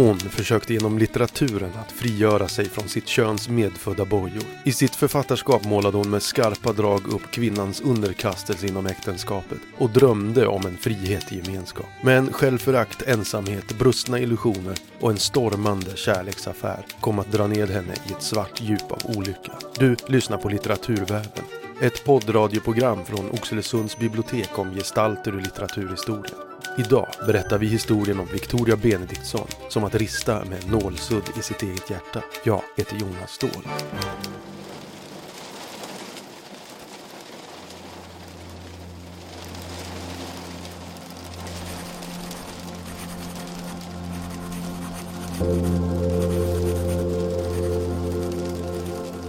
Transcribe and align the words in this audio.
Hon 0.00 0.18
försökte 0.18 0.74
genom 0.74 0.98
litteraturen 0.98 1.70
att 1.74 1.92
frigöra 1.92 2.48
sig 2.48 2.64
från 2.68 2.88
sitt 2.88 3.06
köns 3.06 3.48
medfödda 3.48 4.04
bojor. 4.04 4.42
I 4.64 4.72
sitt 4.72 4.96
författarskap 4.96 5.64
målade 5.64 5.96
hon 5.96 6.10
med 6.10 6.22
skarpa 6.22 6.72
drag 6.72 7.08
upp 7.08 7.30
kvinnans 7.30 7.80
underkastelse 7.80 8.66
inom 8.66 8.86
äktenskapet 8.86 9.58
och 9.78 9.90
drömde 9.90 10.46
om 10.46 10.66
en 10.66 10.76
frihet 10.76 11.32
i 11.32 11.36
gemenskap. 11.36 11.86
Men 12.02 12.32
självförakt, 12.32 13.02
ensamhet, 13.02 13.78
brustna 13.78 14.20
illusioner 14.20 14.78
och 15.00 15.10
en 15.10 15.18
stormande 15.18 15.96
kärleksaffär 15.96 16.86
kom 17.00 17.18
att 17.18 17.32
dra 17.32 17.46
ned 17.46 17.70
henne 17.70 17.94
i 18.08 18.12
ett 18.12 18.22
svart 18.22 18.60
djup 18.60 18.92
av 18.92 19.16
olycka. 19.16 19.52
Du 19.78 19.96
lyssnar 20.06 20.38
på 20.38 20.48
Litteraturväven. 20.48 21.44
Ett 21.82 22.04
poddradioprogram 22.04 23.04
från 23.04 23.30
Oxelösunds 23.30 23.98
bibliotek 23.98 24.58
om 24.58 24.74
gestalter 24.74 25.34
ur 25.34 25.40
litteraturhistorien. 25.40 26.49
Idag 26.78 27.06
berättar 27.26 27.58
vi 27.58 27.66
historien 27.66 28.20
om 28.20 28.26
Victoria 28.32 28.76
Benediktsson 28.76 29.46
som 29.68 29.84
att 29.84 29.94
rista 29.94 30.44
med 30.44 30.70
nålsudd 30.70 31.22
i 31.38 31.42
sitt 31.42 31.62
eget 31.62 31.90
hjärta. 31.90 32.22
Jag 32.44 32.62
heter 32.76 32.96
Jonas 32.96 33.30
Ståhl. 33.30 33.50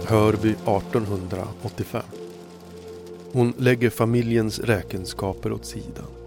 Hörby 0.06 0.50
1885. 0.50 2.02
Hon 3.32 3.52
lägger 3.58 3.90
familjens 3.90 4.58
räkenskaper 4.58 5.52
åt 5.52 5.64
sidan. 5.64 6.21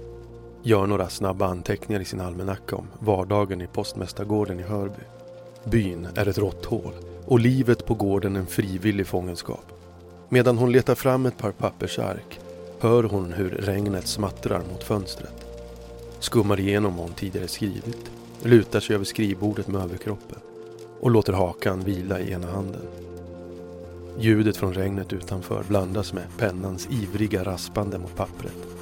Gör 0.68 0.88
några 0.88 1.10
snabba 1.10 1.46
anteckningar 1.46 2.02
i 2.02 2.05
sin 2.05 2.22
almanacka 2.22 2.76
om 2.76 2.88
vardagen 3.00 3.62
i 3.62 3.68
postmästargården 3.68 4.60
i 4.60 4.63
Hörby. 4.63 5.04
Byn 5.63 6.08
är 6.16 6.27
ett 6.27 6.38
råtthål 6.38 6.94
och 7.26 7.40
livet 7.40 7.85
på 7.85 7.94
gården 7.94 8.35
en 8.35 8.48
frivillig 8.48 9.08
fångenskap. 9.08 9.66
Medan 10.30 10.58
hon 10.58 10.71
letar 10.71 10.96
fram 10.96 11.26
ett 11.26 11.38
par 11.38 11.52
pappersark 11.52 12.40
hör 12.80 13.04
hon 13.04 13.34
hur 13.34 13.49
regnet 13.49 14.08
smattrar 14.08 14.62
mot 14.71 14.84
fönstret. 14.84 15.46
Skummar 16.20 16.60
igenom 16.60 16.96
vad 16.96 17.05
hon 17.05 17.16
tidigare 17.16 17.48
skrivit, 17.48 18.12
lutar 18.43 18.80
sig 18.80 18.96
över 18.96 19.05
skrivbordet 19.05 19.68
med 19.68 19.82
överkroppen 19.82 20.40
och 20.99 21.12
låter 21.12 21.34
hakan 21.34 21.80
vila 21.80 22.20
i 22.20 22.32
ena 22.32 22.52
handen. 22.52 22.88
Ljudet 24.20 24.58
från 24.58 24.74
regnet 24.74 25.13
utanför 25.13 25.63
blandas 25.68 26.13
med 26.13 26.24
pennans 26.38 26.88
ivriga 26.91 27.43
raspande 27.43 27.98
mot 27.98 28.16
pappret. 28.16 28.74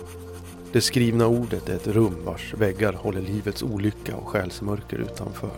Det 0.74 0.82
skrivna 0.82 1.28
ordet 1.28 1.70
är 1.70 1.76
ett 1.76 1.88
rum 1.88 2.16
vars 2.26 2.54
väggar 2.54 2.94
håller 2.94 3.22
livets 3.22 3.64
olycka 3.64 4.16
och 4.16 4.28
själsmörker 4.28 4.98
utanför. 4.98 5.52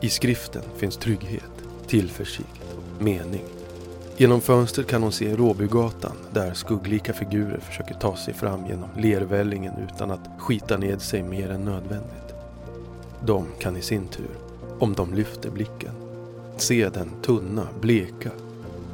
I 0.00 0.08
skriften 0.08 0.62
finns 0.76 0.96
trygghet, 0.96 1.50
tillförsikt 1.86 2.62
och 2.76 3.02
mening. 3.02 3.44
Genom 4.16 4.40
fönstret 4.40 4.86
kan 4.86 5.02
hon 5.02 5.12
se 5.12 5.36
Råbygatan 5.36 6.16
där 6.32 6.54
skugglika 6.54 7.12
figurer 7.12 7.60
försöker 7.60 7.94
ta 7.94 8.16
sig 8.16 8.34
fram 8.34 8.66
genom 8.66 8.88
lervällingen 8.96 9.74
utan 9.88 10.10
att 10.10 10.28
skita 10.38 10.76
ned 10.76 11.02
sig 11.02 11.22
mer 11.22 11.50
än 11.50 11.64
nödvändigt. 11.64 12.34
De 13.26 13.46
kan 13.58 13.76
i 13.76 13.82
sin 13.82 14.06
tur, 14.06 14.30
om 14.78 14.92
de 14.92 15.14
lyfter 15.14 15.50
blicken, 15.50 15.94
se 16.56 16.88
den 16.88 17.10
tunna, 17.22 17.68
bleka 17.80 18.30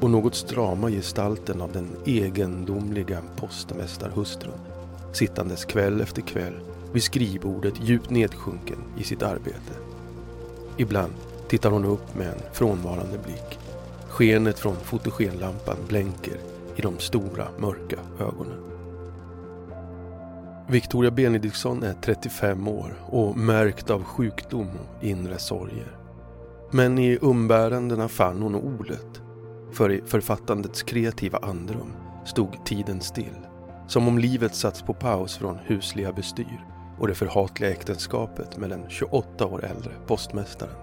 och 0.00 0.10
något 0.10 0.34
strama 0.34 0.90
gestalten 0.90 1.60
av 1.60 1.72
den 1.72 1.88
egendomliga 2.06 3.22
postmästarhustrun 3.36 4.69
sittandes 5.12 5.64
kväll 5.64 6.00
efter 6.00 6.22
kväll 6.22 6.60
vid 6.92 7.02
skrivbordet 7.02 7.74
djupt 7.82 8.10
nedsjunken 8.10 8.78
i 8.98 9.04
sitt 9.04 9.22
arbete. 9.22 9.72
Ibland 10.76 11.12
tittar 11.48 11.70
hon 11.70 11.84
upp 11.84 12.14
med 12.14 12.26
en 12.26 12.42
frånvarande 12.52 13.18
blick. 13.18 13.58
Skenet 14.08 14.58
från 14.58 14.76
fotogenlampan 14.76 15.76
blänker 15.88 16.36
i 16.76 16.82
de 16.82 16.98
stora 16.98 17.48
mörka 17.58 17.96
ögonen. 18.18 18.70
Victoria 20.68 21.10
Benediktsson 21.10 21.82
är 21.82 21.94
35 22.02 22.68
år 22.68 22.94
och 23.06 23.36
märkt 23.36 23.90
av 23.90 24.04
sjukdom 24.04 24.68
och 24.68 25.04
inre 25.04 25.38
sorger. 25.38 25.96
Men 26.70 26.98
i 26.98 27.18
umbärandena 27.20 28.08
fann 28.08 28.42
hon 28.42 28.54
ordet 28.54 29.20
för 29.72 29.92
i 29.92 30.02
författandets 30.06 30.82
kreativa 30.82 31.38
andrum 31.38 31.92
stod 32.26 32.64
tiden 32.64 33.00
still. 33.00 33.49
Som 33.90 34.08
om 34.08 34.18
livet 34.18 34.54
satts 34.54 34.82
på 34.82 34.94
paus 34.94 35.36
från 35.36 35.58
husliga 35.58 36.12
bestyr 36.12 36.64
och 36.98 37.08
det 37.08 37.14
förhatliga 37.14 37.70
äktenskapet 37.70 38.56
med 38.56 38.70
den 38.70 38.84
28 38.88 39.46
år 39.46 39.64
äldre 39.64 39.92
postmästaren. 40.06 40.74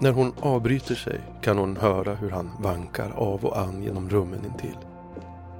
När 0.00 0.12
hon 0.12 0.32
avbryter 0.40 0.94
sig 0.94 1.20
kan 1.42 1.58
hon 1.58 1.76
höra 1.76 2.14
hur 2.14 2.30
han 2.30 2.50
vankar 2.60 3.10
av 3.10 3.44
och 3.44 3.58
an 3.58 3.82
genom 3.82 4.10
rummen 4.10 4.44
intill. 4.44 4.78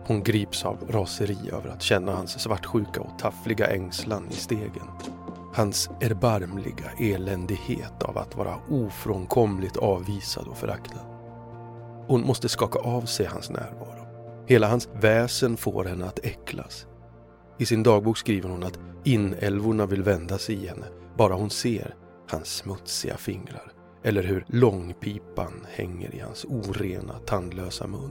Hon 0.07 0.23
grips 0.23 0.65
av 0.65 0.79
raseri 0.89 1.51
över 1.53 1.69
att 1.69 1.83
känna 1.83 2.15
hans 2.15 2.41
svartsjuka 2.41 3.01
och 3.01 3.19
taffliga 3.19 3.67
ängslan 3.67 4.27
i 4.31 4.35
stegen. 4.35 4.89
Hans 5.55 5.91
erbarmliga 6.01 6.91
eländighet 6.99 8.03
av 8.03 8.19
att 8.19 8.37
vara 8.37 8.57
ofrånkomligt 8.71 9.77
avvisad 9.77 10.47
och 10.49 10.59
föraktad. 10.59 11.01
Hon 12.07 12.27
måste 12.27 12.49
skaka 12.49 12.79
av 12.79 13.03
sig 13.03 13.27
hans 13.27 13.51
närvaro. 13.51 13.94
Hela 14.47 14.69
hans 14.69 14.89
väsen 15.01 15.57
får 15.57 15.85
henne 15.85 16.05
att 16.05 16.25
äcklas. 16.25 16.87
I 17.59 17.67
sin 17.67 17.83
dagbok 17.83 18.19
skriver 18.19 18.49
hon 18.49 18.63
att 18.63 18.79
inälvorna 19.05 19.87
vill 19.87 20.03
vända 20.03 20.39
sig 20.39 20.55
i 20.55 20.67
henne 20.67 20.87
bara 21.17 21.35
hon 21.35 21.51
ser 21.51 21.95
hans 22.29 22.49
smutsiga 22.49 23.17
fingrar 23.17 23.73
eller 24.03 24.23
hur 24.23 24.45
långpipan 24.49 25.67
hänger 25.71 26.15
i 26.15 26.19
hans 26.19 26.45
orena, 26.45 27.19
tandlösa 27.27 27.87
mun. 27.87 28.11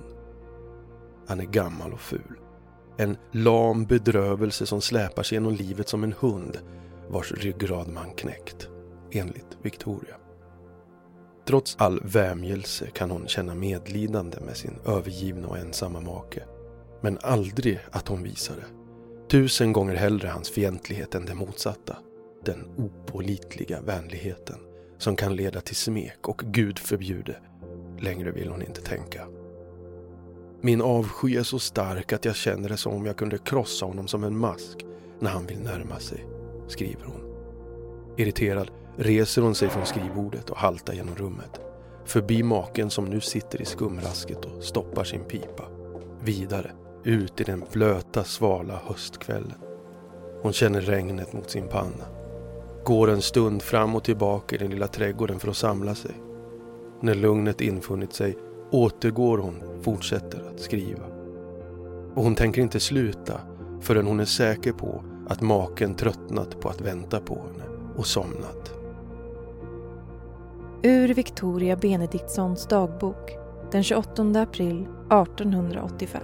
Han 1.27 1.39
är 1.39 1.45
gammal 1.45 1.93
och 1.93 1.99
ful. 1.99 2.39
En 2.97 3.17
lam 3.31 3.85
bedrövelse 3.85 4.65
som 4.65 4.81
släpar 4.81 5.23
sig 5.23 5.35
genom 5.35 5.53
livet 5.53 5.89
som 5.89 6.03
en 6.03 6.13
hund 6.19 6.57
vars 7.09 7.31
ryggrad 7.31 7.87
man 7.87 8.11
knäckt, 8.11 8.69
enligt 9.11 9.57
Victoria. 9.61 10.15
Trots 11.45 11.75
all 11.79 12.01
vämjelse 12.03 12.87
kan 12.93 13.11
hon 13.11 13.27
känna 13.27 13.55
medlidande 13.55 14.37
med 14.39 14.57
sin 14.57 14.79
övergivna 14.85 15.47
och 15.47 15.57
ensamma 15.57 15.99
make. 15.99 16.43
Men 17.01 17.17
aldrig 17.21 17.79
att 17.91 18.07
hon 18.07 18.23
visar 18.23 18.55
det. 18.55 18.65
Tusen 19.29 19.73
gånger 19.73 19.95
hellre 19.95 20.27
hans 20.27 20.49
fientlighet 20.49 21.15
än 21.15 21.25
det 21.25 21.35
motsatta. 21.35 21.97
Den 22.45 22.65
opålitliga 22.77 23.81
vänligheten 23.81 24.57
som 24.97 25.15
kan 25.15 25.35
leda 25.35 25.61
till 25.61 25.75
smek 25.75 26.27
och 26.27 26.41
Gud 26.45 26.79
förbjude. 26.79 27.35
Längre 27.99 28.31
vill 28.31 28.49
hon 28.49 28.61
inte 28.61 28.81
tänka. 28.81 29.27
Min 30.61 30.81
avsky 30.81 31.35
är 31.37 31.43
så 31.43 31.59
stark 31.59 32.13
att 32.13 32.25
jag 32.25 32.35
känner 32.35 32.69
det 32.69 32.77
som 32.77 32.93
om 32.93 33.05
jag 33.05 33.17
kunde 33.17 33.37
krossa 33.37 33.85
honom 33.85 34.07
som 34.07 34.23
en 34.23 34.37
mask 34.37 34.85
när 35.19 35.29
han 35.29 35.45
vill 35.45 35.59
närma 35.59 35.99
sig 35.99 36.25
skriver 36.67 37.05
hon. 37.05 37.21
Irriterad 38.17 38.71
reser 38.97 39.41
hon 39.41 39.55
sig 39.55 39.69
från 39.69 39.85
skrivbordet 39.85 40.49
och 40.49 40.57
haltar 40.57 40.93
genom 40.93 41.15
rummet. 41.15 41.59
Förbi 42.05 42.43
maken 42.43 42.89
som 42.89 43.05
nu 43.05 43.21
sitter 43.21 43.61
i 43.61 43.65
skumrasket 43.65 44.45
och 44.45 44.63
stoppar 44.63 45.03
sin 45.03 45.23
pipa. 45.23 45.63
Vidare, 46.23 46.71
ut 47.03 47.41
i 47.41 47.43
den 47.43 47.63
blöta, 47.71 48.23
svala 48.23 48.79
höstkvällen. 48.85 49.57
Hon 50.41 50.53
känner 50.53 50.81
regnet 50.81 51.33
mot 51.33 51.49
sin 51.49 51.67
panna. 51.67 52.05
Går 52.83 53.09
en 53.09 53.21
stund 53.21 53.61
fram 53.61 53.95
och 53.95 54.03
tillbaka 54.03 54.55
i 54.55 54.59
den 54.59 54.71
lilla 54.71 54.87
trädgården 54.87 55.39
för 55.39 55.47
att 55.47 55.57
samla 55.57 55.95
sig. 55.95 56.11
När 57.01 57.15
lugnet 57.15 57.61
infunnit 57.61 58.13
sig 58.13 58.37
återgår 58.71 59.37
hon, 59.37 59.63
fortsätter 59.81 60.49
att 60.53 60.59
skriva. 60.59 61.05
Och 62.15 62.23
hon 62.23 62.35
tänker 62.35 62.61
inte 62.61 62.79
sluta 62.79 63.41
förrän 63.81 64.07
hon 64.07 64.19
är 64.19 64.25
säker 64.25 64.71
på 64.71 65.03
att 65.27 65.41
maken 65.41 65.95
tröttnat 65.95 66.59
på 66.59 66.69
att 66.69 66.81
vänta 66.81 67.19
på 67.19 67.35
henne 67.35 67.63
och 67.95 68.07
somnat. 68.07 68.82
Ur 70.83 71.13
Victoria 71.13 71.75
Benediktssons 71.75 72.67
dagbok 72.67 73.31
den 73.71 73.83
28 73.83 74.41
april 74.41 74.81
1885. 74.81 76.21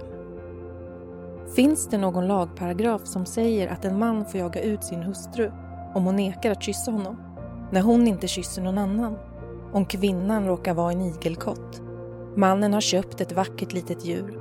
Finns 1.56 1.88
det 1.88 1.98
någon 1.98 2.26
lagparagraf 2.26 3.06
som 3.06 3.26
säger 3.26 3.68
att 3.68 3.84
en 3.84 3.98
man 3.98 4.24
får 4.24 4.40
jaga 4.40 4.62
ut 4.62 4.84
sin 4.84 5.02
hustru 5.02 5.52
om 5.94 6.04
hon 6.04 6.16
nekar 6.16 6.50
att 6.50 6.62
kyssa 6.62 6.90
honom? 6.90 7.16
När 7.72 7.80
hon 7.80 8.06
inte 8.06 8.28
kysser 8.28 8.62
någon 8.62 8.78
annan? 8.78 9.18
Om 9.72 9.84
kvinnan 9.84 10.46
råkar 10.46 10.74
vara 10.74 10.92
en 10.92 11.00
igelkott? 11.00 11.82
Mannen 12.36 12.72
har 12.72 12.80
köpt 12.80 13.20
ett 13.20 13.32
vackert 13.32 13.72
litet 13.72 14.04
djur 14.04 14.40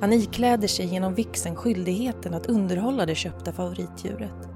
han 0.00 0.12
ikläder 0.12 0.68
sig 0.68 0.86
genom 0.86 1.14
vixen 1.14 1.56
skyldigheten 1.56 2.34
att 2.34 2.46
underhålla 2.46 3.06
det 3.06 3.14
köpta 3.14 3.52
favoritdjuret. 3.52 4.48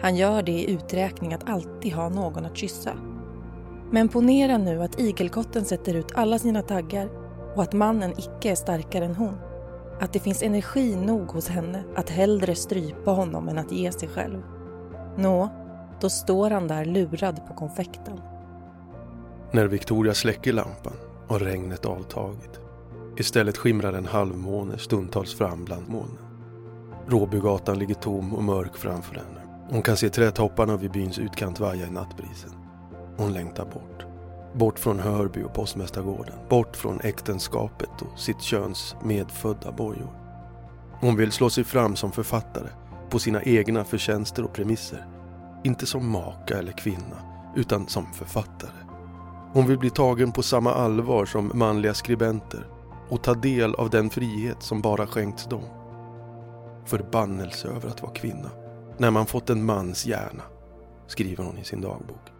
Han 0.00 0.16
gör 0.16 0.42
det 0.42 0.52
i 0.52 0.70
uträkning 0.70 1.34
att 1.34 1.48
alltid 1.48 1.92
ha 1.92 2.08
någon 2.08 2.44
att 2.44 2.56
kyssa. 2.56 2.92
Men 3.90 4.08
ponera 4.08 4.58
nu 4.58 4.82
att 4.82 5.00
igelkotten 5.00 5.64
sätter 5.64 5.94
ut 5.94 6.12
alla 6.14 6.38
sina 6.38 6.62
taggar 6.62 7.08
och 7.56 7.62
att 7.62 7.72
mannen 7.72 8.12
icke 8.16 8.50
är 8.50 8.54
starkare 8.54 9.04
än 9.04 9.14
hon. 9.14 9.36
Att 10.00 10.12
det 10.12 10.20
finns 10.20 10.42
energi 10.42 10.96
nog 10.96 11.28
hos 11.28 11.48
henne 11.48 11.84
att 11.96 12.10
hellre 12.10 12.54
strypa 12.54 13.10
honom 13.10 13.48
än 13.48 13.58
att 13.58 13.72
ge 13.72 13.92
sig 13.92 14.08
själv. 14.08 14.42
Nå, 15.16 15.48
Då 16.00 16.10
står 16.10 16.50
han 16.50 16.68
där 16.68 16.84
lurad 16.84 17.46
på 17.46 17.54
konfekten. 17.54 18.20
När 19.52 19.66
Victoria 19.66 20.14
släcker 20.14 20.52
lampan 20.52 20.96
har 21.28 21.38
regnet 21.38 21.84
avtagit. 21.84 22.60
Istället 23.16 23.56
skimrar 23.56 23.92
en 23.92 24.06
halvmåne 24.06 24.78
stundtals 24.78 25.34
fram 25.34 25.64
bland 25.64 25.88
molnen. 25.88 26.18
Råbygatan 27.06 27.78
ligger 27.78 27.94
tom 27.94 28.34
och 28.34 28.42
mörk 28.44 28.76
framför 28.76 29.14
henne. 29.14 29.40
Hon 29.70 29.82
kan 29.82 29.96
se 29.96 30.08
trädtopparna 30.08 30.76
vid 30.76 30.90
byns 30.90 31.18
utkant 31.18 31.60
vaja 31.60 31.86
i 31.86 31.90
nattbrisen. 31.90 32.50
Hon 33.16 33.32
längtar 33.32 33.64
bort. 33.64 34.06
Bort 34.54 34.78
från 34.78 34.98
Hörby 34.98 35.42
och 35.42 35.54
Postmästargården. 35.54 36.34
Bort 36.48 36.76
från 36.76 37.00
äktenskapet 37.00 38.02
och 38.02 38.18
sitt 38.18 38.42
köns 38.42 38.96
medfödda 39.04 39.72
bojor. 39.72 40.20
Hon 41.00 41.16
vill 41.16 41.32
slå 41.32 41.50
sig 41.50 41.64
fram 41.64 41.96
som 41.96 42.12
författare 42.12 42.68
på 43.10 43.18
sina 43.18 43.42
egna 43.42 43.84
förtjänster 43.84 44.44
och 44.44 44.52
premisser. 44.52 45.06
Inte 45.64 45.86
som 45.86 46.10
maka 46.10 46.58
eller 46.58 46.72
kvinna, 46.72 47.16
utan 47.56 47.88
som 47.88 48.12
författare. 48.12 48.84
Hon 49.52 49.66
vill 49.66 49.78
bli 49.78 49.90
tagen 49.90 50.32
på 50.32 50.42
samma 50.42 50.74
allvar 50.74 51.26
som 51.26 51.50
manliga 51.54 51.94
skribenter 51.94 52.66
och 53.08 53.22
ta 53.22 53.34
del 53.34 53.74
av 53.74 53.90
den 53.90 54.10
frihet 54.10 54.62
som 54.62 54.80
bara 54.80 55.06
skänkts 55.06 55.46
dem. 55.46 55.64
Förbannelse 56.86 57.68
över 57.68 57.88
att 57.88 58.02
vara 58.02 58.12
kvinna. 58.12 58.50
När 58.98 59.10
man 59.10 59.26
fått 59.26 59.50
en 59.50 59.64
mans 59.64 60.06
hjärna, 60.06 60.42
skriver 61.06 61.44
hon 61.44 61.58
i 61.58 61.64
sin 61.64 61.80
dagbok. 61.80 62.33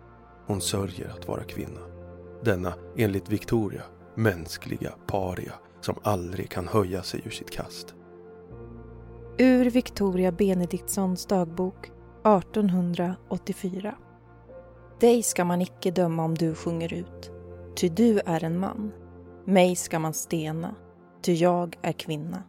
Hon 0.47 0.61
sörjer 0.61 1.09
att 1.09 1.29
vara 1.29 1.45
kvinna. 1.45 1.81
Denna, 2.45 2.75
enligt 2.97 3.29
Victoria, 3.29 3.83
mänskliga 4.15 4.95
paria 5.07 5.53
som 5.81 5.95
aldrig 6.03 6.51
kan 6.51 6.69
höja 6.69 7.03
sig 7.03 7.23
ur 7.25 7.31
sitt 7.31 7.51
kast. 7.51 7.95
Ur 9.39 9.71
Victoria 9.71 10.33
Benediktssons 10.33 11.27
dagbok 11.27 11.91
1884. 12.25 13.95
Dig 15.01 15.23
ska 15.23 15.45
man 15.45 15.63
icke 15.63 15.91
döma 15.91 16.25
om 16.25 16.35
du 16.35 16.55
sjunger 16.55 16.95
ut, 16.95 17.31
ty 17.77 17.89
du 17.89 18.21
är 18.27 18.45
en 18.45 18.59
man. 18.59 18.93
Mig 19.45 19.77
ska 19.77 19.99
man 19.99 20.15
stena, 20.15 20.75
ty 21.23 21.33
jag 21.33 21.79
är 21.83 21.93
kvinna. 21.93 22.43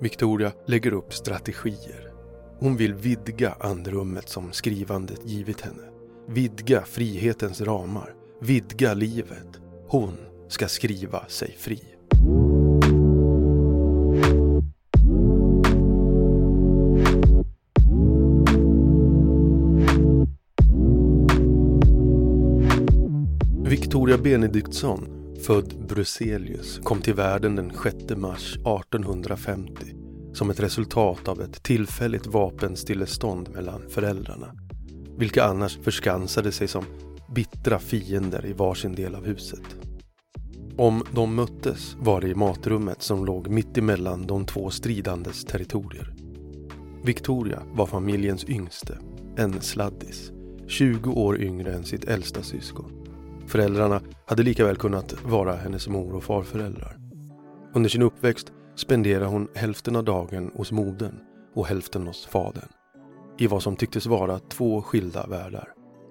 Victoria 0.00 0.52
lägger 0.66 0.92
upp 0.92 1.14
strategier. 1.14 2.12
Hon 2.58 2.76
vill 2.76 2.94
vidga 2.94 3.56
andrummet 3.60 4.28
som 4.28 4.52
skrivandet 4.52 5.20
givit 5.24 5.60
henne. 5.60 5.91
Vidga 6.28 6.82
frihetens 6.82 7.60
ramar. 7.60 8.14
Vidga 8.40 8.94
livet. 8.94 9.60
Hon 9.88 10.12
ska 10.48 10.68
skriva 10.68 11.26
sig 11.28 11.56
fri. 11.58 11.82
Victoria 23.64 24.18
Benediktsson, 24.18 25.34
född 25.46 25.74
Bruselius, 25.88 26.78
kom 26.78 27.00
till 27.00 27.14
världen 27.14 27.56
den 27.56 27.72
6 27.82 27.96
mars 28.16 28.56
1850 28.56 30.02
som 30.32 30.50
ett 30.50 30.60
resultat 30.60 31.28
av 31.28 31.40
ett 31.40 31.62
tillfälligt 31.62 32.26
vapenstillestånd 32.26 33.50
mellan 33.54 33.88
föräldrarna, 33.88 34.54
vilka 35.18 35.44
annars 35.44 35.78
förskansade 35.82 36.52
sig 36.52 36.68
som 36.68 36.84
bittra 37.34 37.78
fiender 37.78 38.46
i 38.46 38.52
varsin 38.52 38.94
del 38.94 39.14
av 39.14 39.26
huset. 39.26 39.76
Om 40.76 41.02
de 41.14 41.34
möttes 41.34 41.96
var 42.00 42.20
det 42.20 42.28
i 42.28 42.34
matrummet 42.34 43.02
som 43.02 43.24
låg 43.24 43.48
mitt 43.48 43.78
emellan 43.78 44.26
de 44.26 44.46
två 44.46 44.70
stridandes 44.70 45.44
territorier. 45.44 46.14
Victoria 47.04 47.62
var 47.72 47.86
familjens 47.86 48.44
yngste, 48.44 48.98
en 49.36 49.60
sladdis, 49.60 50.32
20 50.66 51.12
år 51.12 51.40
yngre 51.40 51.72
än 51.72 51.84
sitt 51.84 52.04
äldsta 52.04 52.42
syskon. 52.42 52.92
Föräldrarna 53.46 54.00
hade 54.26 54.42
lika 54.42 54.64
väl 54.64 54.76
kunnat 54.76 55.24
vara 55.24 55.56
hennes 55.56 55.88
mor 55.88 56.14
och 56.14 56.24
farföräldrar. 56.24 56.96
Under 57.74 57.90
sin 57.90 58.02
uppväxt 58.02 58.52
spenderade 58.76 59.26
hon 59.26 59.48
hälften 59.54 59.96
av 59.96 60.04
dagen 60.04 60.50
hos 60.54 60.72
modern 60.72 61.14
och 61.54 61.66
hälften 61.66 62.06
hos 62.06 62.26
fadern. 62.26 62.68
I 63.42 63.46
vad 63.46 63.62
som 63.62 63.76
tycktes 63.76 64.06
vara 64.06 64.38
två 64.38 64.82
skilda 64.82 65.26
världar. 65.26 65.68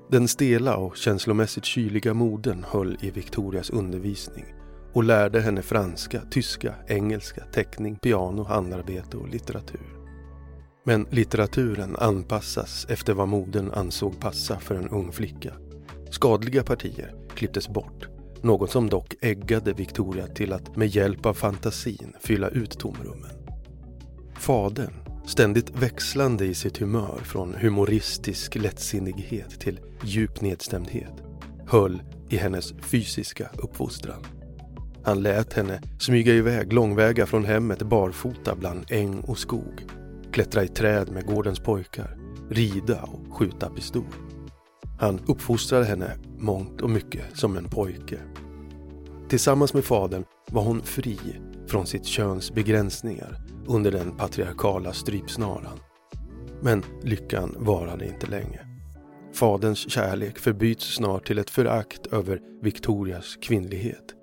Den 0.09 0.27
stela 0.27 0.77
och 0.77 0.97
känslomässigt 0.97 1.65
kyliga 1.65 2.13
modern 2.13 2.65
höll 2.67 2.97
i 3.01 3.11
Victorias 3.11 3.69
undervisning 3.69 4.45
och 4.93 5.03
lärde 5.03 5.41
henne 5.41 5.61
franska, 5.61 6.21
tyska, 6.31 6.75
engelska, 6.87 7.43
teckning, 7.53 7.95
piano, 7.95 8.43
handarbete 8.43 9.17
och 9.17 9.29
litteratur. 9.29 9.81
Men 10.83 11.07
litteraturen 11.09 11.95
anpassas 11.95 12.85
efter 12.89 13.13
vad 13.13 13.27
modern 13.27 13.71
ansåg 13.71 14.19
passa 14.19 14.59
för 14.59 14.75
en 14.75 14.89
ung 14.89 15.11
flicka. 15.11 15.53
Skadliga 16.09 16.63
partier 16.63 17.15
klipptes 17.35 17.69
bort. 17.69 18.07
Något 18.41 18.71
som 18.71 18.89
dock 18.89 19.15
äggade 19.21 19.73
Victoria 19.73 20.27
till 20.27 20.53
att 20.53 20.75
med 20.75 20.87
hjälp 20.87 21.25
av 21.25 21.33
fantasin 21.33 22.13
fylla 22.19 22.47
ut 22.47 22.79
tomrummen. 22.79 23.31
Fadern, 24.35 24.93
ständigt 25.31 25.69
växlande 25.69 26.45
i 26.45 26.53
sitt 26.53 26.77
humör 26.77 27.19
från 27.23 27.53
humoristisk 27.53 28.55
lättsinnighet 28.55 29.59
till 29.59 29.79
djup 30.03 30.41
nedstämdhet, 30.41 31.13
höll 31.67 32.01
i 32.29 32.37
hennes 32.37 32.73
fysiska 32.81 33.49
uppfostran. 33.57 34.25
Han 35.03 35.23
lät 35.23 35.53
henne 35.53 35.81
smyga 35.99 36.33
iväg 36.33 36.73
långväga 36.73 37.25
från 37.25 37.45
hemmet 37.45 37.81
barfota 37.81 38.55
bland 38.55 38.85
äng 38.89 39.19
och 39.19 39.37
skog, 39.37 39.85
klättra 40.31 40.63
i 40.63 40.67
träd 40.67 41.11
med 41.11 41.25
gårdens 41.25 41.59
pojkar, 41.59 42.17
rida 42.49 43.01
och 43.01 43.37
skjuta 43.37 43.69
pistol. 43.69 44.13
Han 44.99 45.19
uppfostrade 45.27 45.85
henne 45.85 46.17
mångt 46.37 46.81
och 46.81 46.89
mycket 46.89 47.37
som 47.37 47.57
en 47.57 47.69
pojke. 47.69 48.19
Tillsammans 49.29 49.73
med 49.73 49.83
fadern 49.83 50.23
var 50.51 50.63
hon 50.63 50.81
fri 50.81 51.19
från 51.71 51.87
sitt 51.87 52.05
köns 52.05 52.51
begränsningar 52.51 53.37
under 53.67 53.91
den 53.91 54.17
patriarkala 54.17 54.93
strypsnaran. 54.93 55.79
Men 56.61 56.83
lyckan 57.03 57.55
varade 57.59 58.05
inte 58.05 58.27
länge. 58.27 58.59
Faderns 59.33 59.91
kärlek 59.91 60.39
förbyts 60.39 60.95
snart 60.95 61.27
till 61.27 61.37
ett 61.37 61.49
förakt 61.49 62.07
över 62.07 62.41
Victorias 62.61 63.35
kvinnlighet. 63.35 64.13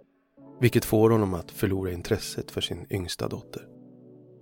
Vilket 0.61 0.85
får 0.85 1.11
honom 1.11 1.35
att 1.35 1.50
förlora 1.50 1.93
intresset 1.93 2.50
för 2.50 2.61
sin 2.61 2.87
yngsta 2.91 3.29
dotter. 3.29 3.62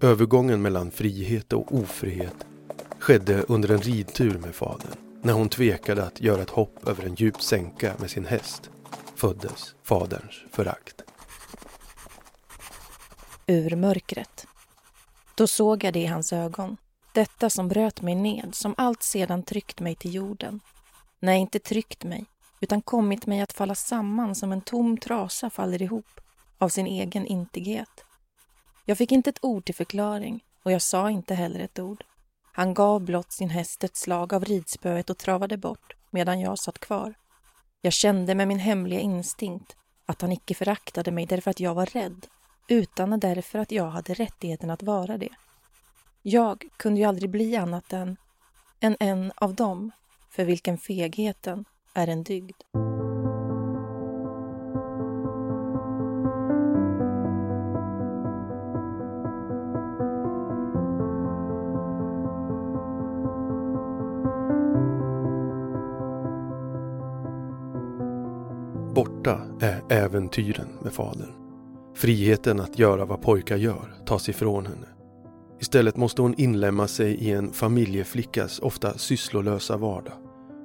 Övergången 0.03 0.62
mellan 0.62 0.91
frihet 0.91 1.53
och 1.53 1.75
ofrihet 1.75 2.47
skedde 2.99 3.43
under 3.48 3.70
en 3.70 3.81
ridtur 3.81 4.39
med 4.39 4.55
fadern. 4.55 4.96
När 5.22 5.32
hon 5.32 5.48
tvekade 5.48 6.05
att 6.05 6.20
göra 6.20 6.43
ett 6.43 6.51
hopp 6.51 6.89
över 6.89 7.05
en 7.06 7.15
djup 7.15 7.43
sänka 7.43 7.93
med 7.98 8.10
sin 8.10 8.25
häst 8.25 8.70
föddes 9.17 9.75
faderns 9.82 10.44
förakt. 10.53 11.06
Ur 13.48 13.76
mörkret. 13.76 14.46
Då 15.34 15.46
såg 15.46 15.84
jag 15.84 15.93
det 15.93 16.00
i 16.00 16.06
hans 16.06 16.32
ögon. 16.32 16.76
Detta 17.12 17.50
som 17.50 17.69
bröt 17.69 18.03
mig 18.03 18.15
ned, 18.15 18.55
som 18.55 18.74
allt 18.79 19.03
sedan 19.03 19.43
tryckt 19.43 19.81
mig 19.81 19.94
till 19.94 20.15
jorden. 20.15 20.60
Nej, 21.20 21.41
inte 21.41 21.58
tryckt 21.58 22.05
mig, 22.05 22.24
utan 22.60 22.82
kommit 22.82 23.26
mig 23.26 23.41
att 23.41 23.53
falla 23.53 23.74
samman 23.74 24.34
som 24.34 24.53
en 24.53 24.60
tom 24.60 24.98
trasa 24.98 25.50
faller 25.50 25.82
ihop 25.82 26.20
av 26.58 26.69
sin 26.69 26.86
egen 26.86 27.26
intighet. 27.26 28.05
Jag 28.84 28.98
fick 28.98 29.12
inte 29.12 29.31
ett 29.31 29.44
ord 29.44 29.65
till 29.65 29.74
förklaring 29.74 30.44
och 30.62 30.72
jag 30.72 30.82
sa 30.82 31.10
inte 31.10 31.34
heller 31.34 31.60
ett 31.60 31.79
ord. 31.79 32.05
Han 32.53 32.74
gav 32.74 33.00
blott 33.00 33.32
sin 33.32 33.50
häst 33.50 33.84
ett 33.84 33.96
slag 33.96 34.34
av 34.34 34.44
ridspöet 34.44 35.10
och 35.10 35.19
travade 35.19 35.56
bort 35.56 35.96
medan 36.10 36.41
jag 36.41 36.58
satt 36.58 36.79
kvar. 36.79 37.15
Jag 37.81 37.93
kände 37.93 38.34
med 38.34 38.48
min 38.48 38.58
hemliga 38.58 39.00
instinkt 39.00 39.76
att 40.06 40.20
han 40.20 40.32
icke 40.32 40.55
föraktade 40.55 41.10
mig 41.10 41.26
därför 41.26 41.50
att 41.50 41.60
jag 41.60 41.74
var 41.74 41.86
rädd, 41.86 42.26
utan 42.69 43.20
därför 43.20 43.58
att 43.58 43.73
jag 43.73 43.91
hade 43.91 44.15
rättigheten 44.15 44.70
att 44.70 44.82
vara 44.82 45.19
det. 45.19 45.29
Jag 46.23 46.65
kunde 46.77 47.01
ju 47.01 47.06
aldrig 47.06 47.31
bli 47.31 47.56
annat 47.56 47.93
än, 47.93 48.17
än 48.81 48.96
en 49.01 49.32
av 49.37 49.55
dem 49.55 49.91
för 50.31 50.44
vilken 50.44 50.79
fegheten 50.79 51.65
är 51.94 52.08
en 52.08 52.23
dygd. 52.23 52.63
Borta 68.94 69.41
är 69.61 69.82
äventyren 69.89 70.69
med 70.82 70.93
fadern. 70.93 71.45
Friheten 71.96 72.60
att 72.60 72.79
göra 72.79 73.05
vad 73.05 73.22
pojkar 73.22 73.56
gör 73.56 73.94
tas 74.06 74.29
ifrån 74.29 74.67
henne. 74.67 74.86
Istället 75.60 75.96
måste 75.96 76.22
hon 76.22 76.34
inlämna 76.34 76.88
sig 76.88 77.15
i 77.15 77.31
en 77.31 77.53
familjeflickas 77.53 78.58
ofta 78.58 78.98
sysslolösa 78.98 79.76
vardag 79.76 80.15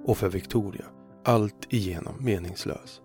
och 0.06 0.18
för 0.18 0.30
Victoria 0.30 0.86
allt 1.26 1.74
igenom 1.74 2.14
meningslös. 2.20 3.02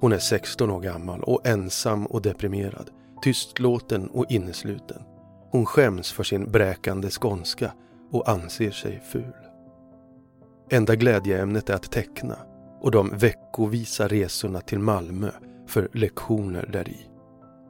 Hon 0.00 0.12
är 0.12 0.18
16 0.18 0.70
år 0.70 0.80
gammal 0.80 1.22
och 1.22 1.46
ensam 1.46 2.06
och 2.06 2.22
deprimerad, 2.22 2.90
tystlåten 3.22 4.08
och 4.08 4.26
innesluten. 4.28 5.02
Hon 5.50 5.66
skäms 5.66 6.12
för 6.12 6.24
sin 6.24 6.50
bräkande 6.50 7.10
skånska 7.10 7.72
och 8.12 8.28
anser 8.28 8.70
sig 8.70 9.02
ful. 9.12 9.32
Enda 10.70 10.96
glädjeämnet 10.96 11.70
är 11.70 11.74
att 11.74 11.92
teckna 11.92 12.38
och 12.80 12.90
de 12.90 13.10
veckovisa 13.18 14.08
resorna 14.08 14.60
till 14.60 14.78
Malmö 14.78 15.30
för 15.66 15.88
lektioner 15.92 16.70
däri. 16.72 17.08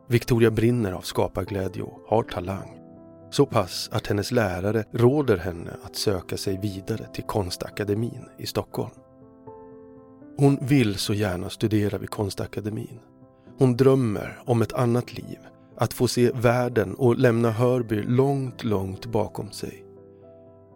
Victoria 0.09 0.51
brinner 0.51 0.93
av 0.93 1.01
skaparglädje 1.01 1.83
och 1.83 2.03
har 2.07 2.23
talang. 2.23 2.79
Så 3.31 3.47
pass 3.47 3.89
att 3.93 4.07
hennes 4.07 4.33
lärare 4.33 4.85
råder 4.93 5.37
henne 5.37 5.71
att 5.83 5.97
söka 5.97 6.37
sig 6.37 6.59
vidare 6.59 7.07
till 7.13 7.25
Konstakademin 7.25 8.25
i 8.39 8.47
Stockholm. 8.47 8.95
Hon 10.39 10.59
vill 10.61 10.95
så 10.95 11.15
gärna 11.15 11.51
studera 11.51 11.99
vid 11.99 12.11
Konstakademin. 12.11 13.01
Hon 13.59 13.77
drömmer 13.77 14.39
om 14.45 14.63
ett 14.63 14.73
annat 14.73 15.13
liv, 15.13 15.39
att 15.77 15.93
få 15.93 16.09
se 16.09 16.31
världen 16.35 16.95
och 16.95 17.17
lämna 17.17 17.51
Hörby 17.51 18.03
långt, 18.03 18.65
långt 18.65 19.07
bakom 19.07 19.51
sig. 19.51 19.85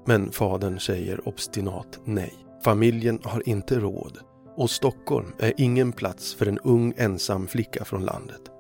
Men 0.07 0.31
fadern 0.31 0.81
säger 0.81 1.29
obstinat 1.29 2.01
nej. 2.05 2.35
Familjen 2.65 3.21
har 3.25 3.49
inte 3.49 3.79
råd 3.79 4.19
och 4.57 4.71
Stockholm 4.71 5.33
är 5.39 5.53
ingen 5.57 5.93
plats 5.93 6.35
för 6.35 6.47
en 6.47 6.59
ung 6.59 6.95
ensam 6.97 7.47
flicka 7.47 7.85
från 7.85 8.05
landet. 8.05 8.52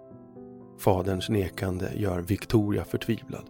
Faderns 0.83 1.29
nekande 1.29 1.91
gör 1.95 2.21
Victoria 2.21 2.85
förtvivlad. 2.85 3.45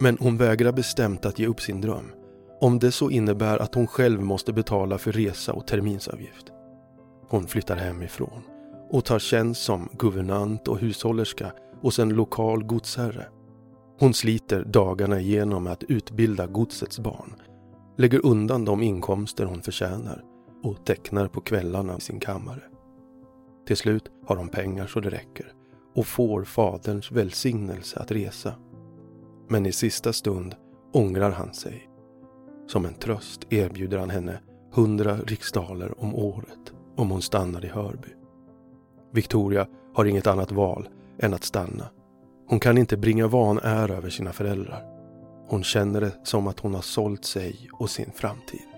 Men 0.00 0.18
hon 0.20 0.36
vägrar 0.36 0.72
bestämt 0.72 1.26
att 1.26 1.38
ge 1.38 1.46
upp 1.46 1.60
sin 1.60 1.80
dröm. 1.80 2.12
Om 2.60 2.78
det 2.78 2.92
så 2.92 3.10
innebär 3.10 3.58
att 3.58 3.74
hon 3.74 3.86
själv 3.86 4.22
måste 4.22 4.52
betala 4.52 4.98
för 4.98 5.12
resa 5.12 5.52
och 5.52 5.66
terminsavgift. 5.66 6.52
Hon 7.28 7.46
flyttar 7.46 7.76
hemifrån 7.76 8.42
och 8.90 9.04
tar 9.04 9.18
tjänst 9.18 9.62
som 9.62 9.88
guvernant 9.92 10.68
och 10.68 10.78
hushållerska 10.78 11.52
hos 11.80 11.98
en 11.98 12.08
lokal 12.08 12.64
godsherre. 12.64 13.26
Hon 13.98 14.14
sliter 14.14 14.64
dagarna 14.64 15.20
igenom 15.20 15.64
med 15.64 15.72
att 15.72 15.84
utbilda 15.84 16.46
godsets 16.46 16.98
barn, 16.98 17.34
lägger 17.98 18.26
undan 18.26 18.64
de 18.64 18.82
inkomster 18.82 19.44
hon 19.44 19.62
förtjänar 19.62 20.22
och 20.62 20.86
tecknar 20.86 21.28
på 21.28 21.40
kvällarna 21.40 21.96
i 21.96 22.00
sin 22.00 22.20
kammare. 22.20 22.62
Till 23.66 23.76
slut 23.76 24.10
har 24.26 24.36
hon 24.36 24.48
pengar 24.48 24.86
så 24.86 25.00
det 25.00 25.10
räcker 25.10 25.53
och 25.94 26.06
får 26.06 26.44
faderns 26.44 27.12
välsignelse 27.12 28.00
att 28.00 28.10
resa. 28.10 28.54
Men 29.48 29.66
i 29.66 29.72
sista 29.72 30.12
stund 30.12 30.54
ångrar 30.92 31.30
han 31.30 31.54
sig. 31.54 31.88
Som 32.66 32.86
en 32.86 32.94
tröst 32.94 33.52
erbjuder 33.52 33.98
han 33.98 34.10
henne 34.10 34.40
hundra 34.72 35.16
riksdaler 35.16 36.00
om 36.00 36.14
året 36.14 36.72
om 36.96 37.10
hon 37.10 37.22
stannar 37.22 37.64
i 37.64 37.68
Hörby. 37.68 38.08
Victoria 39.12 39.66
har 39.94 40.04
inget 40.04 40.26
annat 40.26 40.52
val 40.52 40.88
än 41.18 41.34
att 41.34 41.44
stanna. 41.44 41.88
Hon 42.48 42.60
kan 42.60 42.78
inte 42.78 42.96
bringa 42.96 43.26
vanära 43.26 43.94
över 43.94 44.10
sina 44.10 44.32
föräldrar. 44.32 44.84
Hon 45.48 45.64
känner 45.64 46.00
det 46.00 46.12
som 46.24 46.46
att 46.46 46.60
hon 46.60 46.74
har 46.74 46.82
sålt 46.82 47.24
sig 47.24 47.68
och 47.72 47.90
sin 47.90 48.10
framtid. 48.14 48.73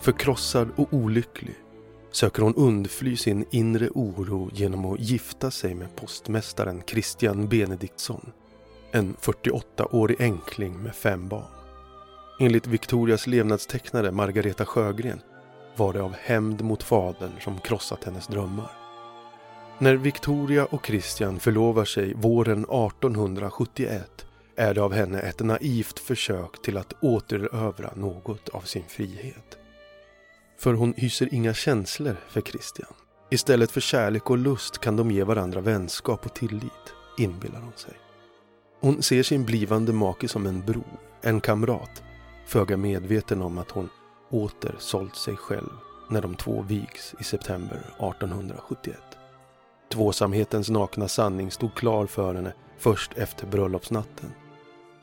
Förkrossad 0.00 0.68
och 0.76 0.88
olycklig 0.94 1.54
söker 2.10 2.42
hon 2.42 2.54
undfly 2.54 3.16
sin 3.16 3.44
inre 3.50 3.88
oro 3.88 4.50
genom 4.52 4.84
att 4.84 5.00
gifta 5.00 5.50
sig 5.50 5.74
med 5.74 5.96
postmästaren 5.96 6.82
Christian 6.86 7.48
Benediktsson. 7.48 8.32
En 8.92 9.14
48-årig 9.14 10.22
enkling 10.22 10.82
med 10.82 10.94
fem 10.94 11.28
barn. 11.28 11.44
Enligt 12.40 12.66
Victorias 12.66 13.26
levnadstecknare 13.26 14.10
Margareta 14.10 14.66
Sjögren 14.66 15.20
var 15.76 15.92
det 15.92 16.02
av 16.02 16.14
hämnd 16.14 16.64
mot 16.64 16.82
fadern 16.82 17.32
som 17.40 17.58
krossat 17.58 18.04
hennes 18.04 18.26
drömmar. 18.26 18.70
När 19.78 19.94
Victoria 19.94 20.64
och 20.64 20.86
Christian 20.86 21.40
förlovar 21.40 21.84
sig 21.84 22.14
våren 22.14 22.64
1871 22.64 24.26
är 24.56 24.74
det 24.74 24.82
av 24.82 24.92
henne 24.92 25.20
ett 25.20 25.40
naivt 25.40 25.98
försök 25.98 26.62
till 26.62 26.76
att 26.76 26.92
återövra 27.00 27.90
något 27.94 28.48
av 28.48 28.60
sin 28.60 28.84
frihet. 28.88 29.59
För 30.60 30.74
hon 30.74 30.94
hyser 30.96 31.34
inga 31.34 31.54
känslor 31.54 32.16
för 32.28 32.40
Christian. 32.40 32.92
Istället 33.30 33.70
för 33.70 33.80
kärlek 33.80 34.30
och 34.30 34.38
lust 34.38 34.78
kan 34.78 34.96
de 34.96 35.10
ge 35.10 35.24
varandra 35.24 35.60
vänskap 35.60 36.26
och 36.26 36.34
tillit, 36.34 36.94
inbillar 37.18 37.60
hon 37.60 37.72
sig. 37.76 37.94
Hon 38.80 39.02
ser 39.02 39.22
sin 39.22 39.44
blivande 39.44 39.92
make 39.92 40.28
som 40.28 40.46
en 40.46 40.66
bror, 40.66 41.00
en 41.22 41.40
kamrat, 41.40 42.02
föga 42.46 42.76
medveten 42.76 43.42
om 43.42 43.58
att 43.58 43.70
hon 43.70 43.88
åter 44.30 44.74
sålt 44.78 45.16
sig 45.16 45.36
själv 45.36 45.72
när 46.10 46.22
de 46.22 46.34
två 46.34 46.62
vigs 46.62 47.14
i 47.20 47.24
september 47.24 47.76
1871. 47.76 48.96
Tvåsamhetens 49.92 50.70
nakna 50.70 51.08
sanning 51.08 51.50
stod 51.50 51.74
klar 51.74 52.06
för 52.06 52.34
henne 52.34 52.52
först 52.78 53.12
efter 53.16 53.46
bröllopsnatten 53.46 54.32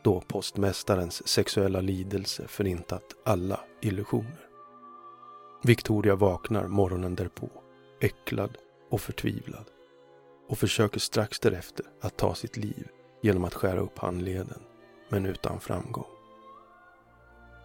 då 0.04 0.22
postmästarens 0.22 1.28
sexuella 1.28 1.82
lidelse 1.82 2.48
förintat 2.48 3.04
alla 3.26 3.60
illusioner. 3.82 4.47
Victoria 5.64 6.16
vaknar 6.16 6.68
morgonen 6.68 7.16
därpå, 7.16 7.50
äcklad 8.02 8.58
och 8.90 9.02
förtvivlad 9.02 9.66
och 10.50 10.58
försöker 10.58 11.00
strax 11.00 11.40
därefter 11.40 11.86
att 12.02 12.18
ta 12.18 12.36
sitt 12.36 12.58
liv 12.58 12.88
genom 13.22 13.46
att 13.46 13.54
skära 13.54 13.80
upp 13.80 14.00
handleden, 14.00 14.60
men 15.10 15.26
utan 15.26 15.60
framgång. 15.60 16.06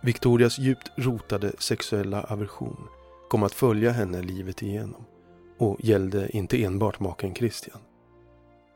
Victorias 0.03 0.59
djupt 0.59 0.91
rotade 0.97 1.53
sexuella 1.59 2.23
aversion 2.23 2.89
kom 3.29 3.43
att 3.43 3.55
följa 3.55 3.91
henne 3.91 4.23
livet 4.23 4.63
igenom 4.63 5.05
och 5.59 5.77
gällde 5.81 6.37
inte 6.37 6.65
enbart 6.65 7.01
maken 7.01 7.35
Christian. 7.35 7.81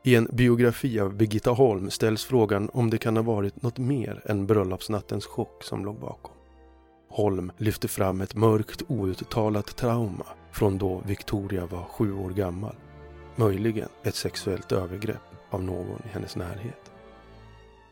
I 0.03 0.15
en 0.15 0.27
biografi 0.33 0.99
av 0.99 1.15
Birgitta 1.15 1.51
Holm 1.51 1.89
ställs 1.89 2.25
frågan 2.25 2.69
om 2.73 2.89
det 2.89 2.97
kan 2.97 3.15
ha 3.15 3.23
varit 3.23 3.61
något 3.61 3.77
mer 3.77 4.21
än 4.25 4.47
bröllopsnattens 4.47 5.25
chock 5.25 5.63
som 5.63 5.85
låg 5.85 5.99
bakom. 5.99 6.36
Holm 7.09 7.51
lyfter 7.57 7.87
fram 7.87 8.21
ett 8.21 8.35
mörkt 8.35 8.83
outtalat 8.87 9.75
trauma 9.75 10.25
från 10.51 10.77
då 10.77 11.01
Victoria 11.05 11.65
var 11.65 11.83
sju 11.83 12.13
år 12.13 12.29
gammal. 12.29 12.75
Möjligen 13.35 13.89
ett 14.03 14.15
sexuellt 14.15 14.71
övergrepp 14.71 15.21
av 15.49 15.63
någon 15.63 16.01
i 16.05 16.07
hennes 16.13 16.35
närhet. 16.35 16.91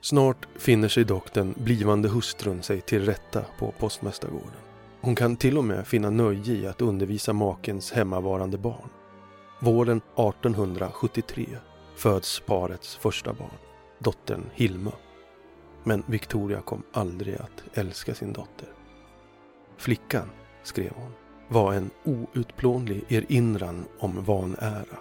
Snart 0.01 0.47
finner 0.55 0.87
sig 0.87 1.03
dock 1.03 1.33
den 1.33 1.55
blivande 1.57 2.09
hustrun 2.09 2.63
sig 2.63 2.81
till 2.81 3.05
rätta 3.05 3.41
på 3.59 3.73
postmästargården. 3.79 4.61
Hon 5.01 5.15
kan 5.15 5.35
till 5.35 5.57
och 5.57 5.63
med 5.63 5.87
finna 5.87 6.09
nöje 6.09 6.53
i 6.53 6.67
att 6.67 6.81
undervisa 6.81 7.33
makens 7.33 7.91
hemmavarande 7.91 8.57
barn. 8.57 8.89
Våren 9.59 9.97
1873 9.97 11.45
föds 11.95 12.39
parets 12.39 12.95
första 12.95 13.33
barn, 13.33 13.57
dottern 13.99 14.43
Hilma. 14.53 14.91
Men 15.83 16.03
Victoria 16.07 16.61
kom 16.61 16.83
aldrig 16.91 17.35
att 17.35 17.77
älska 17.77 18.15
sin 18.15 18.33
dotter. 18.33 18.74
Flickan, 19.77 20.29
skrev 20.63 20.91
hon, 20.95 21.11
var 21.47 21.73
en 21.73 21.89
outplånlig 22.03 23.03
erinran 23.07 23.85
om 23.99 24.23
vanära. 24.23 24.97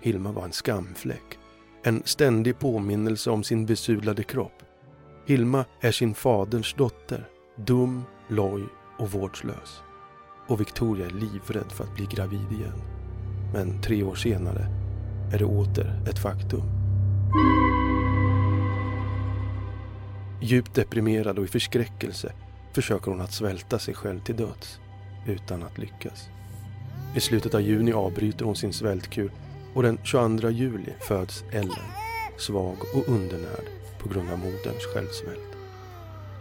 Hilma 0.00 0.32
var 0.32 0.44
en 0.44 0.52
skamfläck, 0.52 1.38
en 1.82 2.02
ständig 2.04 2.58
påminnelse 2.58 3.30
om 3.30 3.44
sin 3.44 3.66
besudlade 3.66 4.22
kropp. 4.22 4.62
Hilma 5.26 5.64
är 5.80 5.92
sin 5.92 6.14
faders 6.14 6.74
dotter, 6.74 7.28
dum, 7.56 8.02
loj 8.28 8.62
och 8.98 9.10
vårdslös. 9.10 9.82
Och 10.46 10.60
Victoria 10.60 11.06
är 11.06 11.10
livrädd 11.10 11.72
för 11.72 11.84
att 11.84 11.94
bli 11.94 12.06
gravid 12.06 12.52
igen. 12.52 12.82
Men 13.52 13.82
tre 13.82 14.02
år 14.02 14.14
senare 14.14 14.66
är 15.32 15.38
det 15.38 15.44
åter 15.44 16.02
ett 16.10 16.18
faktum. 16.18 16.62
Djupt 20.40 20.74
deprimerad 20.74 21.38
och 21.38 21.44
i 21.44 21.48
förskräckelse 21.48 22.32
försöker 22.74 23.10
hon 23.10 23.20
att 23.20 23.32
svälta 23.32 23.78
sig 23.78 23.94
själv 23.94 24.20
till 24.20 24.36
döds 24.36 24.80
utan 25.26 25.62
att 25.62 25.78
lyckas. 25.78 26.28
I 27.16 27.20
slutet 27.20 27.54
av 27.54 27.60
juni 27.60 27.92
avbryter 27.92 28.44
hon 28.44 28.56
sin 28.56 28.72
svältkur 28.72 29.30
och 29.74 29.82
den 29.82 29.98
22 30.02 30.50
juli 30.50 30.92
föds 31.00 31.44
Ellen, 31.52 31.86
svag 32.38 32.76
och 32.94 33.08
undernärd 33.08 33.66
på 33.98 34.08
grund 34.08 34.30
av 34.30 34.38
moderns 34.38 34.86
självsvält. 34.94 35.56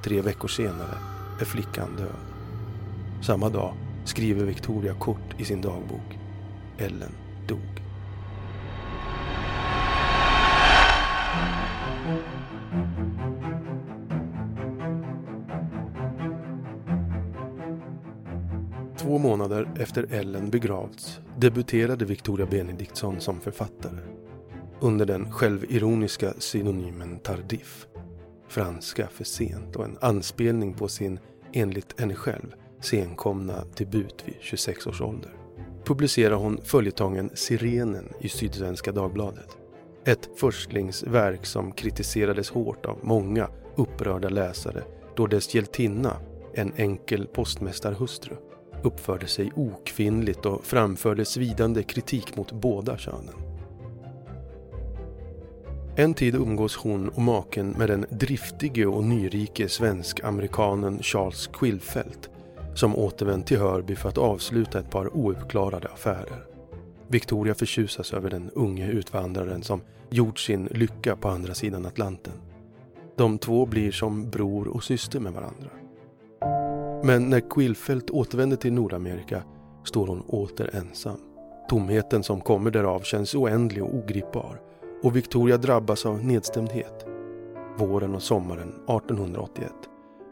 Tre 0.03 0.21
veckor 0.21 0.47
senare 0.47 0.97
är 1.41 1.45
flickan 1.45 1.95
död. 1.95 2.15
Samma 3.21 3.49
dag 3.49 3.73
skriver 4.05 4.45
Victoria 4.45 4.93
kort 4.93 5.39
i 5.41 5.45
sin 5.45 5.61
dagbok. 5.61 6.19
Ellen 6.77 7.11
dog. 7.47 7.90
Två 19.11 19.17
månader 19.17 19.69
efter 19.79 20.07
Ellen 20.11 20.49
begravts 20.49 21.19
debuterade 21.37 22.05
Victoria 22.05 22.45
Benediktsson 22.45 23.21
som 23.21 23.39
författare 23.39 23.97
under 24.79 25.05
den 25.05 25.31
självironiska 25.31 26.33
synonymen 26.37 27.19
tardif. 27.19 27.87
Franska 28.47 29.07
för 29.07 29.23
sent 29.23 29.75
och 29.75 29.85
en 29.85 29.97
anspelning 30.01 30.73
på 30.73 30.87
sin, 30.87 31.19
enligt 31.53 31.99
henne 31.99 32.15
själv, 32.15 32.53
senkomna 32.81 33.63
debut 33.77 34.23
vid 34.25 34.35
26 34.39 34.87
års 34.87 35.01
ålder 35.01 35.31
publicerar 35.85 36.35
hon 36.35 36.61
följetongen 36.63 37.29
Sirenen 37.33 38.13
i 38.19 38.29
Sydsvenska 38.29 38.91
Dagbladet. 38.91 39.57
Ett 40.05 40.29
förstlingsverk 40.35 41.45
som 41.45 41.71
kritiserades 41.71 42.49
hårt 42.49 42.85
av 42.85 42.97
många 43.01 43.49
upprörda 43.75 44.29
läsare 44.29 44.83
då 45.15 45.27
dess 45.27 45.55
hjältinna, 45.55 46.17
en 46.53 46.73
enkel 46.75 47.27
postmästarhustru, 47.27 48.35
uppförde 48.83 49.27
sig 49.27 49.51
okvinnligt 49.55 50.45
och 50.45 50.65
framförde 50.65 51.25
svidande 51.25 51.83
kritik 51.83 52.35
mot 52.35 52.51
båda 52.51 52.97
könen. 52.97 53.35
En 55.95 56.13
tid 56.13 56.35
umgås 56.35 56.75
hon 56.75 57.09
och 57.09 57.21
maken 57.21 57.69
med 57.69 57.89
den 57.89 58.05
driftige 58.09 58.85
och 58.85 59.03
nyrike 59.03 59.69
svensk-amerikanen 59.69 60.99
Charles 61.03 61.47
Quillfeldt 61.47 62.29
som 62.75 62.95
återvänt 62.95 63.47
till 63.47 63.59
Hörby 63.59 63.95
för 63.95 64.09
att 64.09 64.17
avsluta 64.17 64.79
ett 64.79 64.89
par 64.89 65.17
ouppklarade 65.17 65.87
affärer. 65.87 66.45
Victoria 67.07 67.55
förtjusas 67.55 68.13
över 68.13 68.29
den 68.29 68.51
unge 68.53 68.91
utvandraren 68.91 69.63
som 69.63 69.81
gjort 70.09 70.39
sin 70.39 70.65
lycka 70.65 71.15
på 71.15 71.29
andra 71.29 71.53
sidan 71.53 71.85
Atlanten. 71.85 72.33
De 73.15 73.37
två 73.37 73.65
blir 73.65 73.91
som 73.91 74.29
bror 74.29 74.67
och 74.67 74.83
syster 74.83 75.19
med 75.19 75.33
varandra. 75.33 75.69
Men 77.03 77.29
när 77.29 77.49
Quillfeldt 77.49 78.09
återvänder 78.09 78.57
till 78.57 78.73
Nordamerika 78.73 79.43
står 79.83 80.07
hon 80.07 80.21
åter 80.21 80.75
ensam. 80.75 81.17
Tomheten 81.69 82.23
som 82.23 82.41
kommer 82.41 82.71
därav 82.71 82.99
känns 82.99 83.35
oändlig 83.35 83.83
och 83.83 83.95
ogripbar 83.95 84.61
och 85.03 85.15
Victoria 85.15 85.57
drabbas 85.57 86.05
av 86.05 86.25
nedstämdhet. 86.25 87.05
Våren 87.77 88.15
och 88.15 88.23
sommaren 88.23 88.69
1881 88.69 89.71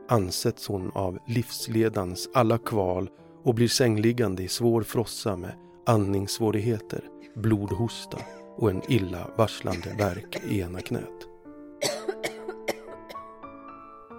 ansätts 0.09 0.67
hon 0.67 0.91
av 0.95 1.19
livsledans 1.27 2.29
alla 2.33 2.57
kval 2.57 3.09
och 3.43 3.55
blir 3.55 3.67
sängliggande 3.67 4.43
i 4.43 4.47
svår 4.47 4.81
frossa 4.81 5.35
med 5.35 5.53
andningssvårigheter, 5.85 7.03
blodhosta 7.35 8.17
och 8.57 8.69
en 8.69 8.81
illa 8.91 9.27
varslande 9.37 9.95
värk 9.97 10.41
i 10.49 10.59
ena 10.59 10.79
knät. 10.81 11.28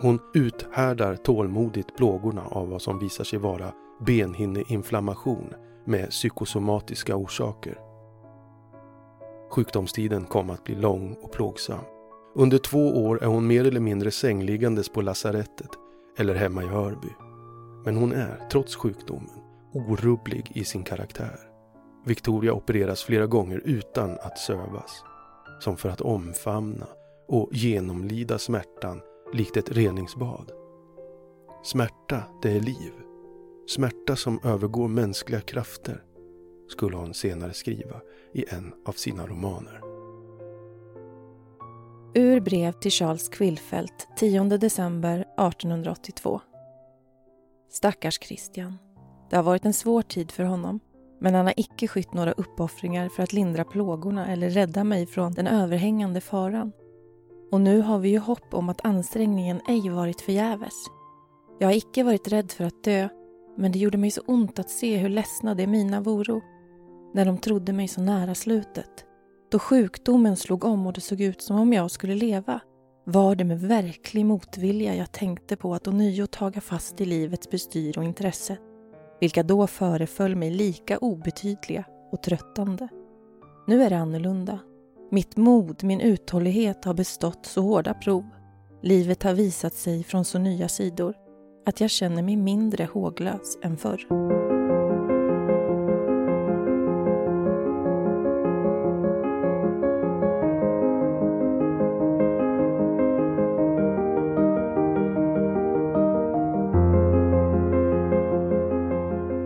Hon 0.03 0.19
uthärdar 0.35 1.17
tålmodigt 1.17 1.97
plågorna 1.97 2.43
av 2.47 2.69
vad 2.69 2.83
som 2.83 2.99
visar 2.99 3.25
sig 3.25 3.39
vara 3.39 3.73
benhinneinflammation 4.07 5.55
med 5.85 6.11
psykosomatiska 6.11 7.17
orsaker. 7.17 7.79
Sjukdomstiden 9.51 10.25
kom 10.25 10.51
att 10.51 10.65
bli 10.65 10.75
lång 10.75 11.17
och 11.23 11.33
plågsam. 11.33 11.85
Under 12.35 12.59
två 12.59 13.07
år 13.07 13.23
är 13.23 13.27
hon 13.27 13.47
mer 13.47 13.67
eller 13.67 13.81
mindre 13.81 14.11
sängliggandes 14.11 14.89
på 14.89 15.03
lasarettet 15.03 15.71
eller 16.19 16.35
hemma 16.35 16.63
i 16.63 16.67
Hörby. 16.67 17.11
Men 17.85 17.97
hon 17.97 18.13
är, 18.13 18.49
trots 18.51 18.77
sjukdomen, 18.77 19.41
orubblig 19.73 20.53
i 20.55 20.65
sin 20.65 20.83
karaktär. 20.83 21.39
Victoria 22.07 22.53
opereras 22.53 23.03
flera 23.03 23.27
gånger 23.27 23.63
utan 23.65 24.11
att 24.11 24.39
sövas. 24.39 25.05
Som 25.61 25.77
för 25.77 25.89
att 25.89 26.01
omfamna 26.01 26.87
och 27.29 27.49
genomlida 27.53 28.39
smärtan 28.39 29.01
likt 29.33 29.57
ett 29.57 29.71
reningsbad. 29.71 30.53
Smärta, 31.63 32.23
det 32.43 32.57
är 32.57 32.61
liv. 32.61 32.93
Smärta 33.69 34.17
som 34.17 34.41
övergår 34.45 34.89
mänskliga 34.89 35.41
krafter, 35.41 36.03
skulle 36.69 36.97
hon 36.97 37.15
senare 37.15 37.53
skriva 37.53 38.01
i 38.33 38.45
en 38.49 38.73
av 38.87 38.93
sina 38.93 39.27
romaner. 39.27 39.81
Ur 42.15 42.41
brev 42.41 42.73
till 42.73 42.91
Charles 42.91 43.29
Quillfeldt 43.29 44.09
10 44.17 44.45
december 44.45 45.21
1882. 45.21 46.41
Stackars 47.71 48.19
Christian. 48.21 48.79
Det 49.31 49.37
har 49.37 49.43
varit 49.43 49.65
en 49.65 49.73
svår 49.73 50.03
tid 50.03 50.31
för 50.31 50.45
honom. 50.45 50.81
Men 51.21 51.35
han 51.35 51.47
har 51.47 51.55
icke 51.57 51.89
skytt 51.89 52.13
några 52.13 52.33
uppoffringar 52.33 53.09
för 53.09 53.23
att 53.23 53.33
lindra 53.33 53.65
plågorna 53.65 54.27
eller 54.27 54.51
rädda 54.51 54.85
mig 54.85 55.07
från 55.07 55.33
den 55.33 55.47
överhängande 55.47 56.21
faran. 56.21 56.73
Och 57.51 57.61
nu 57.61 57.81
har 57.81 57.99
vi 57.99 58.09
ju 58.09 58.19
hopp 58.19 58.55
om 58.55 58.69
att 58.69 58.85
ansträngningen 58.85 59.61
ej 59.69 59.91
varit 59.91 60.21
förgäves. 60.21 60.75
Jag 61.59 61.69
har 61.69 61.75
icke 61.75 62.05
varit 62.05 62.29
rädd 62.29 62.53
för 62.53 62.65
att 62.65 62.85
dö, 62.85 63.09
men 63.57 63.73
det 63.73 63.79
gjorde 63.79 63.99
mig 63.99 64.11
så 64.11 64.21
ont 64.27 64.59
att 64.59 64.71
se 64.71 64.97
hur 64.97 65.09
ledsna 65.09 65.55
de 65.55 65.67
mina 65.67 66.01
voro, 66.01 66.41
när 67.15 67.25
de 67.25 67.39
trodde 67.39 67.73
mig 67.73 67.89
så 67.89 68.01
nära 68.01 68.35
slutet. 68.35 69.05
Då 69.51 69.59
sjukdomen 69.59 70.37
slog 70.37 70.65
om 70.65 70.87
och 70.87 70.93
det 70.93 71.01
såg 71.01 71.21
ut 71.21 71.43
som 71.43 71.57
om 71.57 71.73
jag 71.73 71.91
skulle 71.91 72.15
leva 72.15 72.61
var 73.05 73.35
det 73.35 73.45
med 73.45 73.61
verklig 73.61 74.27
motvilja 74.27 74.95
jag 74.95 75.13
tänkte 75.13 75.57
på 75.57 75.75
att 75.75 75.89
ånyo 75.89 76.27
taga 76.27 76.61
fast 76.61 77.01
i 77.01 77.05
livets 77.05 77.51
bestyr 77.51 77.99
och 77.99 78.05
intresse, 78.05 78.57
vilka 79.21 79.43
då 79.43 79.67
föreföll 79.67 80.37
mig 80.37 80.51
lika 80.51 80.99
obetydliga 80.99 81.85
och 82.13 82.23
tröttande. 82.23 82.89
Nu 83.67 83.83
är 83.83 83.91
det 83.91 83.99
annorlunda. 83.99 84.59
Mitt 85.13 85.37
mod, 85.37 85.85
min 85.85 86.01
uthållighet 86.01 86.85
har 86.85 86.95
bestått 86.95 87.47
så 87.47 87.63
hårda 87.63 87.95
prov. 87.95 88.25
Livet 88.83 89.23
har 89.23 89.35
visat 89.35 89.75
sig 89.75 90.05
från 90.05 90.25
så 90.25 90.39
nya 90.39 90.69
sidor 90.69 91.15
att 91.67 91.81
jag 91.81 91.91
känner 91.91 92.23
mig 92.23 92.37
mindre 92.37 92.85
håglös 92.85 93.59
än 93.63 93.77
förr. 93.77 94.07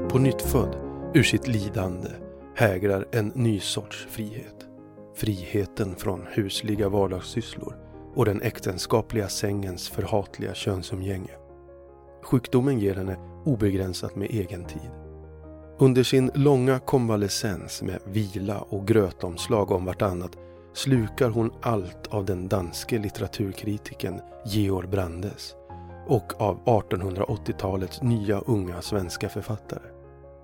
På 0.08 0.18
nyttfödd, 0.18 0.76
ur 1.14 1.22
sitt 1.22 1.48
lidande, 1.48 2.10
hägrar 2.54 3.06
en 3.12 3.28
ny 3.28 3.60
sorts 3.60 4.06
frihet. 4.10 4.73
Friheten 5.16 5.96
från 5.96 6.26
husliga 6.30 6.88
vardagssysslor 6.88 7.76
och 8.14 8.24
den 8.24 8.42
äktenskapliga 8.42 9.28
sängens 9.28 9.88
förhatliga 9.88 10.54
könsumgänge. 10.54 11.30
Sjukdomen 12.22 12.78
ger 12.78 12.94
henne 12.94 13.16
obegränsat 13.44 14.16
med 14.16 14.30
egen 14.30 14.64
tid. 14.64 14.90
Under 15.78 16.02
sin 16.02 16.30
långa 16.34 16.78
konvalescens 16.78 17.82
med 17.82 17.98
vila 18.04 18.58
och 18.58 18.86
grötomslag 18.86 19.70
om 19.70 19.84
vartannat 19.84 20.36
slukar 20.72 21.30
hon 21.30 21.50
allt 21.62 22.06
av 22.06 22.24
den 22.24 22.48
danske 22.48 22.98
litteraturkritiken 22.98 24.20
Georg 24.46 24.88
Brandes 24.88 25.54
och 26.06 26.40
av 26.40 26.64
1880-talets 26.64 28.02
nya 28.02 28.38
unga 28.38 28.82
svenska 28.82 29.28
författare. 29.28 29.88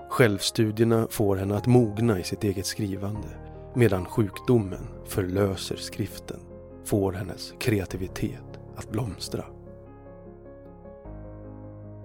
Självstudierna 0.09 1.06
får 1.11 1.37
henne 1.37 1.56
att 1.56 1.66
mogna 1.66 2.18
i 2.18 2.22
sitt 2.22 2.44
eget 2.44 2.66
skrivande 2.66 3.49
medan 3.74 4.04
sjukdomen 4.04 4.87
förlöser 5.04 5.76
skriften, 5.76 6.40
får 6.85 7.12
hennes 7.12 7.54
kreativitet 7.59 8.61
att 8.76 8.90
blomstra. 8.90 9.44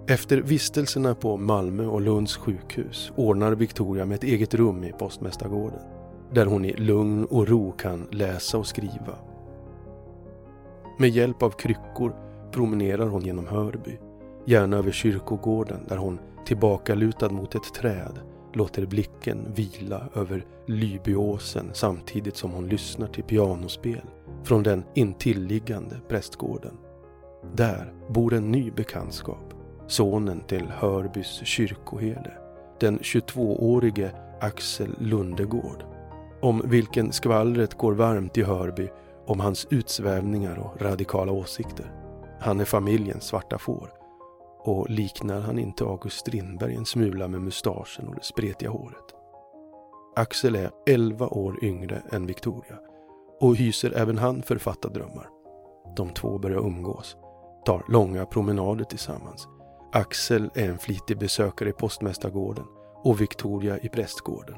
Efter 0.08 0.38
vistelserna 0.38 1.14
på 1.14 1.36
Malmö 1.36 1.86
och 1.86 2.00
Lunds 2.00 2.36
sjukhus 2.36 3.12
ordnar 3.16 3.52
Victoria 3.52 4.04
med 4.04 4.14
ett 4.14 4.24
eget 4.24 4.54
rum 4.54 4.84
i 4.84 4.92
Postmästargården 4.92 5.80
där 6.32 6.46
hon 6.46 6.64
i 6.64 6.72
lugn 6.72 7.24
och 7.24 7.48
ro 7.48 7.72
kan 7.72 8.06
läsa 8.10 8.58
och 8.58 8.66
skriva. 8.66 9.18
Med 10.98 11.10
hjälp 11.10 11.42
av 11.42 11.50
kryckor 11.50 12.16
promenerar 12.52 13.06
hon 13.06 13.22
genom 13.22 13.46
Hörby, 13.46 13.98
gärna 14.44 14.76
över 14.76 14.92
kyrkogården 14.92 15.86
där 15.88 15.96
hon 15.96 16.18
tillbakalutad 16.46 17.28
mot 17.28 17.54
ett 17.54 17.74
träd 17.74 18.20
låter 18.56 18.86
blicken 18.86 19.52
vila 19.54 20.08
över 20.14 20.44
Lybyåsen 20.66 21.70
samtidigt 21.72 22.36
som 22.36 22.50
hon 22.50 22.68
lyssnar 22.68 23.06
till 23.06 23.24
pianospel 23.24 24.02
från 24.44 24.62
den 24.62 24.84
intilliggande 24.94 25.96
prästgården. 26.08 26.76
Där 27.54 27.92
bor 28.08 28.34
en 28.34 28.52
ny 28.52 28.70
bekantskap, 28.70 29.54
sonen 29.86 30.40
till 30.40 30.66
Hörbys 30.66 31.40
kyrkoherde, 31.44 32.32
den 32.80 32.98
22-årige 32.98 34.10
Axel 34.40 34.94
Lundegård, 34.98 35.84
om 36.40 36.62
vilken 36.64 37.12
skvallret 37.12 37.74
går 37.74 37.92
varmt 37.92 38.38
i 38.38 38.42
Hörby 38.42 38.88
om 39.26 39.40
hans 39.40 39.66
utsvävningar 39.70 40.58
och 40.58 40.82
radikala 40.82 41.32
åsikter. 41.32 41.92
Han 42.40 42.60
är 42.60 42.64
familjens 42.64 43.24
svarta 43.24 43.58
får 43.58 43.95
och 44.66 44.90
liknar 44.90 45.40
han 45.40 45.58
inte 45.58 45.84
August 45.84 46.18
Strindberg 46.18 46.74
en 46.74 46.86
smula 46.86 47.28
med 47.28 47.40
mustaschen 47.40 48.08
och 48.08 48.14
det 48.14 48.24
spretiga 48.24 48.70
håret? 48.70 49.14
Axel 50.16 50.56
är 50.56 50.70
11 50.86 51.28
år 51.28 51.64
yngre 51.64 52.02
än 52.12 52.26
Victoria 52.26 52.78
och 53.40 53.56
hyser 53.56 53.92
även 53.96 54.18
han 54.18 54.42
författardrömmar. 54.42 55.28
De 55.96 56.10
två 56.10 56.38
börjar 56.38 56.58
umgås, 56.58 57.16
tar 57.64 57.84
långa 57.88 58.26
promenader 58.26 58.84
tillsammans. 58.84 59.48
Axel 59.92 60.50
är 60.54 60.68
en 60.68 60.78
flitig 60.78 61.18
besökare 61.18 61.68
i 61.68 61.72
Postmästargården 61.72 62.64
och 63.02 63.20
Victoria 63.20 63.78
i 63.78 63.88
prästgården. 63.88 64.56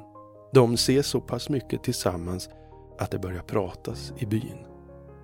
De 0.53 0.75
ses 0.75 1.07
så 1.07 1.21
pass 1.21 1.49
mycket 1.49 1.83
tillsammans 1.83 2.51
att 2.99 3.11
det 3.11 3.18
börjar 3.18 3.42
pratas 3.42 4.12
i 4.18 4.27
byn. 4.27 4.66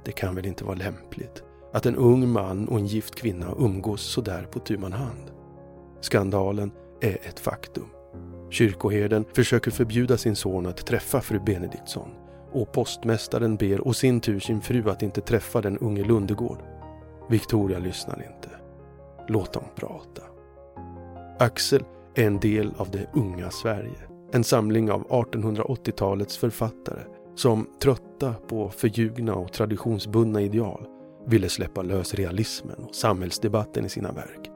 Det 0.05 0.12
kan 0.12 0.35
väl 0.35 0.47
inte 0.47 0.64
vara 0.64 0.77
lämpligt 0.77 1.44
att 1.75 1.87
en 1.87 1.97
ung 1.97 2.33
man 2.33 2.69
och 2.69 2.79
en 2.79 2.87
gift 2.87 3.15
kvinna 3.15 3.55
umgås 3.59 4.03
sådär 4.03 4.47
på 4.51 4.59
tu 4.59 4.79
hand. 4.79 5.31
Skandalen 6.01 6.73
är 7.01 7.19
ett 7.29 7.41
faktum. 7.41 7.87
Kyrkoherden 8.51 9.25
försöker 9.35 9.71
förbjuda 9.71 10.17
sin 10.17 10.37
son 10.37 10.67
att 10.67 10.87
träffa 10.87 11.21
fru 11.21 11.41
Benediktsson 11.47 12.09
och 12.53 12.73
postmästaren 12.73 13.57
ber 13.57 13.81
och 13.81 13.97
sin 13.97 14.21
tur 14.21 14.41
sin 14.41 14.61
fru 14.61 14.91
att 14.91 15.03
inte 15.03 15.21
träffa 15.21 15.61
den 15.61 15.79
unge 15.79 16.05
Lundegård. 16.05 16.59
Victoria 17.31 17.79
lyssnar 17.79 18.17
inte. 18.17 18.49
Låt 19.29 19.53
dem 19.53 19.65
prata. 19.75 20.23
Axel 21.39 21.85
är 22.15 22.27
en 22.27 22.41
del 22.41 22.75
av 22.77 22.91
det 22.91 23.07
unga 23.13 23.51
Sverige. 23.51 23.99
En 24.33 24.45
samling 24.45 24.91
av 24.91 25.09
1880-talets 25.09 26.39
författare 26.39 27.01
som, 27.35 27.67
trötta 27.83 28.35
på 28.49 28.71
förljugna 28.71 29.35
och 29.35 29.53
traditionsbundna 29.53 30.41
ideal, 30.41 30.87
ville 31.27 31.49
släppa 31.49 31.83
lös 31.83 32.15
realismen 32.15 32.85
och 32.89 32.95
samhällsdebatten 32.95 33.85
i 33.85 33.89
sina 33.89 34.13
verk. 34.13 34.51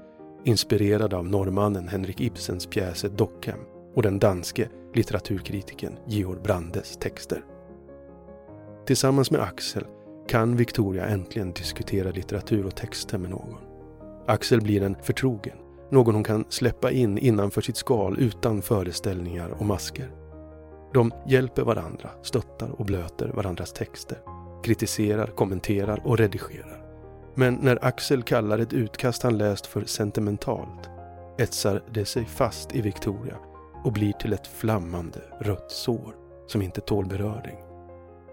Inspirerade 0.44 1.16
av 1.16 1.26
norrmannen 1.26 1.88
Henrik 1.88 2.20
Ibsens 2.20 2.66
pjäser 2.66 3.08
Dockhem 3.08 3.60
och 3.94 4.02
den 4.02 4.18
danske 4.18 4.68
litteraturkritiken 4.94 5.98
Georg 6.06 6.40
Brandes 6.40 6.96
texter. 6.96 7.44
Tillsammans 8.86 9.30
med 9.30 9.40
Axel 9.40 9.84
kan 10.28 10.56
Victoria 10.56 11.06
äntligen 11.06 11.52
diskutera 11.52 12.10
litteratur 12.10 12.66
och 12.66 12.76
texter 12.76 13.18
med 13.18 13.30
någon. 13.30 13.58
Axel 14.26 14.60
blir 14.60 14.82
en 14.82 14.96
förtrogen, 15.02 15.56
någon 15.90 16.14
hon 16.14 16.24
kan 16.24 16.44
släppa 16.48 16.90
in 16.90 17.18
innanför 17.18 17.60
sitt 17.60 17.76
skal 17.76 18.18
utan 18.18 18.62
föreställningar 18.62 19.48
och 19.48 19.66
masker. 19.66 20.10
De 20.94 21.12
hjälper 21.26 21.62
varandra, 21.62 22.10
stöttar 22.22 22.70
och 22.80 22.84
blöter 22.84 23.28
varandras 23.28 23.72
texter, 23.72 24.18
kritiserar, 24.62 25.26
kommenterar 25.26 26.00
och 26.04 26.18
redigerar. 26.18 26.84
Men 27.34 27.54
när 27.54 27.84
Axel 27.84 28.22
kallar 28.22 28.58
ett 28.58 28.72
utkast 28.72 29.22
han 29.22 29.38
läst 29.38 29.66
för 29.66 29.84
sentimentalt 29.84 30.90
etsar 31.38 31.82
det 31.92 32.04
sig 32.04 32.24
fast 32.24 32.74
i 32.74 32.80
Victoria 32.80 33.34
och 33.84 33.92
blir 33.92 34.12
till 34.12 34.32
ett 34.32 34.46
flammande 34.46 35.20
rött 35.40 35.70
sår 35.70 36.14
som 36.46 36.62
inte 36.62 36.80
tål 36.80 37.06
beröring. 37.06 37.56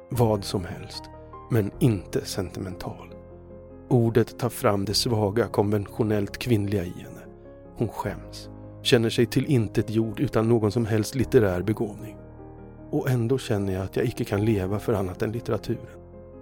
Vad 0.09 0.43
som 0.43 0.65
helst, 0.65 1.03
men 1.51 1.71
inte 1.79 2.25
sentimental. 2.25 3.13
Ordet 3.89 4.39
tar 4.39 4.49
fram 4.49 4.85
det 4.85 4.93
svaga, 4.93 5.47
konventionellt 5.47 6.37
kvinnliga 6.37 6.83
i 6.83 6.89
henne. 6.89 7.21
Hon 7.77 7.87
skäms, 7.87 8.49
känner 8.81 9.09
sig 9.09 9.25
till 9.25 9.45
intet 9.45 9.89
jord 9.89 10.19
utan 10.19 10.49
någon 10.49 10.71
som 10.71 10.85
helst 10.85 11.15
litterär 11.15 11.61
begåvning. 11.61 12.17
Och 12.89 13.09
ändå 13.09 13.37
känner 13.37 13.73
jag 13.73 13.83
att 13.83 13.95
jag 13.95 14.05
icke 14.05 14.23
kan 14.25 14.45
leva 14.45 14.79
för 14.79 14.93
annat 14.93 15.21
än 15.21 15.31
litteraturen, 15.31 15.94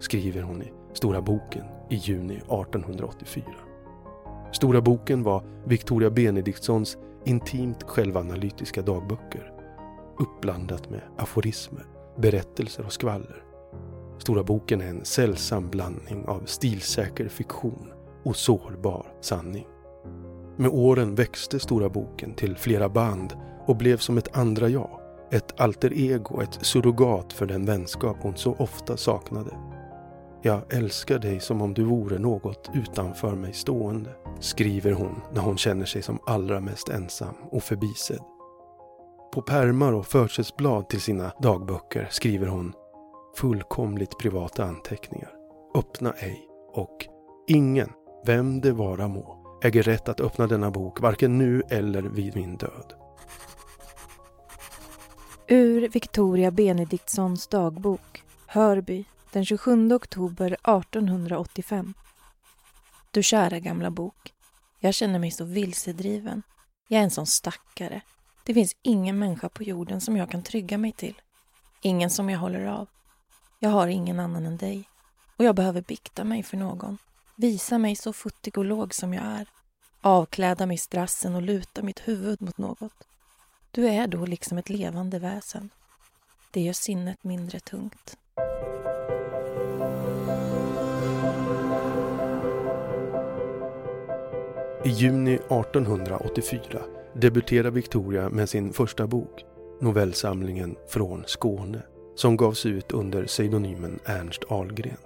skriver 0.04 0.42
hon 0.42 0.62
i 0.62 0.72
Stora 0.94 1.22
boken 1.22 1.66
i 1.90 1.96
juni 1.96 2.36
1884. 2.36 3.44
Stora 4.52 4.82
boken 4.82 5.24
var 5.24 5.44
Victoria 5.66 6.10
Benediktssons 6.10 6.98
intimt 7.26 7.84
självanalytiska 7.84 8.82
dagböcker. 8.82 9.52
Uppblandat 10.20 10.90
med 10.90 11.02
aforismer, 11.18 11.86
berättelser 12.18 12.86
och 12.86 12.94
skvaller. 12.94 13.44
Stora 14.18 14.44
boken 14.44 14.82
är 14.82 14.88
en 14.88 15.06
sällsam 15.06 15.70
blandning 15.70 16.26
av 16.26 16.42
stilsäker 16.46 17.28
fiktion 17.28 17.92
och 18.24 18.36
sårbar 18.36 19.14
sanning. 19.22 19.68
Med 20.58 20.72
åren 20.72 21.16
växte 21.16 21.60
Stora 21.60 21.90
boken 21.90 22.34
till 22.34 22.58
flera 22.58 22.90
band 22.90 23.34
och 23.66 23.76
blev 23.76 23.98
som 23.98 24.18
ett 24.18 24.38
andra 24.38 24.70
jag. 24.70 25.00
Ett 25.32 25.60
alter 25.60 25.94
ego, 25.94 26.42
ett 26.42 26.60
surrogat 26.62 27.34
för 27.34 27.46
den 27.46 27.66
vänskap 27.66 28.18
hon 28.22 28.36
så 28.36 28.54
ofta 28.54 28.98
saknade. 28.98 29.73
Jag 30.46 30.74
älskar 30.74 31.20
dig 31.20 31.40
som 31.40 31.62
om 31.62 31.74
du 31.74 31.84
vore 31.84 32.20
något 32.20 32.70
utanför 32.74 33.36
mig 33.36 33.54
stående, 33.54 34.10
skriver 34.40 34.92
hon 34.92 35.22
när 35.34 35.42
hon 35.42 35.58
känner 35.58 35.86
sig 35.86 36.02
som 36.02 36.20
allra 36.26 36.60
mest 36.60 36.90
ensam 36.90 37.36
och 37.52 37.64
förbisedd. 37.64 38.22
På 39.34 39.42
pärmar 39.42 39.94
och 39.94 40.06
försättsblad 40.06 40.90
till 40.90 41.02
sina 41.02 41.32
dagböcker 41.42 42.08
skriver 42.12 42.48
hon 42.48 42.74
fullkomligt 43.38 44.20
privata 44.20 44.64
anteckningar. 44.64 45.32
Öppna 45.76 46.12
ej 46.12 46.48
och 46.74 47.08
ingen, 47.48 47.90
vem 48.26 48.62
det 48.62 48.72
vara 48.72 49.08
må, 49.08 49.60
äger 49.64 49.84
rätt 49.84 50.10
att 50.10 50.22
öppna 50.22 50.48
denna 50.48 50.72
bok 50.72 51.02
varken 51.02 51.38
nu 51.38 51.64
eller 51.70 52.02
vid 52.02 52.36
min 52.36 52.58
död. 52.58 52.94
Ur 55.48 55.90
Victoria 55.90 56.52
Benediktssons 56.52 57.48
dagbok, 57.48 58.24
Hörby, 58.48 59.06
den 59.34 59.46
27 59.46 59.94
oktober 59.94 60.46
1885. 60.46 61.94
Du 63.12 63.24
kära 63.24 63.60
gamla 63.60 63.92
bok. 63.92 64.34
Jag 64.80 64.94
känner 64.94 65.20
mig 65.20 65.32
så 65.32 65.44
vilsedriven. 65.44 66.44
Jag 66.88 67.00
är 67.00 67.04
en 67.04 67.12
sån 67.12 67.28
stackare. 67.28 68.02
Det 68.44 68.54
finns 68.54 68.76
ingen 68.82 69.20
människa 69.20 69.50
på 69.50 69.64
jorden 69.64 70.02
som 70.02 70.18
jag 70.18 70.32
kan 70.32 70.44
trygga 70.44 70.78
mig 70.78 70.92
till. 70.92 71.22
Ingen 71.82 72.10
som 72.10 72.30
jag 72.30 72.40
håller 72.40 72.66
av. 72.66 72.88
Jag 73.60 73.70
har 73.70 73.88
ingen 73.88 74.20
annan 74.20 74.46
än 74.46 74.58
dig. 74.58 74.90
Och 75.38 75.46
jag 75.46 75.56
behöver 75.56 75.82
bikta 75.82 76.24
mig 76.24 76.44
för 76.44 76.58
någon. 76.58 76.98
Visa 77.36 77.78
mig 77.78 77.96
så 77.96 78.14
futtig 78.14 78.58
och 78.58 78.66
låg 78.66 78.94
som 78.94 79.14
jag 79.14 79.26
är. 79.26 79.48
Avkläda 80.02 80.66
mig 80.66 80.78
strassen 80.78 81.36
och 81.36 81.42
luta 81.42 81.82
mitt 81.82 82.08
huvud 82.08 82.42
mot 82.42 82.58
något. 82.58 83.08
Du 83.72 83.88
är 83.88 84.08
då 84.08 84.26
liksom 84.26 84.58
ett 84.58 84.70
levande 84.70 85.20
väsen. 85.20 85.70
Det 86.52 86.62
gör 86.62 86.74
sinnet 86.74 87.24
mindre 87.24 87.60
tungt. 87.60 88.18
I 94.86 94.90
juni 94.90 95.34
1884 95.34 96.82
debuterar 97.14 97.72
Victoria 97.72 98.30
med 98.30 98.50
sin 98.50 98.74
första 98.74 99.08
bok, 99.08 99.46
novellsamlingen 99.82 100.76
Från 100.88 101.24
Skåne, 101.26 101.82
som 102.16 102.38
gavs 102.38 102.66
ut 102.66 102.92
under 102.92 103.26
pseudonymen 103.26 104.00
Ernst 104.06 104.44
Ahlgren. 104.50 104.98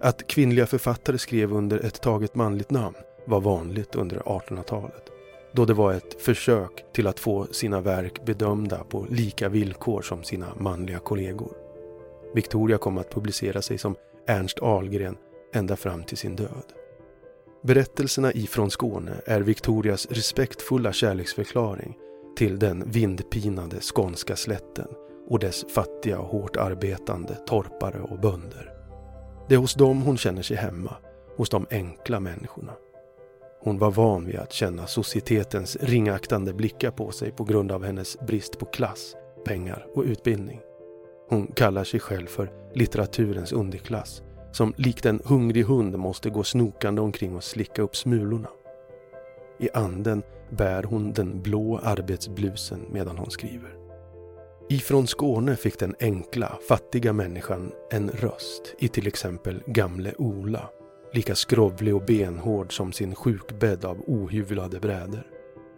Att 0.00 0.26
kvinnliga 0.26 0.66
författare 0.66 1.18
skrev 1.18 1.52
under 1.52 1.78
ett 1.78 2.00
taget 2.00 2.34
manligt 2.34 2.70
namn 2.70 2.96
var 3.24 3.40
vanligt 3.40 3.94
under 3.94 4.16
1800-talet, 4.16 5.10
då 5.52 5.64
det 5.64 5.74
var 5.74 5.92
ett 5.92 6.22
försök 6.22 6.84
till 6.94 7.06
att 7.06 7.20
få 7.20 7.46
sina 7.50 7.80
verk 7.80 8.24
bedömda 8.24 8.84
på 8.84 9.06
lika 9.10 9.48
villkor 9.48 10.02
som 10.02 10.22
sina 10.22 10.46
manliga 10.58 10.98
kollegor. 10.98 11.52
Victoria 12.34 12.78
kom 12.78 12.98
att 12.98 13.14
publicera 13.14 13.62
sig 13.62 13.78
som 13.78 13.94
Ernst 14.26 14.58
Ahlgren 14.62 15.16
ända 15.54 15.76
fram 15.76 16.04
till 16.04 16.16
sin 16.16 16.36
död. 16.36 16.81
Berättelserna 17.64 18.32
ifrån 18.32 18.70
Skåne 18.70 19.20
är 19.26 19.40
Victorias 19.40 20.06
respektfulla 20.10 20.92
kärleksförklaring 20.92 21.96
till 22.36 22.58
den 22.58 22.90
vindpinade 22.90 23.80
skånska 23.80 24.36
slätten 24.36 24.88
och 25.28 25.38
dess 25.38 25.64
fattiga 25.74 26.18
och 26.18 26.26
hårt 26.26 26.56
arbetande 26.56 27.34
torpare 27.34 28.00
och 28.00 28.20
bönder. 28.20 28.72
Det 29.48 29.54
är 29.54 29.58
hos 29.58 29.74
dem 29.74 30.02
hon 30.02 30.18
känner 30.18 30.42
sig 30.42 30.56
hemma, 30.56 30.96
hos 31.36 31.50
de 31.50 31.66
enkla 31.70 32.20
människorna. 32.20 32.72
Hon 33.60 33.78
var 33.78 33.90
van 33.90 34.26
vid 34.26 34.36
att 34.36 34.52
känna 34.52 34.86
societetens 34.86 35.76
ringaktande 35.80 36.52
blickar 36.52 36.90
på 36.90 37.10
sig 37.10 37.32
på 37.32 37.44
grund 37.44 37.72
av 37.72 37.84
hennes 37.84 38.20
brist 38.20 38.58
på 38.58 38.64
klass, 38.66 39.16
pengar 39.44 39.86
och 39.94 40.02
utbildning. 40.02 40.60
Hon 41.28 41.46
kallar 41.46 41.84
sig 41.84 42.00
själv 42.00 42.26
för 42.26 42.52
litteraturens 42.74 43.52
underklass 43.52 44.22
som 44.52 44.74
likt 44.76 45.06
en 45.06 45.20
hungrig 45.24 45.64
hund 45.64 45.98
måste 45.98 46.30
gå 46.30 46.44
snokande 46.44 47.02
omkring 47.02 47.36
och 47.36 47.44
slicka 47.44 47.82
upp 47.82 47.96
smulorna. 47.96 48.48
I 49.58 49.68
anden 49.74 50.22
bär 50.50 50.82
hon 50.82 51.12
den 51.12 51.42
blå 51.42 51.78
arbetsblusen 51.82 52.80
medan 52.92 53.18
hon 53.18 53.30
skriver. 53.30 53.76
Ifrån 54.68 55.06
Skåne 55.06 55.56
fick 55.56 55.78
den 55.78 55.94
enkla, 56.00 56.58
fattiga 56.68 57.12
människan 57.12 57.72
en 57.90 58.10
röst 58.10 58.74
i 58.78 58.88
till 58.88 59.06
exempel 59.06 59.62
Gamle 59.66 60.14
Ola, 60.18 60.68
lika 61.12 61.34
skrovlig 61.34 61.94
och 61.94 62.04
benhård 62.04 62.76
som 62.76 62.92
sin 62.92 63.14
sjukbädd 63.14 63.84
av 63.84 64.00
ohyvlade 64.06 64.80
bräder. 64.80 65.26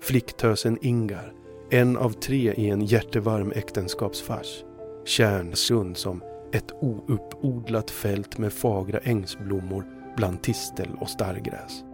Flicktösen 0.00 0.78
Ingar, 0.82 1.32
en 1.70 1.96
av 1.96 2.10
tre 2.10 2.52
i 2.52 2.70
en 2.70 2.84
hjärtevarm 2.84 3.52
äktenskapsfars. 3.52 4.64
Kärnsund 5.04 5.96
som 5.96 6.22
ett 6.54 6.72
ouppodlat 6.80 7.90
fält 7.90 8.38
med 8.38 8.52
fagra 8.52 8.98
ängsblommor 8.98 9.86
bland 10.16 10.42
tistel 10.42 10.88
och 11.00 11.08
starrgräs. 11.08 11.84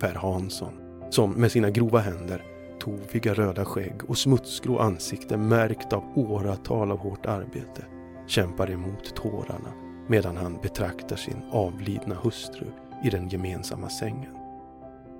Per 0.00 0.14
Hansson, 0.14 0.72
som 1.10 1.32
med 1.32 1.52
sina 1.52 1.70
grova 1.70 1.98
händer, 1.98 2.42
toviga 2.80 3.34
röda 3.34 3.64
skägg 3.64 4.10
och 4.10 4.18
smutsgrå 4.18 4.78
ansikte 4.78 5.36
märkt 5.36 5.92
av 5.92 6.04
åratal 6.14 6.92
av 6.92 6.98
hårt 6.98 7.26
arbete, 7.26 7.84
kämpar 8.26 8.70
emot 8.70 9.16
tårarna 9.16 9.72
medan 10.08 10.36
han 10.36 10.58
betraktar 10.62 11.16
sin 11.16 11.42
avlidna 11.50 12.14
hustru 12.14 12.66
i 13.04 13.10
den 13.10 13.28
gemensamma 13.28 13.88
sängen. 13.88 14.36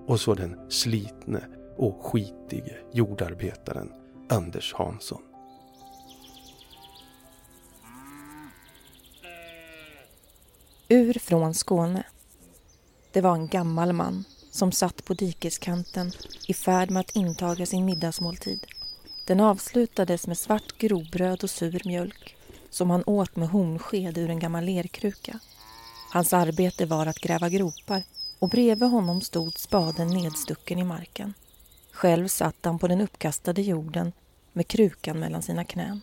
Och 0.07 0.21
så 0.21 0.35
den 0.35 0.57
slitne 0.69 1.41
och 1.77 2.07
skitige 2.07 2.77
jordarbetaren 2.93 3.93
Anders 4.29 4.75
Hansson. 4.75 5.30
Ur 10.93 11.19
från 11.19 11.55
Skåne. 11.55 12.03
Det 13.13 13.21
var 13.21 13.35
en 13.35 13.49
gammal 13.49 13.93
man, 13.93 14.25
som 14.51 14.73
satt 14.73 15.05
på 15.05 15.15
dikeskanten 15.15 16.13
i 16.49 16.55
färd 16.55 16.91
med 16.91 17.01
att 17.01 17.17
intaga 17.17 17.67
sin 17.67 17.85
middagsmåltid. 17.85 18.67
Den 19.27 19.41
avslutades 19.41 20.27
med 20.27 20.39
svart 20.39 20.79
grobröd 20.79 21.45
och 21.45 21.51
sur 21.51 21.83
mjölk 21.85 22.37
som 22.71 22.91
han 22.91 23.05
åt 23.07 23.37
med 23.37 23.49
hornsked 23.49 24.19
ur 24.19 24.31
en 24.31 24.39
gammal 24.39 24.65
lerkruka. 24.65 25.39
Hans 26.13 26.33
arbete 26.33 26.87
var 26.87 27.07
att 27.07 27.21
gräva 27.21 27.49
gropar 27.49 28.03
och 28.39 28.49
bredvid 28.49 28.91
honom 28.91 29.21
stod 29.21 29.59
spaden 29.59 30.09
nedstucken 30.09 30.79
i 30.79 30.85
marken. 30.85 31.35
Själv 31.93 32.29
satt 32.29 32.65
han 32.65 32.79
på 32.79 32.89
den 32.89 33.01
uppkastade 33.01 33.63
jorden 33.63 34.13
med 34.53 34.69
krukan 34.69 35.19
mellan 35.19 35.43
sina 35.43 35.65
knän. 35.65 36.01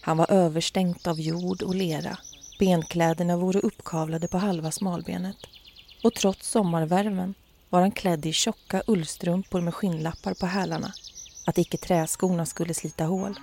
Han 0.00 0.16
var 0.16 0.30
överstänkt 0.30 1.06
av 1.06 1.20
jord 1.20 1.62
och 1.62 1.74
lera. 1.74 2.18
Benkläderna 2.58 3.36
vore 3.36 3.60
uppkavlade 3.60 4.28
på 4.28 4.38
halva 4.38 4.70
smalbenet. 4.70 5.36
Och 6.02 6.14
trots 6.14 6.50
sommarvärmen 6.50 7.34
var 7.70 7.80
han 7.80 7.90
klädd 7.92 8.26
i 8.26 8.32
tjocka 8.32 8.82
ullstrumpor 8.86 9.60
med 9.60 9.74
skinnlappar 9.74 10.34
på 10.34 10.46
hälarna, 10.46 10.92
att 11.46 11.58
icke 11.58 11.76
träskorna 11.76 12.46
skulle 12.46 12.74
slita 12.74 13.04
hål. 13.04 13.38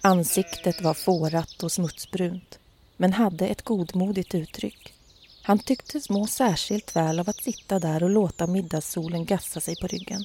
Ansiktet 0.00 0.82
var 0.82 0.94
fårat 0.94 1.62
och 1.62 1.72
smutsbrunt, 1.72 2.58
men 2.96 3.12
hade 3.12 3.46
ett 3.46 3.62
godmodigt 3.62 4.34
uttryck. 4.34 4.94
Han 5.42 5.58
tycktes 5.58 6.10
må 6.10 6.26
särskilt 6.26 6.96
väl 6.96 7.20
av 7.20 7.30
att 7.30 7.42
sitta 7.42 7.78
där 7.78 8.02
och 8.02 8.10
låta 8.10 8.46
middagssolen 8.46 9.24
gassa 9.24 9.60
sig 9.60 9.76
på 9.76 9.86
ryggen. 9.86 10.24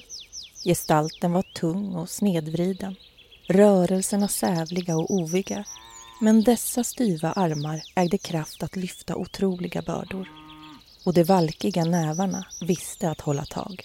Gestalten 0.64 1.32
var 1.32 1.42
tung 1.42 1.94
och 1.94 2.10
snedvriden, 2.10 2.96
rörelserna 3.48 4.28
sävliga 4.28 4.96
och 4.96 5.10
oviga. 5.10 5.64
Men 6.20 6.42
dessa 6.42 6.84
styva 6.84 7.32
armar 7.32 7.82
ägde 7.94 8.18
kraft 8.18 8.62
att 8.62 8.76
lyfta 8.76 9.16
otroliga 9.16 9.82
bördor. 9.82 10.28
Och 11.04 11.14
de 11.14 11.24
valkiga 11.24 11.84
nävarna 11.84 12.46
visste 12.60 13.10
att 13.10 13.20
hålla 13.20 13.44
tag. 13.44 13.82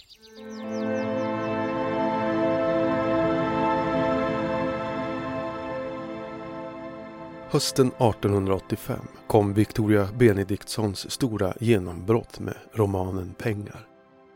Hösten 7.51 7.87
1885 7.87 8.99
kom 9.27 9.53
Victoria 9.53 10.09
Benediktssons 10.17 11.11
stora 11.11 11.53
genombrott 11.59 12.39
med 12.39 12.55
romanen 12.73 13.33
Pengar. 13.33 13.87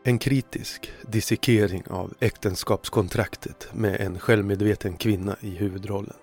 En 0.04 0.18
kritisk 0.18 0.92
dissekering 1.08 1.84
av 1.90 2.14
äktenskapskontraktet 2.20 3.68
med 3.72 4.00
en 4.00 4.18
självmedveten 4.18 4.96
kvinna 4.96 5.36
i 5.40 5.50
huvudrollen. 5.50 6.16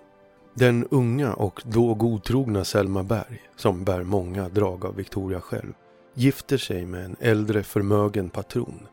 Den 0.54 0.86
unga 0.90 1.34
och 1.34 1.62
då 1.64 1.94
godtrogna 1.94 2.64
Selma 2.64 3.02
Berg, 3.02 3.42
som 3.56 3.84
bär 3.84 4.02
många 4.02 4.48
drag 4.48 4.84
av 4.84 4.96
Victoria 4.96 5.40
själv, 5.40 5.72
gifter 6.14 6.58
sig 6.58 6.86
med 6.86 7.04
en 7.04 7.16
äldre 7.20 7.62
förmögen 7.62 8.30
patron. 8.30 8.86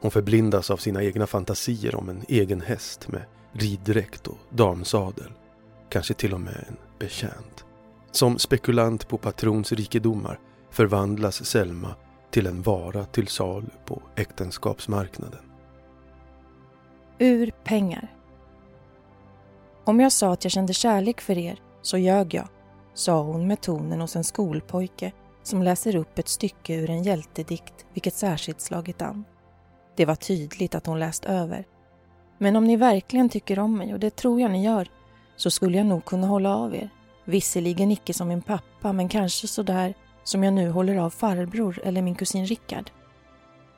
Hon 0.00 0.10
förblindas 0.10 0.70
av 0.70 0.76
sina 0.76 1.02
egna 1.02 1.26
fantasier 1.26 1.94
om 1.94 2.08
en 2.08 2.22
egen 2.28 2.60
häst 2.60 3.08
med 3.08 3.22
riddräkt 3.52 4.26
och 4.26 4.38
damsadel. 4.50 5.32
Kanske 5.88 6.14
till 6.14 6.34
och 6.34 6.40
med 6.40 6.64
en 6.68 6.76
betjänt. 6.98 7.64
Som 8.10 8.38
spekulant 8.38 9.08
på 9.08 9.18
patrons 9.18 9.72
rikedomar 9.72 10.38
förvandlas 10.70 11.44
Selma 11.44 11.94
till 12.30 12.46
en 12.46 12.62
vara 12.62 13.04
till 13.04 13.28
salu 13.28 13.70
på 13.86 14.02
äktenskapsmarknaden. 14.16 15.40
Ur 17.18 17.52
pengar. 17.64 18.19
Om 19.90 20.00
jag 20.00 20.12
sa 20.12 20.32
att 20.32 20.44
jag 20.44 20.50
kände 20.50 20.72
kärlek 20.72 21.20
för 21.20 21.38
er 21.38 21.58
så 21.82 21.98
ljög 21.98 22.34
jag, 22.34 22.48
sa 22.94 23.22
hon 23.22 23.46
med 23.46 23.60
tonen 23.60 24.00
hos 24.00 24.16
en 24.16 24.24
skolpojke 24.24 25.12
som 25.42 25.62
läser 25.62 25.96
upp 25.96 26.18
ett 26.18 26.28
stycke 26.28 26.74
ur 26.74 26.90
en 26.90 27.02
hjältedikt 27.02 27.86
vilket 27.92 28.14
särskilt 28.14 28.60
slagit 28.60 29.02
an. 29.02 29.24
Det 29.96 30.04
var 30.04 30.14
tydligt 30.14 30.74
att 30.74 30.86
hon 30.86 30.98
läst 30.98 31.24
över. 31.24 31.64
Men 32.38 32.56
om 32.56 32.64
ni 32.64 32.76
verkligen 32.76 33.28
tycker 33.28 33.58
om 33.58 33.76
mig, 33.76 33.94
och 33.94 34.00
det 34.00 34.16
tror 34.16 34.40
jag 34.40 34.50
ni 34.50 34.64
gör, 34.64 34.88
så 35.36 35.50
skulle 35.50 35.76
jag 35.76 35.86
nog 35.86 36.04
kunna 36.04 36.26
hålla 36.26 36.56
av 36.56 36.74
er. 36.74 36.90
Visserligen 37.24 37.90
icke 37.90 38.14
som 38.14 38.28
min 38.28 38.42
pappa, 38.42 38.92
men 38.92 39.08
kanske 39.08 39.46
sådär 39.46 39.94
som 40.24 40.44
jag 40.44 40.54
nu 40.54 40.70
håller 40.70 40.96
av 40.96 41.10
farbror 41.10 41.80
eller 41.84 42.02
min 42.02 42.14
kusin 42.14 42.46
Rickard. 42.46 42.90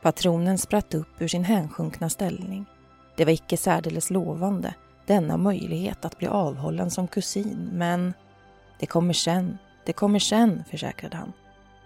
Patronen 0.03 0.59
spratt 0.59 0.95
upp 0.95 1.21
ur 1.21 1.29
sin 1.29 1.45
hänsjunkna 1.45 2.09
ställning. 2.11 2.65
Det 3.17 3.25
var 3.25 3.33
icke 3.33 3.57
särdeles 3.57 4.11
lovande, 4.11 4.75
denna 5.07 5.37
möjlighet 5.37 6.05
att 6.05 6.19
bli 6.19 6.29
avhållen 6.29 6.91
som 6.91 7.09
kusin, 7.09 7.71
men 7.73 8.15
det 8.79 8.87
kommer 8.87 9.13
sen, 9.13 9.59
det 9.85 9.93
kommer 9.93 10.19
sen, 10.19 10.65
försäkrade 10.71 11.17
han. 11.17 11.33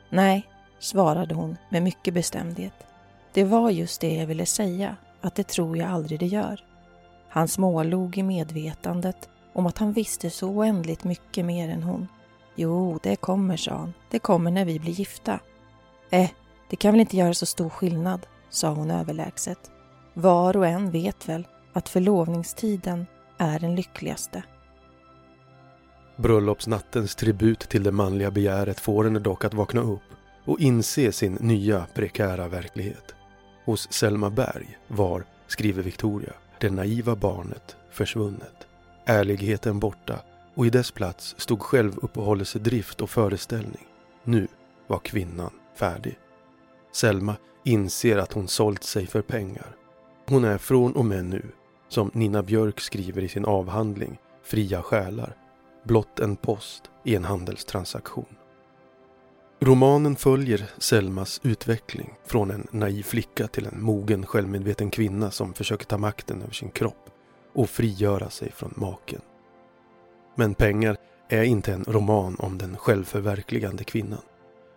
Nej, 0.09 0.46
svarade 0.79 1.35
hon 1.35 1.57
med 1.68 1.83
mycket 1.83 2.14
bestämdhet. 2.14 2.87
Det 3.33 3.44
var 3.44 3.70
just 3.70 4.00
det 4.00 4.14
jag 4.14 4.26
ville 4.26 4.46
säga, 4.46 4.96
att 5.20 5.35
det 5.35 5.48
tror 5.48 5.76
jag 5.76 5.90
aldrig 5.90 6.20
det 6.20 6.26
gör. 6.26 6.64
Han 7.29 7.48
smålog 7.48 8.18
i 8.18 8.22
medvetandet 8.22 9.29
om 9.52 9.66
att 9.66 9.79
han 9.79 9.92
visste 9.92 10.31
så 10.31 10.48
oändligt 10.48 11.05
mycket 11.05 11.44
mer 11.44 11.68
än 11.68 11.83
hon. 11.83 12.09
Jo, 12.55 12.98
det 13.02 13.16
kommer, 13.16 13.57
sa 13.57 13.74
han. 13.74 13.94
Det 14.11 14.18
kommer 14.18 14.50
när 14.50 14.64
vi 14.64 14.79
blir 14.79 14.92
gifta. 14.92 15.40
Eh, 16.11 16.31
det 16.70 16.76
kan 16.76 16.92
väl 16.92 17.00
inte 17.00 17.16
göra 17.16 17.35
så 17.35 17.46
stor 17.46 17.68
skillnad, 17.68 18.26
sa 18.50 18.70
hon 18.70 18.90
överlägset. 18.90 19.70
Var 20.14 20.57
och 20.57 20.66
en 20.66 20.90
vet 20.90 21.29
väl 21.29 21.46
att 21.77 21.89
förlovningstiden 21.89 23.07
är 23.39 23.59
den 23.59 23.75
lyckligaste. 23.75 24.43
Bröllopsnattens 26.17 27.15
tribut 27.15 27.61
till 27.61 27.83
det 27.83 27.93
manliga 27.93 28.31
begäret 28.31 28.81
får 28.81 29.05
henne 29.05 29.19
dock 29.19 29.45
att 29.45 29.55
vakna 29.55 29.81
upp 29.81 30.03
och 30.45 30.61
inse 30.61 31.12
sin 31.12 31.33
nya 31.33 31.87
prekära 31.95 32.49
verklighet. 32.49 33.15
Hos 33.65 33.93
Selma 33.93 34.31
Berg 34.31 34.79
var, 34.89 35.25
skriver 35.47 35.83
Victoria, 35.83 36.33
det 36.61 36.71
naiva 36.71 37.17
barnet 37.17 37.77
försvunnet. 37.91 38.67
Ärligheten 39.05 39.81
borta 39.81 40.21
och 40.55 40.67
i 40.67 40.71
dess 40.71 40.91
plats 40.91 41.35
stod 41.39 41.62
självuppehållelsedrift 41.62 43.01
och 43.01 43.11
föreställning. 43.11 43.87
Nu 44.25 44.49
var 44.87 44.99
kvinnan 44.99 45.51
färdig. 45.75 46.19
Selma 46.93 47.37
inser 47.65 48.19
att 48.19 48.33
hon 48.33 48.49
sålt 48.49 48.85
sig 48.85 49.07
för 49.07 49.23
pengar. 49.23 49.77
Hon 50.29 50.45
är 50.45 50.59
från 50.59 50.93
och 50.93 51.05
med 51.05 51.25
nu, 51.25 51.43
som 51.88 52.11
Nina 52.14 52.42
Björk 52.42 52.81
skriver 52.81 53.22
i 53.22 53.29
sin 53.29 53.44
avhandling 53.44 54.18
Fria 54.44 54.83
själar, 54.83 55.37
blott 55.85 56.20
en 56.20 56.37
post 56.37 56.90
i 57.05 57.14
en 57.14 57.25
handelstransaktion. 57.25 58.37
Romanen 59.61 60.16
följer 60.16 60.70
Selmas 60.79 61.40
utveckling 61.44 62.14
från 62.25 62.51
en 62.51 62.66
naiv 62.70 63.03
flicka 63.03 63.46
till 63.46 63.66
en 63.66 63.83
mogen 63.83 64.27
självmedveten 64.27 64.90
kvinna 64.90 65.31
som 65.31 65.55
försöker 65.55 65.87
ta 65.87 65.99
makten 65.99 66.42
över 66.42 66.53
sin 66.53 66.70
kropp 66.70 67.11
och 67.55 67.70
frigöra 67.70 68.31
sig 68.31 68.53
från 68.53 68.75
maken. 68.77 69.20
Men 70.35 70.55
Pengar 70.55 70.96
är 71.29 71.42
inte 71.42 71.72
en 71.72 71.85
roman 71.85 72.37
om 72.38 72.59
den 72.59 72.77
självförverkligande 72.77 73.85
kvinnan. 73.85 74.22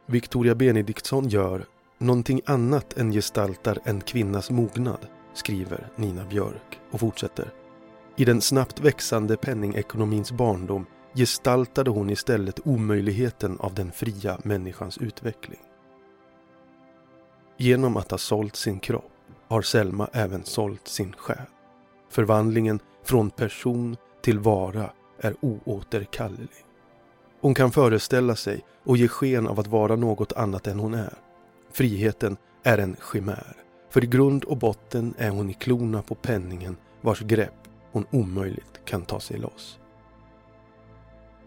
Victoria 0.06 0.56
Benediktsson 0.56 1.30
gör 1.30 1.66
någonting 1.98 2.42
annat 2.46 2.98
än 2.98 3.12
gestaltar 3.12 3.80
en 3.84 4.02
kvinnas 4.02 4.50
mognad, 4.50 5.08
skriver 5.34 5.88
Nina 5.96 6.26
Björk 6.26 6.80
och 6.92 7.00
fortsätter. 7.00 7.54
I 8.16 8.26
den 8.26 8.42
snabbt 8.42 8.80
växande 8.80 9.38
penningekonomins 9.38 10.32
barndom 10.32 10.86
gestaltade 11.14 11.90
hon 11.90 12.10
istället 12.10 12.68
omöjligheten 12.68 13.60
av 13.60 13.74
den 13.74 13.92
fria 13.92 14.40
människans 14.44 14.98
utveckling. 14.98 15.60
Genom 17.58 17.98
att 17.98 18.12
ha 18.12 18.18
sålt 18.18 18.56
sin 18.56 18.80
kropp 18.80 19.12
har 19.48 19.62
Selma 19.62 20.10
även 20.14 20.44
sålt 20.44 20.88
sin 20.88 21.14
själ. 21.14 21.46
Förvandlingen 22.10 22.80
från 23.04 23.30
person 23.30 23.98
till 24.22 24.40
vara 24.40 24.92
är 25.20 25.36
oåterkallelig. 25.42 26.66
Hon 27.42 27.54
kan 27.54 27.72
föreställa 27.72 28.36
sig 28.36 28.66
och 28.84 28.98
ge 28.98 29.08
sken 29.08 29.48
av 29.48 29.60
att 29.60 29.68
vara 29.68 29.96
något 29.96 30.34
annat 30.34 30.68
än 30.68 30.80
hon 30.80 30.94
är. 30.94 31.14
Friheten 31.72 32.38
är 32.64 32.78
en 32.78 32.96
chimär, 33.12 33.56
för 33.90 34.04
i 34.04 34.08
grund 34.08 34.44
och 34.44 34.58
botten 34.58 35.14
är 35.18 35.30
hon 35.30 35.50
i 35.50 35.54
klorna 35.54 36.02
på 36.02 36.16
penningen 36.16 36.78
vars 37.02 37.20
grepp 37.20 37.68
hon 37.92 38.06
omöjligt 38.12 38.86
kan 38.86 39.02
ta 39.02 39.20
sig 39.20 39.38
loss. 39.38 39.80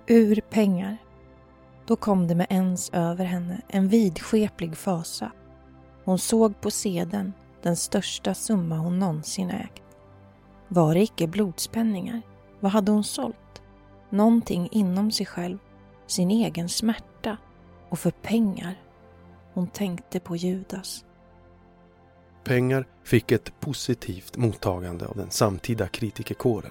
Ur 0.07 0.41
pengar. 0.51 0.97
Då 1.87 1.97
kom 1.97 2.29
det 2.29 2.35
med 2.35 2.47
ens 2.51 2.91
över 2.91 3.25
henne 3.25 3.61
en 3.69 3.89
vidskeplig 3.89 4.77
fasa. 4.77 5.33
Hon 6.05 6.19
såg 6.19 6.61
på 6.61 6.71
seden 6.71 7.33
den 7.63 7.77
största 7.77 8.35
summa 8.35 8.77
hon 8.77 8.99
någonsin 8.99 9.51
ägt. 9.51 9.83
Var 10.69 10.95
det 10.95 11.01
icke 11.01 11.27
blodspenningar? 11.27 12.23
Vad 12.61 12.73
hade 12.73 12.93
hon 12.93 13.05
sålt? 13.05 13.37
någonting 14.13 14.69
inom 14.73 15.11
sig 15.11 15.27
själv, 15.27 15.59
sin 16.07 16.31
egen 16.31 16.69
smärta 16.69 17.37
och 17.89 17.99
för 17.99 18.11
pengar. 18.11 18.81
Hon 19.55 19.67
tänkte 19.67 20.21
på 20.21 20.37
Judas. 20.37 21.05
Pengar 22.45 22.87
fick 23.05 23.33
ett 23.33 23.61
positivt 23.61 24.37
mottagande 24.37 25.07
av 25.07 25.17
den 25.17 25.31
samtida 25.31 25.89
kritikerkåren. 25.89 26.71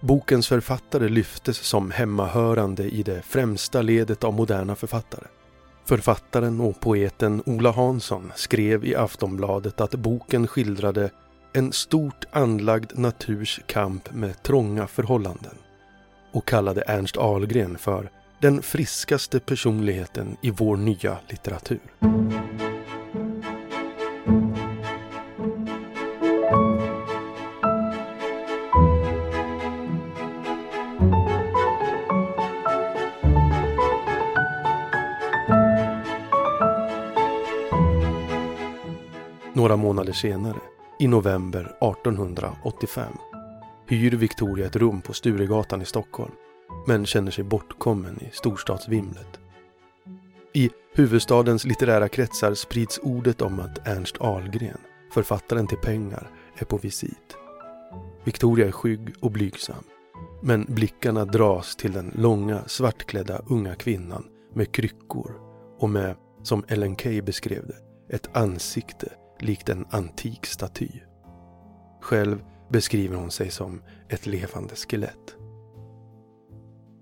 Bokens 0.00 0.48
författare 0.48 1.08
lyftes 1.08 1.56
som 1.56 1.90
hemmahörande 1.90 2.84
i 2.84 3.02
det 3.02 3.22
främsta 3.22 3.82
ledet 3.82 4.24
av 4.24 4.34
moderna 4.34 4.76
författare. 4.76 5.26
Författaren 5.84 6.60
och 6.60 6.80
poeten 6.80 7.42
Ola 7.46 7.70
Hansson 7.70 8.32
skrev 8.36 8.84
i 8.84 8.94
Aftonbladet 8.94 9.80
att 9.80 9.94
boken 9.94 10.46
skildrade 10.46 11.10
en 11.52 11.72
stort 11.72 12.24
anlagd 12.30 12.98
naturs 12.98 13.60
kamp 13.66 14.14
med 14.14 14.42
trånga 14.42 14.86
förhållanden 14.86 15.54
och 16.32 16.48
kallade 16.48 16.82
Ernst 16.86 17.16
Ahlgren 17.16 17.78
för 17.78 18.10
den 18.40 18.62
friskaste 18.62 19.40
personligheten 19.40 20.36
i 20.42 20.50
vår 20.50 20.76
nya 20.76 21.18
litteratur. 21.28 21.80
Några 39.54 39.76
månader 39.76 40.12
senare, 40.12 40.58
i 40.98 41.06
november 41.06 41.60
1885, 41.60 43.12
hyr 43.86 44.10
Victoria 44.10 44.66
ett 44.66 44.76
rum 44.76 45.00
på 45.00 45.12
Sturegatan 45.12 45.82
i 45.82 45.84
Stockholm 45.84 46.32
men 46.86 47.06
känner 47.06 47.30
sig 47.30 47.44
bortkommen 47.44 48.22
i 48.22 48.30
storstadsvimlet. 48.32 49.40
I 50.52 50.70
huvudstadens 50.94 51.64
litterära 51.64 52.08
kretsar 52.08 52.54
sprids 52.54 53.00
ordet 53.02 53.42
om 53.42 53.60
att 53.60 53.88
Ernst 53.88 54.20
Ahlgren, 54.20 54.80
författaren 55.12 55.66
till 55.66 55.78
Pengar, 55.78 56.30
är 56.58 56.64
på 56.64 56.76
visit. 56.76 57.36
Victoria 58.24 58.66
är 58.66 58.72
skygg 58.72 59.14
och 59.20 59.30
blygsam, 59.30 59.84
men 60.42 60.66
blickarna 60.68 61.24
dras 61.24 61.76
till 61.76 61.92
den 61.92 62.12
långa 62.14 62.62
svartklädda 62.66 63.42
unga 63.46 63.74
kvinnan 63.74 64.24
med 64.54 64.72
kryckor 64.72 65.32
och 65.78 65.90
med, 65.90 66.16
som 66.42 66.64
Ellen 66.68 66.96
Key 66.96 67.22
beskrev 67.22 67.66
det, 67.66 68.14
ett 68.16 68.36
ansikte 68.36 69.12
likt 69.42 69.68
en 69.68 69.86
antik 69.90 70.46
staty. 70.46 70.88
Själv 72.00 72.44
beskriver 72.68 73.16
hon 73.16 73.30
sig 73.30 73.50
som 73.50 73.82
ett 74.08 74.26
levande 74.26 74.74
skelett. 74.74 75.36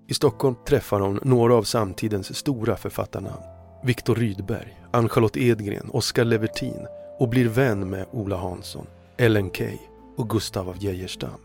I 0.07 0.13
Stockholm 0.13 0.55
träffar 0.67 0.99
hon 0.99 1.19
några 1.23 1.55
av 1.55 1.63
samtidens 1.63 2.35
stora 2.35 2.75
författarnamn. 2.77 3.43
Viktor 3.83 4.15
Rydberg, 4.15 4.77
Ann-Charlotte 4.91 5.37
Edgren, 5.37 5.89
Oskar 5.89 6.25
Levertin 6.25 6.87
och 7.19 7.29
blir 7.29 7.49
vän 7.49 7.89
med 7.89 8.05
Ola 8.11 8.37
Hansson, 8.37 8.87
Ellen 9.17 9.49
Key 9.51 9.77
och 10.17 10.29
Gustav 10.29 10.69
av 10.69 10.83
Geijerstam. 10.83 11.39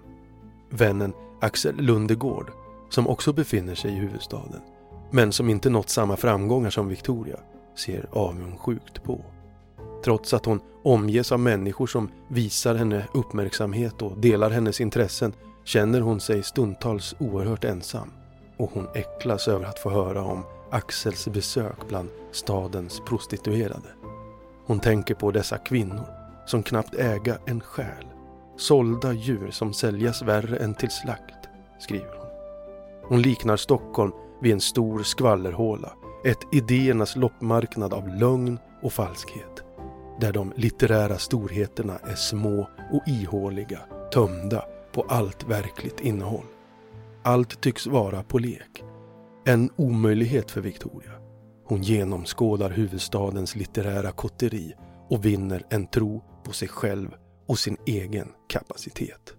Vännen 0.71 1.13
Axel 1.41 1.77
Lundegård, 1.77 2.53
som 2.91 3.09
också 3.09 3.33
befinner 3.33 3.75
sig 3.75 3.91
i 3.91 3.95
huvudstaden, 3.95 4.61
men 5.11 5.33
som 5.33 5.51
inte 5.51 5.71
nått 5.71 5.89
samma 5.89 6.17
framgångar 6.17 6.71
som 6.71 6.89
Victoria, 6.89 7.39
ser 7.75 8.09
avundsjukt 8.13 9.03
på. 9.03 9.25
Trots 10.05 10.35
att 10.35 10.47
hon 10.47 10.61
omges 10.83 11.33
av 11.33 11.41
människor 11.41 11.87
som 11.87 12.11
visar 12.29 12.75
henne 12.75 13.07
uppmärksamhet 13.15 14.03
och 14.03 14.19
delar 14.19 14.51
hennes 14.51 14.81
intressen 14.81 15.33
känner 15.65 16.01
hon 16.01 16.21
sig 16.21 16.43
stundtals 16.43 17.15
oerhört 17.19 17.65
ensam 17.65 18.11
och 18.57 18.71
hon 18.75 18.89
äcklas 18.95 19.49
över 19.49 19.65
att 19.65 19.79
få 19.79 19.91
höra 19.91 20.23
om 20.23 20.45
Axels 20.71 21.29
besök 21.29 21.89
bland 21.89 22.09
stadens 22.33 23.01
prostituerade. 23.07 23.89
Hon 24.67 24.81
tänker 24.81 25.15
på 25.15 25.31
dessa 25.31 25.59
kvinnor 25.59 26.07
som 26.47 26.63
knappt 26.63 26.95
äga 26.95 27.39
en 27.47 27.61
själ. 27.61 28.07
Sålda 28.57 29.13
djur 29.13 29.51
som 29.51 29.73
säljas 29.73 30.23
värre 30.23 30.57
än 30.57 30.75
till 30.75 30.91
slakt, 30.91 31.49
skriver 31.79 32.17
hon. 32.19 32.29
Hon 33.09 33.23
liknar 33.23 33.57
Stockholm 33.57 34.13
vid 34.43 34.53
en 34.53 34.61
stor 34.61 35.03
skvallerhåla, 35.03 35.93
ett 36.25 36.39
idéernas 36.53 37.17
loppmarknad 37.17 37.95
av 37.95 38.09
lögn 38.09 38.59
och 38.83 38.93
falskhet 38.93 39.62
där 40.21 40.33
de 40.33 40.53
litterära 40.57 41.19
storheterna 41.19 41.99
är 41.99 42.15
små 42.15 42.69
och 42.93 43.09
ihåliga, 43.09 43.81
tömda 44.13 44.65
på 44.93 45.03
allt 45.03 45.45
verkligt 45.45 46.01
innehåll. 46.01 46.47
Allt 47.23 47.61
tycks 47.61 47.87
vara 47.87 48.23
på 48.23 48.39
lek. 48.39 48.83
En 49.45 49.71
omöjlighet 49.77 50.51
för 50.51 50.61
Victoria. 50.61 51.13
Hon 51.65 51.83
genomskådar 51.83 52.71
huvudstadens 52.71 53.57
litterära 53.57 54.13
kotteri 54.13 54.75
och 55.09 55.25
vinner 55.25 55.67
en 55.71 55.87
tro 55.87 56.25
på 56.45 56.53
sig 56.53 56.69
själv 56.69 57.15
och 57.47 57.59
sin 57.59 57.77
egen 57.87 58.29
kapacitet. 58.49 59.35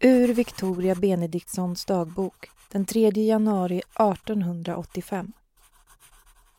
Ur 0.00 0.34
Victoria 0.34 0.94
Benediktssons 0.94 1.84
dagbok 1.84 2.50
den 2.72 2.84
3 2.84 3.10
januari 3.10 3.78
1885. 3.78 5.32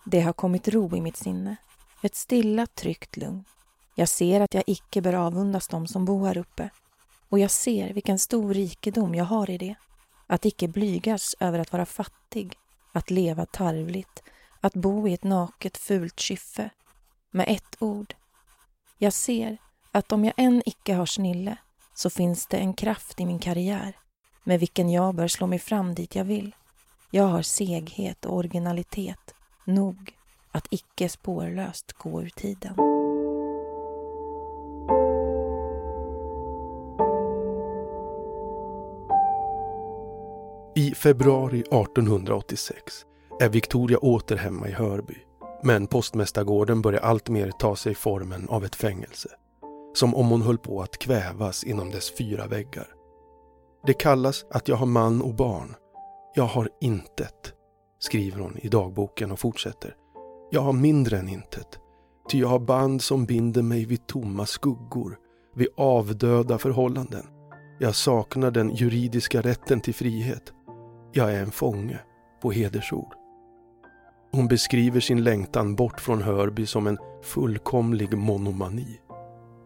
Det 0.06 0.22
har 0.22 0.34
kommit 0.34 0.68
ro 0.68 0.96
i 0.96 1.02
mitt 1.02 1.18
sinne. 1.18 1.56
Ett 2.06 2.16
stilla, 2.16 2.66
tryggt 2.66 3.18
lugn. 3.18 3.44
Jag 3.96 4.10
ser 4.10 4.42
att 4.42 4.54
jag 4.54 4.64
icke 4.68 5.02
bör 5.02 5.14
avundas 5.14 5.68
dem 5.68 5.88
som 5.88 6.06
bor 6.06 6.28
här 6.28 6.38
uppe. 6.38 6.70
Och 7.30 7.40
jag 7.40 7.52
ser 7.52 7.94
vilken 7.94 8.20
stor 8.20 8.54
rikedom 8.54 9.16
jag 9.16 9.26
har 9.26 9.50
i 9.50 9.58
det. 9.58 9.76
Att 10.28 10.46
icke 10.46 10.68
blygas 10.68 11.36
över 11.40 11.60
att 11.60 11.72
vara 11.72 11.86
fattig, 11.86 12.58
att 12.92 13.10
leva 13.10 13.46
tarvligt, 13.46 14.24
att 14.62 14.74
bo 14.74 15.08
i 15.08 15.14
ett 15.14 15.24
naket, 15.24 15.78
fult 15.78 16.20
kyffe. 16.20 16.70
Med 17.32 17.46
ett 17.50 17.76
ord. 17.80 18.14
Jag 18.98 19.14
ser 19.14 19.58
att 19.92 20.12
om 20.12 20.26
jag 20.26 20.34
än 20.38 20.62
icke 20.66 20.94
har 20.94 21.06
snille 21.06 21.58
så 21.94 22.10
finns 22.10 22.48
det 22.48 22.58
en 22.58 22.74
kraft 22.74 23.20
i 23.20 23.26
min 23.26 23.40
karriär 23.40 23.98
med 24.44 24.60
vilken 24.60 24.90
jag 24.90 25.16
bör 25.16 25.28
slå 25.28 25.48
mig 25.48 25.60
fram 25.60 25.96
dit 25.96 26.16
jag 26.16 26.26
vill. 26.26 26.56
Jag 27.12 27.28
har 27.28 27.42
seghet 27.42 28.26
och 28.26 28.36
originalitet 28.36 29.36
nog 29.66 30.15
att 30.56 30.68
icke 30.70 31.10
spårlöst 31.10 31.94
gå 31.94 32.22
ur 32.22 32.30
tiden. 32.30 32.76
I 40.76 40.94
februari 40.96 41.60
1886 41.60 43.06
är 43.40 43.50
Victoria 43.50 43.98
åter 43.98 44.36
hemma 44.36 44.68
i 44.68 44.72
Hörby. 44.72 45.18
Men 45.64 45.88
postmästargården 45.88 46.82
börjar 46.82 47.02
alltmer 47.02 47.52
ta 47.52 47.76
sig 47.76 47.96
formen 47.96 48.50
av 48.50 48.66
ett 48.66 48.76
fängelse. 48.76 49.30
Som 49.94 50.16
om 50.16 50.30
hon 50.30 50.42
höll 50.42 50.58
på 50.58 50.82
att 50.82 50.98
kvävas 50.98 51.64
inom 51.64 51.92
dess 51.92 52.18
fyra 52.18 52.48
väggar. 52.48 52.88
Det 53.86 53.94
kallas 53.94 54.46
att 54.50 54.68
jag 54.68 54.76
har 54.76 54.86
man 54.86 55.22
och 55.22 55.36
barn. 55.36 55.76
Jag 56.36 56.44
har 56.44 56.70
intet, 56.82 57.54
skriver 58.00 58.40
hon 58.40 58.58
i 58.58 58.68
dagboken 58.68 59.32
och 59.32 59.40
fortsätter. 59.40 59.96
Jag 60.56 60.62
har 60.62 60.74
mindre 60.74 61.18
än 61.18 61.30
intet. 61.30 61.80
Ty 62.30 62.40
jag 62.40 62.48
har 62.48 62.60
band 62.60 63.02
som 63.02 63.26
binder 63.26 63.62
mig 63.62 63.86
vid 63.86 64.08
tomma 64.08 64.46
skuggor, 64.46 65.18
vid 65.56 65.68
avdöda 65.78 66.58
förhållanden. 66.58 67.26
Jag 67.80 67.96
saknar 67.96 68.52
den 68.52 68.76
juridiska 68.76 69.42
rätten 69.42 69.82
till 69.82 69.94
frihet. 69.94 70.54
Jag 71.12 71.34
är 71.34 71.42
en 71.42 71.52
fånge, 71.52 72.00
på 72.42 72.52
hedersord. 72.52 73.14
Hon 74.32 74.48
beskriver 74.48 75.00
sin 75.00 75.24
längtan 75.24 75.76
bort 75.76 76.02
från 76.02 76.22
Hörby 76.22 76.66
som 76.66 76.88
en 76.88 76.98
fullkomlig 77.24 78.18
monomani. 78.18 79.00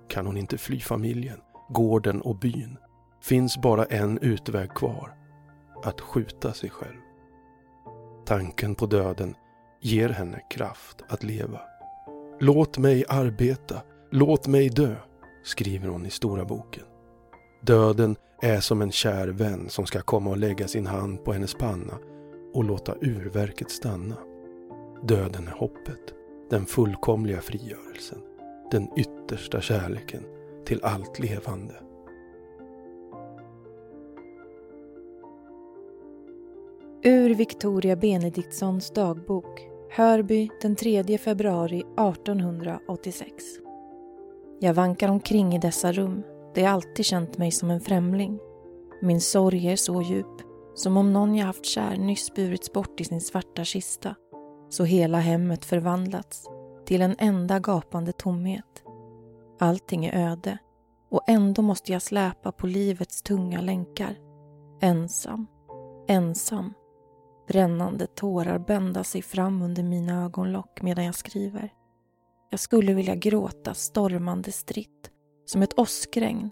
Kan 0.08 0.26
hon 0.26 0.38
inte 0.38 0.58
fly 0.58 0.80
familjen, 0.80 1.40
gården 1.70 2.22
och 2.22 2.40
byn 2.40 2.78
finns 3.24 3.58
bara 3.58 3.86
en 3.86 4.18
utväg 4.18 4.70
kvar. 4.70 5.14
Att 5.84 6.02
skjuta 6.02 6.54
sig 6.54 6.70
själv. 6.70 7.00
Tanken 8.26 8.76
på 8.76 8.86
döden 8.86 9.36
ger 9.82 10.10
henne 10.10 10.42
kraft 10.50 11.04
att 11.08 11.24
leva. 11.24 11.62
Låt 12.40 12.78
mig 12.78 13.06
arbeta, 13.10 13.82
låt 14.12 14.48
mig 14.48 14.70
dö, 14.70 14.96
skriver 15.44 15.88
hon 15.88 16.06
i 16.06 16.10
Stora 16.10 16.46
boken. 16.46 16.84
Döden 17.62 18.16
är 18.42 18.60
som 18.60 18.82
en 18.82 18.92
kär 18.92 19.28
vän 19.28 19.70
som 19.70 19.86
ska 19.86 20.02
komma 20.02 20.30
och 20.30 20.38
lägga 20.38 20.68
sin 20.68 20.88
hand 20.88 21.24
på 21.24 21.34
hennes 21.34 21.54
panna 21.54 21.98
och 22.54 22.64
låta 22.64 22.96
urverket 23.02 23.72
stanna. 23.72 24.16
Döden 25.04 25.48
är 25.48 25.52
hoppet, 25.52 26.14
den 26.50 26.66
fullkomliga 26.66 27.42
frigörelsen, 27.42 28.20
den 28.72 28.88
yttersta 28.98 29.62
kärleken 29.62 30.24
till 30.66 30.84
allt 30.84 31.20
levande. 31.20 31.74
Ur 37.04 37.36
Victoria 37.36 37.96
Benediktssons 37.96 38.92
dagbok 38.92 39.69
Hörby 39.92 40.50
den 40.62 40.76
3 40.76 41.18
februari 41.18 41.80
1886 41.80 43.44
Jag 44.60 44.74
vankar 44.74 45.10
omkring 45.10 45.56
i 45.56 45.60
dessa 45.60 45.92
rum 45.92 46.24
där 46.56 46.62
jag 46.62 46.72
alltid 46.72 47.06
känt 47.06 47.38
mig 47.38 47.52
som 47.52 47.72
en 47.72 47.82
främling. 47.82 48.40
Min 49.02 49.22
sorg 49.22 49.68
är 49.68 49.76
så 49.76 50.02
djup, 50.02 50.42
som 50.76 50.98
om 50.98 51.14
någon 51.14 51.36
jag 51.36 51.46
haft 51.46 51.66
kär 51.66 51.98
nyss 51.98 52.34
burits 52.34 52.74
bort 52.74 53.02
i 53.02 53.04
sin 53.04 53.22
svarta 53.22 53.64
kista, 53.64 54.16
så 54.70 54.84
hela 54.84 55.18
hemmet 55.20 55.66
förvandlats 55.66 56.48
till 56.86 57.02
en 57.02 57.16
enda 57.20 57.60
gapande 57.60 58.12
tomhet. 58.12 58.84
Allting 59.60 60.06
är 60.06 60.32
öde 60.32 60.58
och 61.10 61.24
ändå 61.28 61.62
måste 61.62 61.92
jag 61.92 62.02
släpa 62.02 62.52
på 62.52 62.68
livets 62.68 63.22
tunga 63.22 63.62
länkar. 63.62 64.18
Ensam, 64.82 65.48
ensam 66.08 66.74
Brännande 67.50 68.08
tårar 68.08 68.60
bända 68.60 69.04
sig 69.04 69.22
fram 69.22 69.62
under 69.62 69.84
mina 69.84 70.24
ögonlock 70.24 70.82
medan 70.82 71.06
jag 71.06 71.16
skriver. 71.16 71.74
Jag 72.50 72.60
skulle 72.60 72.94
vilja 72.94 73.16
gråta 73.16 73.74
stormande 73.74 74.52
stritt 74.52 75.12
som 75.46 75.62
ett 75.62 75.80
åskregn, 75.80 76.50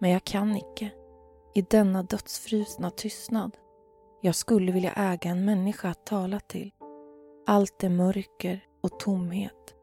men 0.00 0.10
jag 0.10 0.24
kan 0.24 0.56
icke. 0.56 0.90
I 1.54 1.62
denna 1.62 2.02
dödsfrusna 2.02 2.90
tystnad. 2.90 3.56
Jag 4.22 4.34
skulle 4.34 4.72
vilja 4.72 4.92
äga 4.92 5.30
en 5.30 5.44
människa 5.44 5.88
att 5.88 6.06
tala 6.06 6.40
till. 6.40 6.72
Allt 7.46 7.84
är 7.84 7.90
mörker 7.90 8.64
och 8.82 8.98
tomhet. 8.98 9.74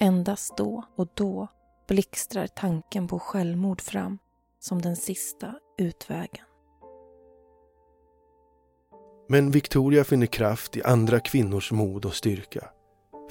Endast 0.00 0.56
då 0.56 0.84
och 0.96 1.08
då 1.14 1.48
blixtrar 1.88 2.46
tanken 2.46 3.08
på 3.08 3.18
självmord 3.18 3.80
fram 3.80 4.18
som 4.58 4.82
den 4.82 4.96
sista 4.96 5.54
utvägen. 5.78 6.44
Men 9.28 9.50
Victoria 9.50 10.04
finner 10.04 10.26
kraft 10.26 10.76
i 10.76 10.82
andra 10.82 11.20
kvinnors 11.20 11.72
mod 11.72 12.04
och 12.04 12.14
styrka. 12.14 12.68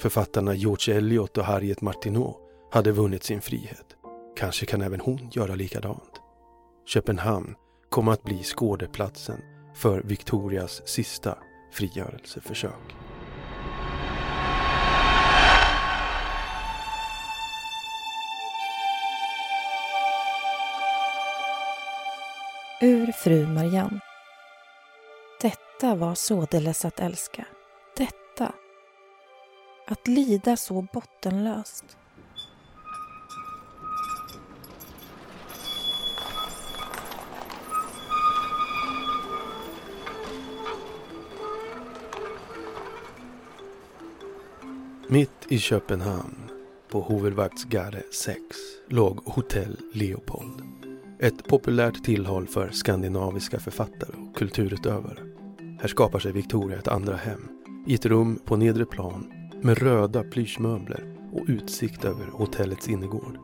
Författarna 0.00 0.54
George 0.54 0.96
Eliot 0.96 1.38
och 1.38 1.44
Harriet 1.44 1.80
Martineau 1.80 2.34
hade 2.72 2.92
vunnit 2.92 3.24
sin 3.24 3.40
frihet. 3.40 3.86
Kanske 4.36 4.66
kan 4.66 4.82
även 4.82 5.00
hon 5.00 5.30
göra 5.32 5.54
likadant. 5.54 6.20
Köpenhamn 6.86 7.54
kom 7.90 8.08
att 8.08 8.22
bli 8.22 8.42
skådeplatsen 8.42 9.40
för 9.74 10.02
Victorias 10.02 10.88
sista 10.88 11.38
frigörelseförsök. 11.72 12.94
Ur 22.80 23.12
Fru 23.12 23.46
Marianne 23.46 24.00
detta 25.44 25.94
var 25.94 26.14
således 26.14 26.84
att 26.84 27.00
älska. 27.00 27.46
Detta. 27.96 28.54
Att 29.86 30.08
lida 30.08 30.56
så 30.56 30.86
bottenlöst. 30.92 31.84
Mitt 45.08 45.30
i 45.48 45.58
Köpenhamn, 45.58 46.50
på 46.88 47.00
Hovedvaktsgade 47.00 48.02
6, 48.12 48.38
låg 48.88 49.20
Hotell 49.24 49.76
Leopold. 49.94 50.62
Ett 51.18 51.48
populärt 51.48 52.04
tillhåll 52.04 52.46
för 52.46 52.70
skandinaviska 52.70 53.58
författare 53.58 54.12
och 54.16 54.36
kulturutövare. 54.36 55.33
Här 55.84 55.88
skapar 55.88 56.18
sig 56.18 56.32
Victoria 56.32 56.78
ett 56.78 56.88
andra 56.88 57.16
hem 57.16 57.48
i 57.86 57.94
ett 57.94 58.06
rum 58.06 58.38
på 58.44 58.56
nedre 58.56 58.84
plan 58.84 59.32
med 59.62 59.78
röda 59.78 60.22
plyschmöbler 60.22 61.16
och 61.32 61.44
utsikt 61.48 62.04
över 62.04 62.26
hotellets 62.26 62.88
innergård. 62.88 63.38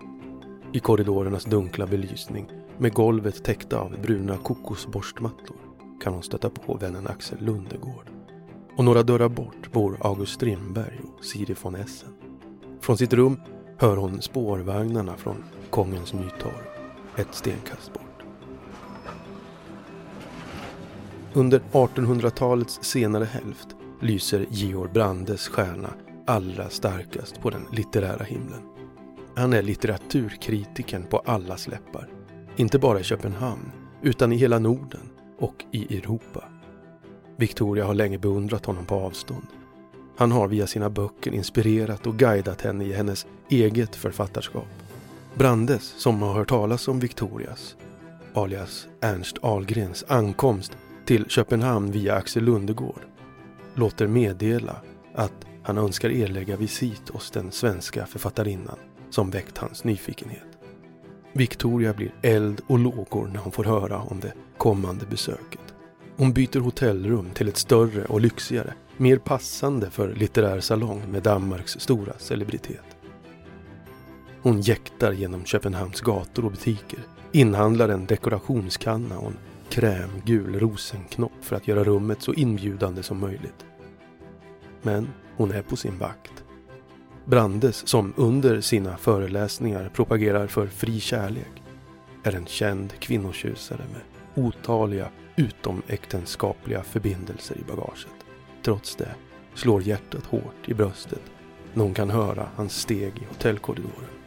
I 0.72 0.80
korridorernas 0.80 1.44
dunkla 1.44 1.86
belysning 1.86 2.50
med 2.78 2.92
golvet 2.92 3.44
täckta 3.44 3.78
av 3.78 3.96
bruna 4.02 4.36
kokosborstmattor 4.36 5.56
kan 6.02 6.12
hon 6.12 6.22
stöta 6.22 6.50
på 6.50 6.74
vännen 6.74 7.06
Axel 7.06 7.44
Lundegård. 7.44 8.10
Och 8.76 8.84
några 8.84 9.02
dörrar 9.02 9.28
bort 9.28 9.72
bor 9.72 9.96
August 10.00 10.32
Strindberg 10.32 11.00
och 11.18 11.24
Siri 11.24 11.54
von 11.62 11.74
Essen. 11.74 12.12
Från 12.80 12.98
sitt 12.98 13.12
rum 13.12 13.40
hör 13.76 13.96
hon 13.96 14.22
spårvagnarna 14.22 15.16
från 15.16 15.44
Kongens 15.70 16.12
Nytorg, 16.12 16.66
ett 17.16 17.34
stenkast 17.34 17.92
bort. 17.92 17.99
Under 21.34 21.60
1800-talets 21.72 22.78
senare 22.82 23.24
hälft 23.24 23.68
lyser 24.00 24.46
Georg 24.50 24.90
Brandes 24.92 25.48
stjärna 25.48 25.94
allra 26.26 26.68
starkast 26.68 27.40
på 27.40 27.50
den 27.50 27.66
litterära 27.72 28.24
himlen. 28.24 28.62
Han 29.36 29.52
är 29.52 29.62
litteraturkritiken 29.62 31.02
på 31.02 31.18
allas 31.18 31.68
läppar. 31.68 32.08
Inte 32.56 32.78
bara 32.78 33.00
i 33.00 33.02
Köpenhamn, 33.02 33.72
utan 34.02 34.32
i 34.32 34.36
hela 34.36 34.58
Norden 34.58 35.10
och 35.38 35.64
i 35.72 35.96
Europa. 35.96 36.44
Victoria 37.36 37.84
har 37.84 37.94
länge 37.94 38.18
beundrat 38.18 38.66
honom 38.66 38.86
på 38.86 38.94
avstånd. 38.94 39.46
Han 40.16 40.32
har 40.32 40.48
via 40.48 40.66
sina 40.66 40.90
böcker 40.90 41.34
inspirerat 41.34 42.06
och 42.06 42.16
guidat 42.16 42.60
henne 42.62 42.84
i 42.84 42.92
hennes 42.92 43.26
eget 43.48 43.96
författarskap. 43.96 44.68
Brandes, 45.34 45.82
som 45.82 46.22
har 46.22 46.34
hört 46.34 46.48
talas 46.48 46.88
om 46.88 47.00
Victorias, 47.00 47.76
alias 48.34 48.86
Ernst 49.00 49.38
Ahlgrens 49.42 50.04
ankomst 50.08 50.76
till 51.10 51.24
Köpenhamn 51.28 51.90
via 51.90 52.14
Axel 52.14 52.44
Lundegård 52.44 53.00
låter 53.74 54.06
meddela 54.06 54.76
att 55.14 55.46
han 55.62 55.78
önskar 55.78 56.10
erlägga 56.10 56.56
visit 56.56 57.08
hos 57.08 57.30
den 57.30 57.52
svenska 57.52 58.06
författarinnan 58.06 58.76
som 59.10 59.30
väckt 59.30 59.58
hans 59.58 59.84
nyfikenhet. 59.84 60.58
Victoria 61.32 61.92
blir 61.92 62.14
eld 62.22 62.60
och 62.66 62.78
lågor 62.78 63.30
när 63.32 63.40
hon 63.40 63.52
får 63.52 63.64
höra 63.64 63.98
om 63.98 64.20
det 64.20 64.32
kommande 64.56 65.06
besöket. 65.06 65.74
Hon 66.16 66.32
byter 66.32 66.60
hotellrum 66.60 67.30
till 67.34 67.48
ett 67.48 67.56
större 67.56 68.04
och 68.04 68.20
lyxigare, 68.20 68.74
mer 68.96 69.16
passande 69.16 69.90
för 69.90 70.14
litterär 70.14 70.60
salong 70.60 71.02
med 71.10 71.22
Danmarks 71.22 71.80
stora 71.80 72.12
celebritet. 72.18 72.96
Hon 74.42 74.60
jäktar 74.60 75.12
genom 75.12 75.44
Köpenhamns 75.44 76.00
gator 76.00 76.44
och 76.44 76.50
butiker, 76.50 77.00
inhandlar 77.32 77.88
en 77.88 78.06
dekorationskanna 78.06 79.18
och 79.18 79.26
en 79.26 79.36
krämgul 79.70 80.60
rosenknopp 80.60 81.32
för 81.40 81.56
att 81.56 81.68
göra 81.68 81.84
rummet 81.84 82.22
så 82.22 82.34
inbjudande 82.34 83.02
som 83.02 83.18
möjligt. 83.18 83.64
Men 84.82 85.08
hon 85.36 85.50
är 85.50 85.62
på 85.62 85.76
sin 85.76 85.98
vakt. 85.98 86.44
Brandes, 87.24 87.88
som 87.88 88.14
under 88.16 88.60
sina 88.60 88.96
föreläsningar 88.96 89.90
propagerar 89.94 90.46
för 90.46 90.66
fri 90.66 91.00
kärlek, 91.00 91.62
är 92.22 92.34
en 92.34 92.46
känd 92.46 92.92
kvinnotjusare 92.98 93.82
med 93.92 94.02
otaliga 94.44 95.08
utomäktenskapliga 95.36 96.82
förbindelser 96.82 97.56
i 97.58 97.70
bagaget. 97.70 98.24
Trots 98.62 98.96
det 98.96 99.14
slår 99.54 99.82
hjärtat 99.82 100.26
hårt 100.26 100.68
i 100.68 100.74
bröstet 100.74 101.22
när 101.74 101.84
hon 101.84 101.94
kan 101.94 102.10
höra 102.10 102.48
hans 102.56 102.80
steg 102.80 103.12
i 103.16 103.24
hotellkorridoren. 103.28 104.19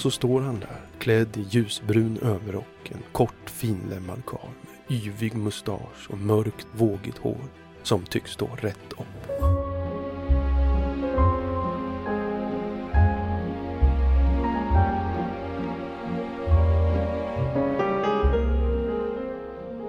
Så 0.00 0.10
står 0.10 0.40
han 0.40 0.60
där, 0.60 0.80
klädd 0.98 1.36
i 1.36 1.40
ljusbrun 1.50 2.18
överrock, 2.22 2.90
en 2.92 3.02
kort 3.12 3.50
finlemmad 3.50 4.22
karl 4.26 4.50
med 4.62 4.98
yvig 4.98 5.36
mustasch 5.36 6.10
och 6.10 6.18
mörkt 6.18 6.66
vågigt 6.72 7.18
hår 7.18 7.40
som 7.82 8.04
tycks 8.04 8.30
stå 8.30 8.46
rätt 8.46 8.92
upp. 8.92 9.30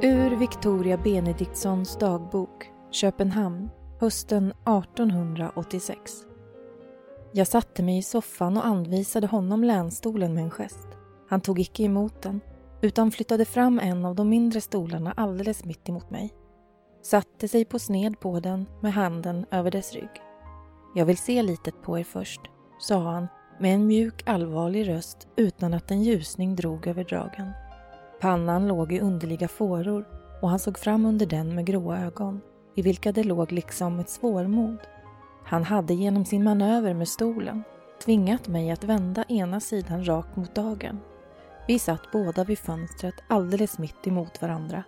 Ur 0.02 0.40
Victoria 0.40 0.98
Benediktssons 0.98 1.98
dagbok, 1.98 2.72
Köpenhamn, 2.92 3.70
hösten 4.00 4.52
1886. 4.52 6.31
Jag 7.34 7.48
satte 7.48 7.84
mig 7.84 7.98
i 7.98 8.04
soffan 8.04 8.58
och 8.58 8.66
anvisade 8.66 9.28
honom 9.28 9.64
länstolen 9.64 10.34
med 10.34 10.44
en 10.44 10.52
gest. 10.52 10.88
Han 11.30 11.42
tog 11.42 11.60
icke 11.60 11.84
emot 11.84 12.22
den, 12.22 12.42
utan 12.82 13.12
flyttade 13.12 13.46
fram 13.46 13.80
en 13.80 14.06
av 14.06 14.16
de 14.16 14.30
mindre 14.30 14.62
stolarna 14.62 15.14
alldeles 15.18 15.66
mitt 15.66 15.90
emot 15.90 16.10
mig. 16.10 16.34
Satte 17.04 17.48
sig 17.48 17.66
på 17.66 17.80
sned 17.80 18.20
på 18.20 18.40
den 18.40 18.66
med 18.82 18.94
handen 18.94 19.46
över 19.52 19.72
dess 19.72 19.94
rygg. 19.94 20.22
Jag 20.96 21.06
vill 21.06 21.18
se 21.18 21.42
litet 21.42 21.82
på 21.82 22.00
er 22.00 22.04
först, 22.04 22.42
sa 22.80 23.00
han 23.00 23.28
med 23.60 23.76
en 23.76 23.88
mjuk 23.88 24.24
allvarlig 24.26 24.88
röst 24.88 25.28
utan 25.36 25.74
att 25.74 25.92
en 25.92 26.04
ljusning 26.04 26.56
drog 26.56 26.88
över 26.88 27.04
dragen. 27.04 27.52
Pannan 28.22 28.68
låg 28.68 28.92
i 28.94 29.00
underliga 29.00 29.48
fåror 29.48 30.08
och 30.42 30.50
han 30.50 30.60
såg 30.60 30.78
fram 30.78 31.06
under 31.06 31.26
den 31.26 31.56
med 31.56 31.66
gråa 31.66 32.00
ögon, 32.00 32.42
i 32.76 32.82
vilka 32.82 33.12
det 33.12 33.24
låg 33.24 33.52
liksom 33.52 34.00
ett 34.00 34.10
svårmod. 34.10 34.78
Han 35.52 35.64
hade 35.64 35.94
genom 35.94 36.26
sin 36.26 36.44
manöver 36.44 36.94
med 36.94 37.08
stolen 37.08 37.64
tvingat 38.04 38.48
mig 38.48 38.72
att 38.72 38.84
vända 38.84 39.24
ena 39.24 39.60
sidan 39.60 40.08
rakt 40.08 40.36
mot 40.36 40.56
dagen. 40.56 41.00
Vi 41.68 41.80
satt 41.80 42.12
båda 42.12 42.44
vid 42.44 42.60
fönstret 42.60 43.16
alldeles 43.28 43.78
mitt 43.78 44.08
emot 44.08 44.42
varandra 44.42 44.84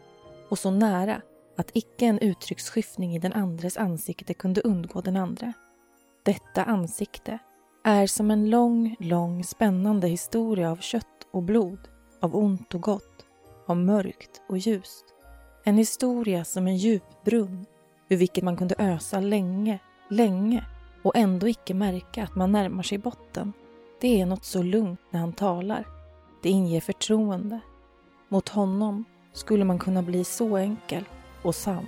och 0.50 0.60
så 0.60 0.72
nära 0.72 1.22
att 1.58 1.72
icke 1.74 2.06
en 2.06 2.20
uttrycksskiftning 2.20 3.16
i 3.16 3.20
den 3.20 3.34
andres 3.34 3.78
ansikte 3.78 4.34
kunde 4.34 4.62
undgå 4.62 5.02
den 5.02 5.18
andra. 5.18 5.54
Detta 6.26 6.64
ansikte 6.64 7.40
är 7.84 8.08
som 8.08 8.32
en 8.32 8.50
lång, 8.50 8.96
lång 9.00 9.44
spännande 9.44 10.08
historia 10.08 10.72
av 10.72 10.78
kött 10.78 11.28
och 11.32 11.44
blod, 11.44 11.80
av 12.22 12.36
ont 12.36 12.74
och 12.74 12.82
gott, 12.82 13.26
av 13.68 13.78
mörkt 13.78 14.42
och 14.50 14.58
ljust. 14.58 15.06
En 15.64 15.78
historia 15.78 16.46
som 16.46 16.68
en 16.68 16.78
djup 16.78 17.24
brunn 17.26 17.66
ur 18.10 18.18
vilket 18.18 18.44
man 18.44 18.58
kunde 18.58 18.76
ösa 18.78 19.20
länge 19.20 19.80
länge 20.16 20.66
och 21.04 21.16
ändå 21.16 21.48
icke 21.48 21.74
märka 21.74 22.24
att 22.24 22.36
man 22.36 22.52
närmar 22.52 22.84
sig 22.84 22.98
botten. 22.98 23.54
Det 24.02 24.22
är 24.22 24.26
något 24.26 24.46
så 24.46 24.64
lugnt 24.64 25.00
när 25.10 25.20
han 25.20 25.34
talar. 25.34 25.88
Det 26.42 26.50
inger 26.50 26.82
förtroende. 26.82 27.60
Mot 28.30 28.50
honom 28.50 29.06
skulle 29.34 29.66
man 29.66 29.80
kunna 29.80 30.02
bli 30.02 30.24
så 30.24 30.58
enkel 30.58 31.04
och 31.42 31.56
sann. 31.56 31.88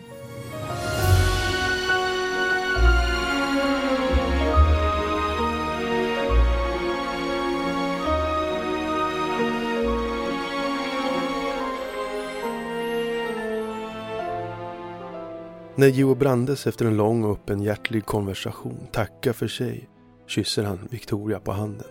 När 15.77 15.87
Geo 15.87 16.15
Brandes 16.15 16.67
efter 16.67 16.85
en 16.85 16.97
lång 16.97 17.23
och 17.23 17.31
öppenhjärtig 17.31 18.05
konversation 18.05 18.87
tackar 18.91 19.33
för 19.33 19.47
sig 19.47 19.89
kysser 20.27 20.63
han 20.63 20.87
Victoria 20.91 21.39
på 21.39 21.51
handen. 21.51 21.87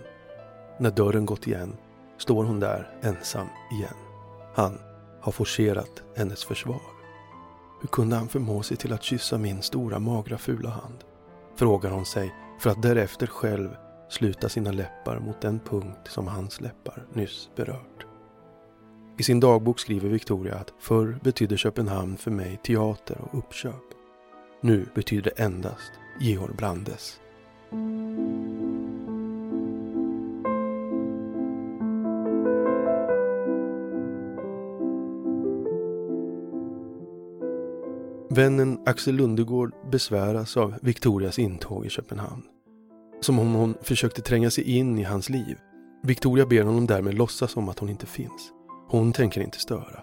När 0.79 0.91
dörren 0.91 1.27
gått 1.27 1.47
igen 1.47 1.77
står 2.19 2.45
hon 2.45 2.61
där 2.61 2.99
ensam 3.03 3.47
igen. 3.73 3.95
Han 4.55 4.79
har 5.21 5.33
forcerat 5.33 6.03
hennes 6.17 6.45
försvar. 6.45 6.81
Hur 7.81 7.89
kunde 7.89 8.17
han 8.17 8.29
förmå 8.29 8.63
sig 8.63 8.77
till 8.77 8.93
att 8.93 9.03
kyssa 9.03 9.39
min 9.39 9.63
stora 9.63 9.99
magra 9.99 10.39
fula 10.39 10.71
hand? 10.71 11.05
Frågar 11.57 11.91
hon 11.91 12.07
sig 12.07 12.35
för 12.61 12.71
att 12.71 12.83
därefter 12.83 13.27
själv 13.27 13.69
sluta 14.09 14.49
sina 14.49 14.73
läppar 14.73 15.19
mot 15.19 15.41
den 15.41 15.61
punkt 15.61 16.09
som 16.09 16.27
hans 16.27 16.61
läppar 16.61 17.07
nyss 17.13 17.51
berört. 17.57 18.07
I 19.19 19.23
sin 19.23 19.41
dagbok 19.41 19.79
skriver 19.79 20.09
Victoria 20.09 20.55
att 20.55 20.73
förr 20.79 21.19
betydde 21.23 21.57
Köpenhamn 21.57 22.17
för 22.17 22.31
mig 22.31 22.61
teater 22.65 23.19
och 23.21 23.39
uppköp. 23.39 23.85
Nu 24.61 24.87
betyder 24.95 25.23
det 25.23 25.43
endast 25.43 25.93
Georg 26.21 26.55
Brandes. 26.55 27.21
Vännen 38.31 38.79
Axel 38.87 39.15
Lundegård 39.15 39.73
besväras 39.91 40.57
av 40.57 40.75
Victorias 40.83 41.39
intåg 41.39 41.87
i 41.87 41.91
Köpenhamn. 41.91 42.43
Som 43.21 43.39
om 43.39 43.55
hon 43.55 43.75
försökte 43.83 44.23
tränga 44.23 44.51
sig 44.51 44.65
in 44.65 44.99
i 44.99 45.03
hans 45.03 45.29
liv. 45.29 45.57
Victoria 46.03 46.47
ber 46.47 46.63
honom 46.63 46.87
därmed 46.87 47.15
låtsas 47.15 47.51
som 47.51 47.69
att 47.69 47.79
hon 47.79 47.89
inte 47.89 48.07
finns. 48.07 48.53
Hon 48.89 49.13
tänker 49.13 49.41
inte 49.41 49.59
störa. 49.59 50.03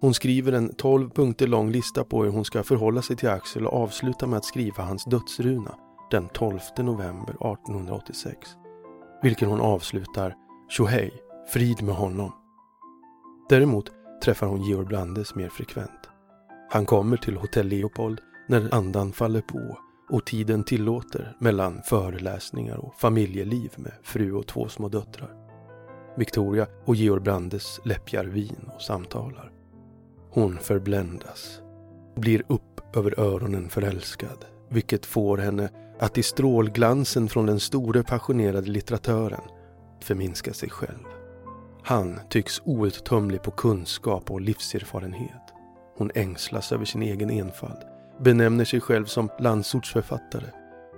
Hon 0.00 0.14
skriver 0.14 0.52
en 0.52 0.74
12 0.74 1.10
punkter 1.10 1.46
lång 1.46 1.70
lista 1.70 2.04
på 2.04 2.24
hur 2.24 2.30
hon 2.30 2.44
ska 2.44 2.62
förhålla 2.62 3.02
sig 3.02 3.16
till 3.16 3.28
Axel 3.28 3.66
och 3.66 3.82
avsluta 3.82 4.26
med 4.26 4.36
att 4.36 4.44
skriva 4.44 4.84
hans 4.84 5.04
dödsruna 5.04 5.74
den 6.10 6.28
12 6.28 6.58
november 6.78 7.30
1886. 7.30 8.38
Vilken 9.22 9.48
hon 9.48 9.60
avslutar 9.60 10.34
Tjohej, 10.68 11.10
frid 11.52 11.82
med 11.82 11.94
honom. 11.94 12.32
Däremot 13.48 13.90
träffar 14.24 14.46
hon 14.46 14.62
Georg 14.62 14.86
Brandes 14.86 15.34
mer 15.34 15.48
frekvent. 15.48 16.08
Han 16.70 16.86
kommer 16.86 17.16
till 17.16 17.36
Hotell 17.36 17.66
Leopold 17.66 18.20
när 18.48 18.74
andan 18.74 19.12
faller 19.12 19.40
på 19.40 19.78
och 20.10 20.26
tiden 20.26 20.64
tillåter 20.64 21.36
mellan 21.38 21.82
föreläsningar 21.82 22.76
och 22.76 22.94
familjeliv 22.94 23.72
med 23.76 23.92
fru 24.02 24.32
och 24.32 24.46
två 24.46 24.68
små 24.68 24.88
döttrar. 24.88 25.49
Victoria 26.20 26.66
och 26.84 26.96
Georg 26.96 27.20
Brandes 27.20 27.80
läppjar 27.84 28.24
vin 28.24 28.70
och 28.74 28.82
samtalar. 28.82 29.52
Hon 30.30 30.58
förbländas, 30.58 31.60
blir 32.16 32.42
upp 32.46 32.96
över 32.96 33.20
öronen 33.20 33.68
förälskad, 33.68 34.44
vilket 34.68 35.06
får 35.06 35.38
henne 35.38 35.70
att 35.98 36.18
i 36.18 36.22
strålglansen 36.22 37.28
från 37.28 37.46
den 37.46 37.60
store 37.60 38.02
passionerade 38.02 38.70
litteratören 38.70 39.40
förminska 40.00 40.52
sig 40.52 40.70
själv. 40.70 41.04
Han 41.82 42.20
tycks 42.30 42.62
outtömlig 42.64 43.42
på 43.42 43.50
kunskap 43.50 44.30
och 44.30 44.40
livserfarenhet. 44.40 45.54
Hon 45.96 46.10
ängslas 46.14 46.72
över 46.72 46.84
sin 46.84 47.02
egen 47.02 47.30
enfald, 47.30 47.78
benämner 48.20 48.64
sig 48.64 48.80
själv 48.80 49.04
som 49.04 49.28
landsortsförfattare 49.38 50.46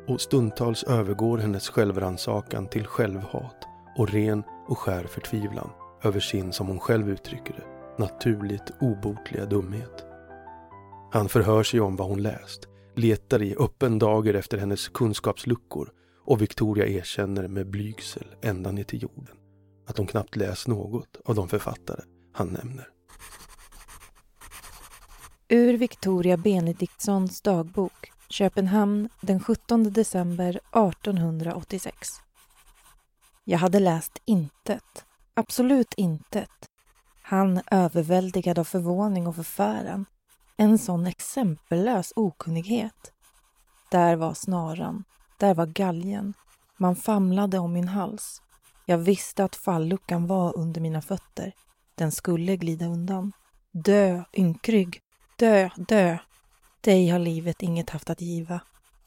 och 0.08 0.20
stundtals 0.20 0.84
övergår 0.84 1.38
hennes 1.38 1.68
självrannsakan 1.68 2.66
till 2.66 2.86
självhat 2.86 3.68
och 3.96 4.08
ren 4.08 4.42
och 4.68 4.78
skär 4.78 5.04
förtvivlan 5.04 5.70
över 6.02 6.20
sin, 6.20 6.52
som 6.52 6.66
hon 6.66 6.80
själv 6.80 7.10
uttrycker 7.10 7.52
det, 7.54 8.02
naturligt 8.04 8.70
obotliga 8.80 9.46
dumhet. 9.46 10.04
Han 11.12 11.28
förhör 11.28 11.62
sig 11.62 11.80
om 11.80 11.96
vad 11.96 12.08
hon 12.08 12.22
läst, 12.22 12.68
letar 12.96 13.42
i 13.42 13.56
öppen 13.58 13.98
dager 13.98 14.34
efter 14.34 14.58
hennes 14.58 14.88
kunskapsluckor 14.88 15.90
och 16.24 16.42
Victoria 16.42 16.86
erkänner 16.86 17.48
med 17.48 17.70
blygsel 17.70 18.26
ända 18.42 18.72
ner 18.72 18.84
till 18.84 19.02
jorden 19.02 19.36
att 19.86 19.98
hon 19.98 20.06
knappt 20.06 20.36
läst 20.36 20.68
något 20.68 21.16
av 21.24 21.34
de 21.34 21.48
författare 21.48 22.02
han 22.32 22.48
nämner. 22.48 22.88
Ur 25.48 25.76
Victoria 25.76 26.36
Benediktssons 26.36 27.40
dagbok, 27.40 28.12
Köpenhamn 28.28 29.08
den 29.20 29.40
17 29.40 29.92
december 29.92 30.48
1886. 30.48 32.08
Jag 33.44 33.58
hade 33.58 33.80
läst 33.80 34.18
intet, 34.24 35.04
absolut 35.34 35.94
intet. 35.96 36.50
Han 37.22 37.60
överväldigad 37.70 38.58
av 38.58 38.64
förvåning 38.64 39.26
och 39.26 39.36
förfäran. 39.36 40.06
En 40.56 40.78
sån 40.78 41.06
exempellös 41.06 42.12
okunnighet. 42.16 43.12
Där 43.90 44.16
var 44.16 44.34
snaran, 44.34 45.04
där 45.38 45.54
var 45.54 45.66
galgen. 45.66 46.34
Man 46.76 46.96
famlade 46.96 47.58
om 47.58 47.72
min 47.72 47.88
hals. 47.88 48.42
Jag 48.86 48.98
visste 48.98 49.44
att 49.44 49.56
falluckan 49.56 50.26
var 50.26 50.58
under 50.58 50.80
mina 50.80 51.02
fötter. 51.02 51.52
Den 51.94 52.12
skulle 52.12 52.56
glida 52.56 52.86
undan. 52.86 53.32
Dö, 53.72 54.24
ynkrygg, 54.32 55.00
Dö, 55.36 55.70
dö. 55.76 56.18
Dig 56.80 57.08
har 57.08 57.18
livet 57.18 57.62
inget 57.62 57.90
haft 57.90 58.10
att 58.10 58.20
giva. 58.20 58.60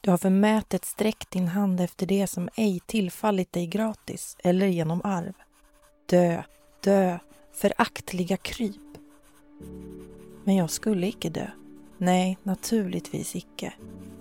Du 0.06 0.10
har 0.10 0.18
förmätet 0.18 0.84
sträckt 0.84 1.30
din 1.30 1.48
hand 1.48 1.80
efter 1.80 2.06
det 2.06 2.26
som 2.26 2.48
ej 2.54 2.80
tillfallit 2.86 3.52
dig 3.52 3.66
gratis 3.66 4.36
eller 4.38 4.66
genom 4.66 5.00
arv. 5.04 5.32
Dö, 6.06 6.42
dö, 6.80 7.18
föraktliga 7.52 8.36
kryp. 8.36 8.98
Men 10.44 10.56
jag 10.56 10.70
skulle 10.70 11.06
icke 11.06 11.30
dö. 11.30 11.46
Nej, 11.98 12.38
naturligtvis 12.42 13.36
icke. 13.36 13.72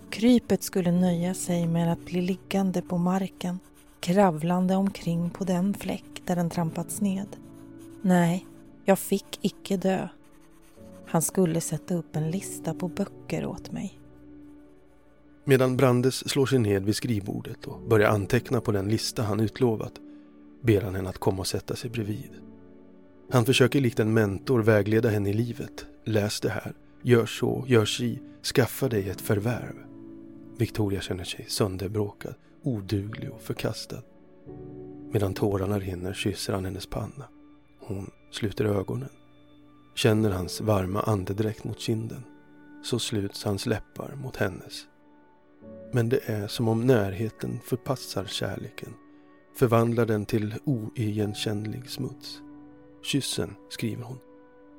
Krypet 0.09 0.63
skulle 0.63 0.91
nöja 0.91 1.33
sig 1.33 1.67
med 1.67 1.91
att 1.91 2.05
bli 2.05 2.21
liggande 2.21 2.81
på 2.81 2.97
marken, 2.97 3.59
kravlande 3.99 4.75
omkring 4.75 5.29
på 5.29 5.43
den 5.43 5.73
fläck 5.73 6.21
där 6.25 6.35
den 6.35 6.49
trampats 6.49 7.01
ned. 7.01 7.27
Nej, 8.01 8.45
jag 8.85 8.99
fick 8.99 9.39
icke 9.41 9.77
dö. 9.77 10.07
Han 11.05 11.21
skulle 11.21 11.61
sätta 11.61 11.95
upp 11.95 12.15
en 12.15 12.31
lista 12.31 12.73
på 12.73 12.87
böcker 12.87 13.45
åt 13.45 13.71
mig. 13.71 13.99
Medan 15.47 15.77
Brandes 15.77 16.29
slår 16.29 16.45
sig 16.45 16.59
ned 16.59 16.85
vid 16.85 16.95
skrivbordet 16.95 17.65
och 17.65 17.81
börjar 17.81 18.09
anteckna 18.09 18.61
på 18.61 18.71
den 18.71 18.87
lista 18.87 19.23
han 19.23 19.39
utlovat 19.39 19.93
ber 20.61 20.81
han 20.81 20.95
henne 20.95 21.09
att 21.09 21.17
komma 21.17 21.39
och 21.39 21.47
sätta 21.47 21.75
sig 21.75 21.89
bredvid. 21.89 22.29
Han 23.29 23.45
försöker 23.45 23.81
likt 23.81 23.99
en 23.99 24.13
mentor 24.13 24.61
vägleda 24.63 25.09
henne 25.09 25.29
i 25.29 25.33
livet. 25.33 25.85
Läs 26.05 26.39
det 26.39 26.49
här, 26.49 26.73
gör 27.01 27.25
så, 27.25 27.63
gör 27.67 27.85
si, 27.85 28.19
skaffa 28.55 28.89
dig 28.89 29.09
ett 29.09 29.21
förvärv. 29.21 29.75
Victoria 30.57 31.01
känner 31.01 31.23
sig 31.23 31.45
sönderbråkad, 31.47 32.33
oduglig 32.63 33.31
och 33.31 33.41
förkastad. 33.41 34.01
Medan 35.11 35.33
tårarna 35.33 35.79
rinner 35.79 36.13
kysser 36.13 36.53
han 36.53 36.65
hennes 36.65 36.85
panna. 36.85 37.25
Hon 37.79 38.11
sluter 38.31 38.65
ögonen 38.65 39.09
känner 39.95 40.29
hans 40.29 40.61
varma 40.61 41.01
andedräkt 41.01 41.63
mot 41.63 41.79
kinden 41.79 42.23
så 42.83 42.99
sluts 42.99 43.43
hans 43.43 43.65
läppar 43.65 44.15
mot 44.15 44.37
hennes. 44.37 44.87
Men 45.95 46.09
det 46.09 46.19
är 46.29 46.47
som 46.47 46.67
om 46.67 46.87
närheten 46.87 47.59
förpassar 47.63 48.25
kärleken, 48.25 48.93
förvandlar 49.57 50.05
den 50.05 50.25
till 50.25 50.55
oigenkännlig 50.65 51.89
smuts. 51.89 52.41
Kyssen, 53.01 53.55
skriver 53.69 54.03
hon, 54.03 54.17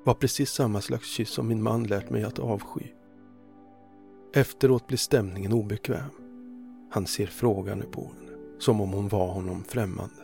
var 0.04 0.14
precis 0.14 0.50
samma 0.50 0.80
slags 0.80 1.08
kyss 1.08 1.30
som 1.30 1.48
min 1.48 1.62
man 1.62 1.84
lärt 1.84 2.10
mig 2.10 2.24
att 2.24 2.38
avsky. 2.38 2.86
Efteråt 4.34 4.86
blir 4.86 4.98
stämningen 4.98 5.52
obekväm. 5.52 6.10
Han 6.90 7.06
ser 7.06 7.26
frågande 7.26 7.86
på 7.86 8.00
henne, 8.00 8.38
som 8.58 8.80
om 8.80 8.92
hon 8.92 9.08
var 9.08 9.28
honom 9.28 9.64
främmande. 9.64 10.22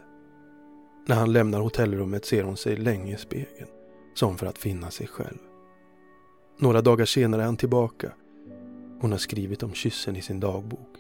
När 1.07 1.17
han 1.17 1.33
lämnar 1.33 1.61
hotellrummet 1.61 2.25
ser 2.25 2.43
hon 2.43 2.57
sig 2.57 2.77
länge 2.77 3.15
i 3.15 3.19
spegeln 3.19 3.69
som 4.15 4.39
för 4.39 4.47
att 4.47 4.59
finna 4.59 4.91
sig 4.91 5.07
själv. 5.07 5.39
Några 6.59 6.81
dagar 6.81 7.05
senare 7.05 7.43
är 7.43 7.47
han 7.47 7.57
tillbaka. 7.57 8.13
Hon 9.03 9.13
har 9.13 9.19
skrivit 9.19 9.63
om 9.63 9.75
kyssen 9.75 10.17
i 10.17 10.23
sin 10.23 10.41
dagbok. 10.41 10.97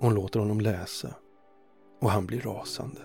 Hon 0.00 0.14
låter 0.14 0.40
honom 0.40 0.60
läsa 0.60 1.14
och 2.00 2.10
han 2.10 2.26
blir 2.26 2.40
rasande. 2.40 3.00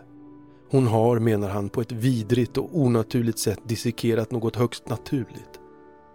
Hon 0.70 0.88
har, 0.88 1.20
menar 1.20 1.50
han, 1.50 1.70
på 1.70 1.82
ett 1.82 1.92
vidrigt 1.92 2.58
och 2.58 2.70
onaturligt 2.80 3.40
sätt 3.40 3.60
dissekerat 3.66 4.32
något 4.32 4.56
högst 4.56 4.90
naturligt. 4.90 5.60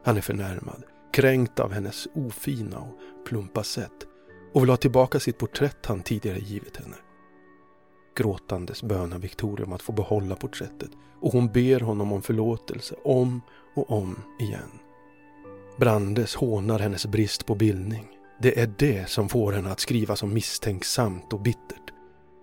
Han 0.04 0.16
är 0.16 0.20
förnärmad, 0.20 0.82
kränkt 1.12 1.60
av 1.60 1.72
hennes 1.72 2.08
ofina 2.14 2.78
och 2.78 2.98
plumpa 3.26 3.62
sätt 3.62 4.06
och 4.52 4.62
vill 4.62 4.70
ha 4.70 4.76
tillbaka 4.76 5.20
sitt 5.20 5.38
porträtt 5.38 5.86
han 5.86 6.02
tidigare 6.02 6.38
givit 6.38 6.76
henne. 6.76 6.96
Gråtandes 8.16 8.82
bönar 8.82 9.18
Victoria 9.18 9.66
om 9.66 9.72
att 9.72 9.82
få 9.82 9.92
behålla 9.92 10.36
porträttet 10.36 10.90
och 11.20 11.32
hon 11.32 11.52
ber 11.52 11.80
honom 11.80 12.12
om 12.12 12.22
förlåtelse 12.22 12.94
om 13.04 13.40
och 13.74 13.90
om 13.90 14.18
igen. 14.40 14.85
Brandes 15.78 16.34
hånar 16.34 16.78
hennes 16.78 17.06
brist 17.06 17.46
på 17.46 17.54
bildning. 17.54 18.08
Det 18.38 18.60
är 18.60 18.72
det 18.78 19.08
som 19.08 19.28
får 19.28 19.52
henne 19.52 19.70
att 19.70 19.80
skriva 19.80 20.16
så 20.16 20.26
misstänksamt 20.26 21.32
och 21.32 21.40
bittert. 21.40 21.92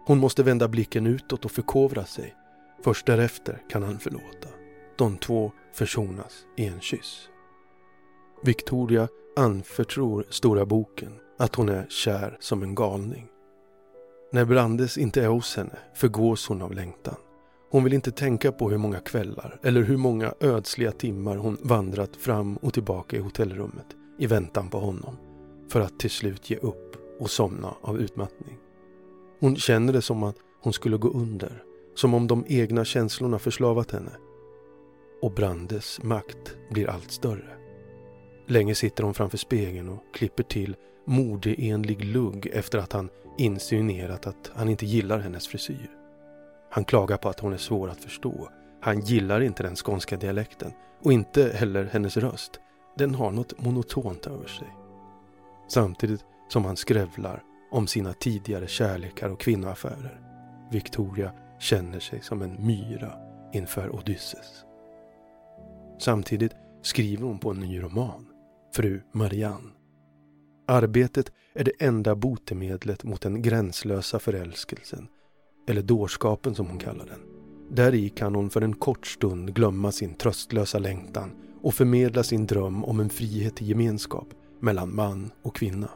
Hon 0.05 0.17
måste 0.17 0.43
vända 0.43 0.67
blicken 0.67 1.07
utåt 1.07 1.45
och 1.45 1.51
förkovra 1.51 2.05
sig. 2.05 2.35
Först 2.83 3.05
därefter 3.05 3.61
kan 3.69 3.83
han 3.83 3.99
förlåta. 3.99 4.49
De 4.97 5.17
två 5.17 5.51
försonas 5.73 6.33
i 6.57 6.65
en 6.65 6.81
kyss. 6.81 7.29
Victoria 8.43 9.07
anförtror 9.35 10.25
Stora 10.29 10.65
boken 10.65 11.13
att 11.39 11.55
hon 11.55 11.69
är 11.69 11.85
kär 11.89 12.37
som 12.39 12.63
en 12.63 12.75
galning. 12.75 13.27
När 14.31 14.45
Brandes 14.45 14.97
inte 14.97 15.23
är 15.23 15.27
hos 15.27 15.57
henne 15.57 15.77
förgås 15.93 16.47
hon 16.47 16.61
av 16.61 16.73
längtan. 16.73 17.15
Hon 17.73 17.83
vill 17.83 17.93
inte 17.93 18.11
tänka 18.11 18.51
på 18.51 18.69
hur 18.69 18.77
många 18.77 18.99
kvällar 18.99 19.59
eller 19.63 19.81
hur 19.81 19.97
många 19.97 20.33
ödsliga 20.39 20.91
timmar 20.91 21.37
hon 21.37 21.57
vandrat 21.61 22.15
fram 22.15 22.57
och 22.57 22.73
tillbaka 22.73 23.17
i 23.17 23.19
hotellrummet 23.19 23.85
i 24.19 24.27
väntan 24.27 24.69
på 24.69 24.79
honom 24.79 25.17
för 25.69 25.81
att 25.81 25.99
till 25.99 26.09
slut 26.09 26.49
ge 26.49 26.57
upp 26.57 26.95
och 27.19 27.29
somna 27.29 27.75
av 27.81 27.99
utmattning. 27.99 28.57
Hon 29.39 29.55
känner 29.55 29.93
det 29.93 30.01
som 30.01 30.23
att 30.23 30.35
hon 30.61 30.73
skulle 30.73 30.97
gå 30.97 31.09
under, 31.09 31.63
som 31.95 32.13
om 32.13 32.27
de 32.27 32.45
egna 32.47 32.85
känslorna 32.85 33.39
förslavat 33.39 33.91
henne. 33.91 34.11
Och 35.21 35.31
Brandes 35.31 36.03
makt 36.03 36.57
blir 36.71 36.89
allt 36.89 37.11
större. 37.11 37.57
Länge 38.47 38.75
sitter 38.75 39.03
hon 39.03 39.13
framför 39.13 39.37
spegeln 39.37 39.89
och 39.89 40.03
klipper 40.13 40.43
till 40.43 40.75
modeenlig 41.05 42.05
lugg 42.05 42.49
efter 42.53 42.79
att 42.79 42.93
han 42.93 43.09
insinuerat 43.37 44.27
att 44.27 44.51
han 44.55 44.69
inte 44.69 44.85
gillar 44.85 45.19
hennes 45.19 45.47
frisyr. 45.47 46.02
Han 46.73 46.85
klagar 46.85 47.17
på 47.17 47.29
att 47.29 47.39
hon 47.39 47.53
är 47.53 47.57
svår 47.57 47.89
att 47.89 48.03
förstå. 48.03 48.49
Han 48.81 48.99
gillar 48.99 49.41
inte 49.41 49.63
den 49.63 49.75
skånska 49.75 50.17
dialekten 50.17 50.71
och 51.03 51.13
inte 51.13 51.51
heller 51.55 51.85
hennes 51.85 52.17
röst. 52.17 52.59
Den 52.97 53.15
har 53.15 53.31
något 53.31 53.59
monotont 53.59 54.27
över 54.27 54.47
sig. 54.47 54.67
Samtidigt 55.67 56.25
som 56.49 56.65
han 56.65 56.77
skrävlar 56.77 57.43
om 57.71 57.87
sina 57.87 58.13
tidigare 58.13 58.67
kärlekar 58.67 59.29
och 59.29 59.39
kvinnoaffärer. 59.39 60.21
Victoria 60.71 61.31
känner 61.59 61.99
sig 61.99 62.21
som 62.21 62.41
en 62.41 62.65
myra 62.65 63.13
inför 63.53 63.95
Odysseus. 63.95 64.65
Samtidigt 65.99 66.55
skriver 66.81 67.27
hon 67.27 67.39
på 67.39 67.51
en 67.51 67.59
ny 67.59 67.81
roman, 67.81 68.27
Fru 68.75 69.01
Marianne. 69.11 69.71
Arbetet 70.67 71.31
är 71.53 71.63
det 71.63 71.85
enda 71.85 72.15
botemedlet 72.15 73.03
mot 73.03 73.21
den 73.21 73.41
gränslösa 73.41 74.19
förälskelsen, 74.19 75.07
eller 75.67 75.81
dårskapen 75.81 76.55
som 76.55 76.67
hon 76.67 76.77
kallar 76.77 77.05
den. 77.05 77.19
Där 77.69 77.93
i 77.93 78.09
kan 78.09 78.35
hon 78.35 78.49
för 78.49 78.61
en 78.61 78.75
kort 78.75 79.07
stund 79.07 79.53
glömma 79.53 79.91
sin 79.91 80.13
tröstlösa 80.13 80.79
längtan 80.79 81.31
och 81.61 81.73
förmedla 81.73 82.23
sin 82.23 82.45
dröm 82.45 82.83
om 82.83 82.99
en 82.99 83.09
frihet 83.09 83.61
i 83.61 83.65
gemenskap 83.65 84.27
mellan 84.59 84.95
man 84.95 85.31
och 85.41 85.55
kvinna. 85.55 85.89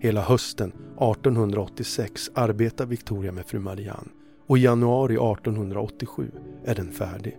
Hela 0.00 0.22
hösten 0.22 0.68
1886 0.68 2.30
arbetar 2.34 2.86
Victoria 2.86 3.32
med 3.32 3.46
fru 3.46 3.58
Marianne 3.58 4.08
och 4.46 4.58
i 4.58 4.60
januari 4.60 5.14
1887 5.14 6.30
är 6.64 6.74
den 6.74 6.92
färdig. 6.92 7.38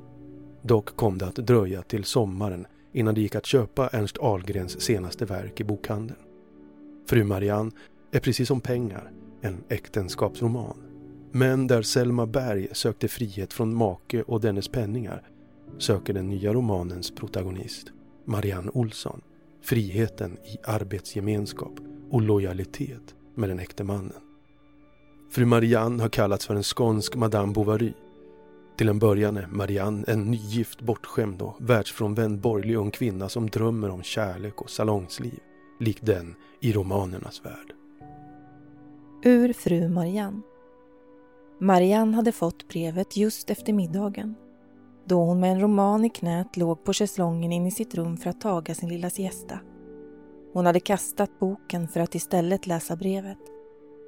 Dock 0.61 0.95
kom 0.95 1.17
det 1.17 1.25
att 1.25 1.35
dröja 1.35 1.81
till 1.81 2.03
sommaren 2.03 2.67
innan 2.93 3.15
det 3.15 3.21
gick 3.21 3.35
att 3.35 3.45
köpa 3.45 3.87
Ernst 3.87 4.17
Ahlgrens 4.17 4.81
senaste 4.81 5.25
verk 5.25 5.59
i 5.59 5.63
bokhandeln. 5.63 6.19
Fru 7.09 7.23
Marianne 7.23 7.71
är 8.11 8.19
precis 8.19 8.47
som 8.47 8.61
pengar 8.61 9.11
en 9.41 9.63
äktenskapsroman. 9.69 10.88
Men 11.31 11.67
där 11.67 11.81
Selma 11.81 12.25
Berg 12.25 12.67
sökte 12.71 13.07
frihet 13.07 13.53
från 13.53 13.75
make 13.75 14.23
och 14.23 14.41
dennes 14.41 14.67
penningar 14.67 15.29
söker 15.77 16.13
den 16.13 16.29
nya 16.29 16.53
romanens 16.53 17.11
protagonist, 17.11 17.87
Marianne 18.25 18.71
Olsson, 18.73 19.21
friheten 19.61 20.37
i 20.45 20.57
arbetsgemenskap 20.63 21.73
och 22.09 22.21
lojalitet 22.21 23.15
med 23.35 23.49
den 23.49 23.59
äkte 23.59 23.83
mannen. 23.83 24.21
Fru 25.31 25.45
Marianne 25.45 26.01
har 26.01 26.09
kallats 26.09 26.45
för 26.45 26.55
en 26.55 26.63
skånsk 26.63 27.15
Madame 27.15 27.53
Bovary. 27.53 27.93
Till 28.77 28.89
en 28.89 28.99
början 28.99 29.37
är 29.37 29.47
Marianne 29.47 30.03
en 30.07 30.31
nygift, 30.31 30.81
bortskämd 30.81 31.41
och 31.41 31.55
världsfrånvänd 31.59 32.39
borgerlig 32.39 32.75
ung 32.75 32.91
kvinna 32.91 33.29
som 33.29 33.49
drömmer 33.49 33.89
om 33.89 34.03
kärlek 34.03 34.61
och 34.61 34.69
salongsliv, 34.69 35.39
likt 35.79 36.05
den 36.05 36.35
i 36.61 36.73
romanernas 36.73 37.45
värld. 37.45 37.73
Ur 39.23 39.53
Fru 39.53 39.89
Marianne 39.89 40.41
Marianne 41.59 42.15
hade 42.15 42.31
fått 42.31 42.67
brevet 42.67 43.17
just 43.17 43.49
efter 43.49 43.73
middagen 43.73 44.35
då 45.09 45.25
hon 45.25 45.39
med 45.39 45.51
en 45.51 45.61
roman 45.61 46.05
i 46.05 46.09
knät 46.09 46.57
låg 46.57 46.83
på 46.83 46.93
schäslongen 46.93 47.51
in 47.51 47.65
i 47.65 47.71
sitt 47.71 47.95
rum 47.95 48.17
för 48.17 48.29
att 48.29 48.41
taga 48.41 48.75
sin 48.75 48.89
lilla 48.89 49.09
siesta. 49.09 49.59
Hon 50.53 50.65
hade 50.65 50.79
kastat 50.79 51.39
boken 51.39 51.87
för 51.87 51.99
att 51.99 52.15
istället 52.15 52.67
läsa 52.67 52.95
brevet. 52.95 53.37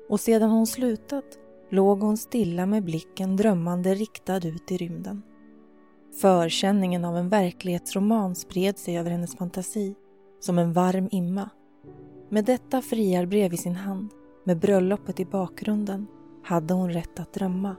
Och 0.09 0.19
sedan 0.19 0.49
hon 0.49 0.67
slutat 0.67 1.25
låg 1.69 1.99
hon 2.01 2.17
stilla 2.17 2.65
med 2.65 2.83
blicken 2.83 3.37
drömmande 3.37 3.95
riktad 3.95 4.47
ut 4.47 4.71
i 4.71 4.77
rymden. 4.77 5.21
Förkänningen 6.21 7.05
av 7.05 7.17
en 7.17 7.29
verklighetsroman 7.29 8.35
spred 8.35 8.77
sig 8.77 8.97
över 8.97 9.11
hennes 9.11 9.35
fantasi 9.35 9.95
som 10.39 10.59
en 10.59 10.73
varm 10.73 11.07
imma. 11.11 11.49
Med 12.29 12.45
detta 12.45 12.81
friarbrev 12.81 13.53
i 13.53 13.57
sin 13.57 13.75
hand, 13.75 14.09
med 14.43 14.59
bröllopet 14.59 15.19
i 15.19 15.25
bakgrunden, 15.25 16.07
hade 16.43 16.73
hon 16.73 16.89
rätt 16.89 17.19
att 17.19 17.33
drömma. 17.33 17.75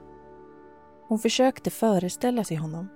Hon 1.07 1.19
försökte 1.19 1.69
föreställa 1.69 2.43
sig 2.43 2.57
honom. 2.57 2.87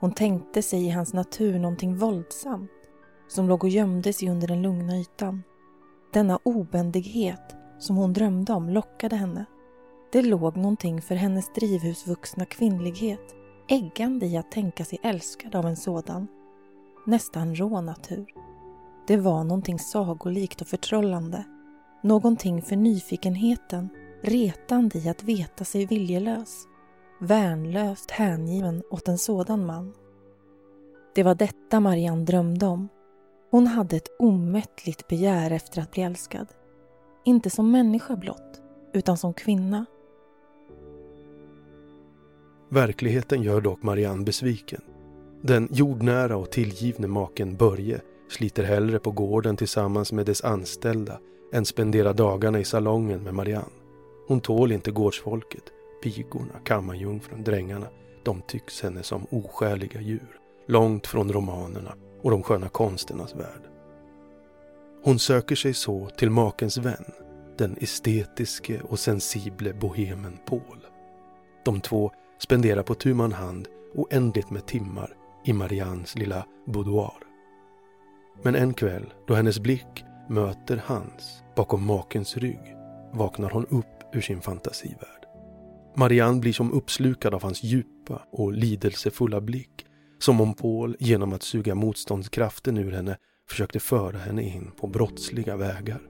Hon 0.00 0.12
tänkte 0.12 0.62
sig 0.62 0.86
i 0.86 0.90
hans 0.90 1.12
natur 1.12 1.58
någonting 1.58 1.96
våldsamt 1.96 2.70
som 3.28 3.48
låg 3.48 3.64
och 3.64 3.70
gömde 3.70 4.12
sig 4.12 4.30
under 4.30 4.48
den 4.48 4.62
lugna 4.62 4.96
ytan. 4.96 5.42
Denna 6.12 6.38
obändighet 6.42 7.56
som 7.78 7.96
hon 7.96 8.12
drömde 8.12 8.52
om 8.52 8.68
lockade 8.68 9.16
henne. 9.16 9.44
Det 10.12 10.22
låg 10.22 10.56
någonting 10.56 11.02
för 11.02 11.14
hennes 11.14 11.52
drivhusvuxna 11.52 12.44
kvinnlighet 12.44 13.34
äggande 13.68 14.26
i 14.26 14.36
att 14.36 14.50
tänka 14.50 14.84
sig 14.84 14.98
älskad 15.02 15.54
av 15.54 15.66
en 15.66 15.76
sådan, 15.76 16.28
nästan 17.06 17.54
rå 17.54 17.80
natur. 17.80 18.26
Det 19.06 19.16
var 19.16 19.44
någonting 19.44 19.78
sagolikt 19.78 20.60
och 20.60 20.66
förtrollande. 20.66 21.44
Någonting 22.02 22.62
för 22.62 22.76
nyfikenheten 22.76 23.88
retande 24.24 24.98
i 24.98 25.08
att 25.08 25.22
veta 25.22 25.64
sig 25.64 25.86
viljelös, 25.86 26.68
värnlöst 27.20 28.10
hängiven 28.10 28.82
åt 28.90 29.08
en 29.08 29.18
sådan 29.18 29.66
man. 29.66 29.92
Det 31.14 31.22
var 31.22 31.34
detta 31.34 31.80
Marianne 31.80 32.24
drömde 32.24 32.66
om 32.66 32.88
hon 33.50 33.66
hade 33.66 33.96
ett 33.96 34.08
omättligt 34.18 35.08
begär 35.08 35.50
efter 35.50 35.82
att 35.82 35.90
bli 35.90 36.02
älskad. 36.02 36.46
Inte 37.24 37.50
som 37.50 37.70
människa 37.70 38.16
blott, 38.16 38.62
utan 38.92 39.16
som 39.18 39.34
kvinna. 39.34 39.86
Verkligheten 42.68 43.42
gör 43.42 43.60
dock 43.60 43.82
Marianne 43.82 44.24
besviken. 44.24 44.80
Den 45.42 45.68
jordnära 45.70 46.36
och 46.36 46.50
tillgivne 46.50 47.06
maken 47.06 47.56
Börje 47.56 48.00
sliter 48.30 48.64
hellre 48.64 48.98
på 48.98 49.10
gården 49.10 49.56
tillsammans 49.56 50.12
med 50.12 50.26
dess 50.26 50.44
anställda 50.44 51.18
än 51.52 51.64
spendera 51.64 52.12
dagarna 52.12 52.60
i 52.60 52.64
salongen 52.64 53.22
med 53.22 53.34
Marianne. 53.34 53.83
Hon 54.26 54.40
tål 54.40 54.72
inte 54.72 54.90
gårdsfolket, 54.90 55.64
pigorna, 56.02 56.60
kammarjungfrun, 56.64 57.44
drängarna. 57.44 57.86
De 58.24 58.42
tycks 58.42 58.82
henne 58.82 59.02
som 59.02 59.26
oskäliga 59.30 60.00
djur, 60.00 60.40
långt 60.66 61.06
från 61.06 61.32
romanerna 61.32 61.94
och 62.22 62.30
de 62.30 62.42
sköna 62.42 62.68
konsternas 62.68 63.34
värld. 63.34 63.62
Hon 65.04 65.18
söker 65.18 65.56
sig 65.56 65.74
så 65.74 66.08
till 66.16 66.30
makens 66.30 66.76
vän, 66.76 67.04
den 67.58 67.76
estetiske 67.80 68.80
och 68.80 68.98
sensible 68.98 69.72
bohemen 69.72 70.38
Paul. 70.46 70.86
De 71.64 71.80
två 71.80 72.10
spenderar 72.38 72.82
på 72.82 72.94
tu 72.94 73.14
man 73.14 73.32
hand 73.32 73.68
oändligt 73.94 74.50
med 74.50 74.66
timmar 74.66 75.16
i 75.44 75.52
Mariannes 75.52 76.14
lilla 76.14 76.46
boudoir. 76.66 77.22
Men 78.42 78.54
en 78.54 78.74
kväll 78.74 79.12
då 79.26 79.34
hennes 79.34 79.58
blick 79.58 80.04
möter 80.28 80.82
hans 80.86 81.42
bakom 81.56 81.86
makens 81.86 82.36
rygg 82.36 82.76
vaknar 83.12 83.50
hon 83.50 83.66
upp 83.66 83.93
ur 84.14 84.20
sin 84.20 84.40
fantasivärld. 84.40 85.24
Marianne 85.96 86.40
blir 86.40 86.52
som 86.52 86.72
uppslukad 86.72 87.34
av 87.34 87.42
hans 87.42 87.62
djupa 87.62 88.22
och 88.32 88.52
lidelsefulla 88.52 89.40
blick 89.40 89.86
som 90.18 90.40
om 90.40 90.54
Paul 90.54 90.96
genom 90.98 91.32
att 91.32 91.42
suga 91.42 91.74
motståndskraften 91.74 92.78
ur 92.78 92.92
henne 92.92 93.16
försökte 93.48 93.80
föra 93.80 94.18
henne 94.18 94.42
in 94.42 94.70
på 94.80 94.86
brottsliga 94.86 95.56
vägar. 95.56 96.02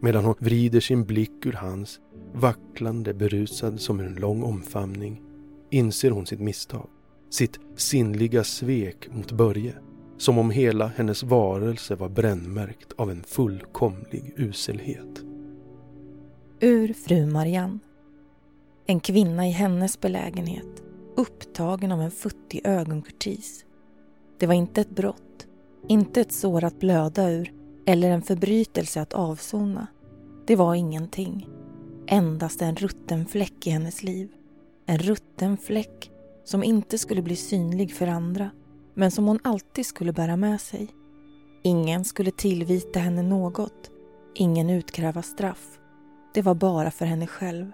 Medan 0.00 0.24
hon 0.24 0.34
vrider 0.38 0.80
sin 0.80 1.04
blick 1.04 1.46
ur 1.46 1.52
hans, 1.52 2.00
vacklande 2.34 3.14
berusad 3.14 3.80
som 3.80 4.00
ur 4.00 4.06
en 4.06 4.14
lång 4.14 4.42
omfamning, 4.42 5.22
inser 5.70 6.10
hon 6.10 6.26
sitt 6.26 6.40
misstag. 6.40 6.88
Sitt 7.30 7.58
sinnliga 7.76 8.44
svek 8.44 9.08
mot 9.12 9.32
Börje. 9.32 9.74
Som 10.18 10.38
om 10.38 10.50
hela 10.50 10.86
hennes 10.86 11.22
varelse 11.22 11.94
var 11.94 12.08
brännmärkt 12.08 12.92
av 12.96 13.10
en 13.10 13.22
fullkomlig 13.22 14.32
uselhet. 14.36 15.27
Ur 16.60 16.92
fru 16.92 17.26
Marianne. 17.26 17.78
En 18.86 19.00
kvinna 19.00 19.46
i 19.48 19.50
hennes 19.50 20.00
belägenhet 20.00 20.82
upptagen 21.16 21.92
av 21.92 22.00
en 22.00 22.10
futtig 22.10 22.60
ögonkurtis. 22.64 23.64
Det 24.38 24.46
var 24.46 24.54
inte 24.54 24.80
ett 24.80 24.90
brott, 24.90 25.46
inte 25.88 26.20
ett 26.20 26.32
sår 26.32 26.64
att 26.64 26.80
blöda 26.80 27.30
ur 27.30 27.52
eller 27.86 28.10
en 28.10 28.22
förbrytelse 28.22 29.00
att 29.00 29.12
avsona. 29.12 29.86
Det 30.46 30.56
var 30.56 30.74
ingenting. 30.74 31.48
Endast 32.06 32.62
en 32.62 32.76
rutten 32.76 33.26
fläck 33.26 33.66
i 33.66 33.70
hennes 33.70 34.02
liv. 34.02 34.28
En 34.86 34.98
rutten 34.98 35.56
fläck 35.56 36.10
som 36.44 36.64
inte 36.64 36.98
skulle 36.98 37.22
bli 37.22 37.36
synlig 37.36 37.94
för 37.94 38.06
andra 38.06 38.50
men 38.94 39.10
som 39.10 39.26
hon 39.26 39.38
alltid 39.44 39.86
skulle 39.86 40.12
bära 40.12 40.36
med 40.36 40.60
sig. 40.60 40.88
Ingen 41.62 42.04
skulle 42.04 42.30
tillvita 42.30 42.98
henne 42.98 43.22
något, 43.22 43.90
ingen 44.34 44.70
utkräva 44.70 45.22
straff. 45.22 45.78
Det 46.34 46.42
var 46.42 46.54
bara 46.54 46.90
för 46.90 47.04
henne 47.04 47.26
själv. 47.26 47.72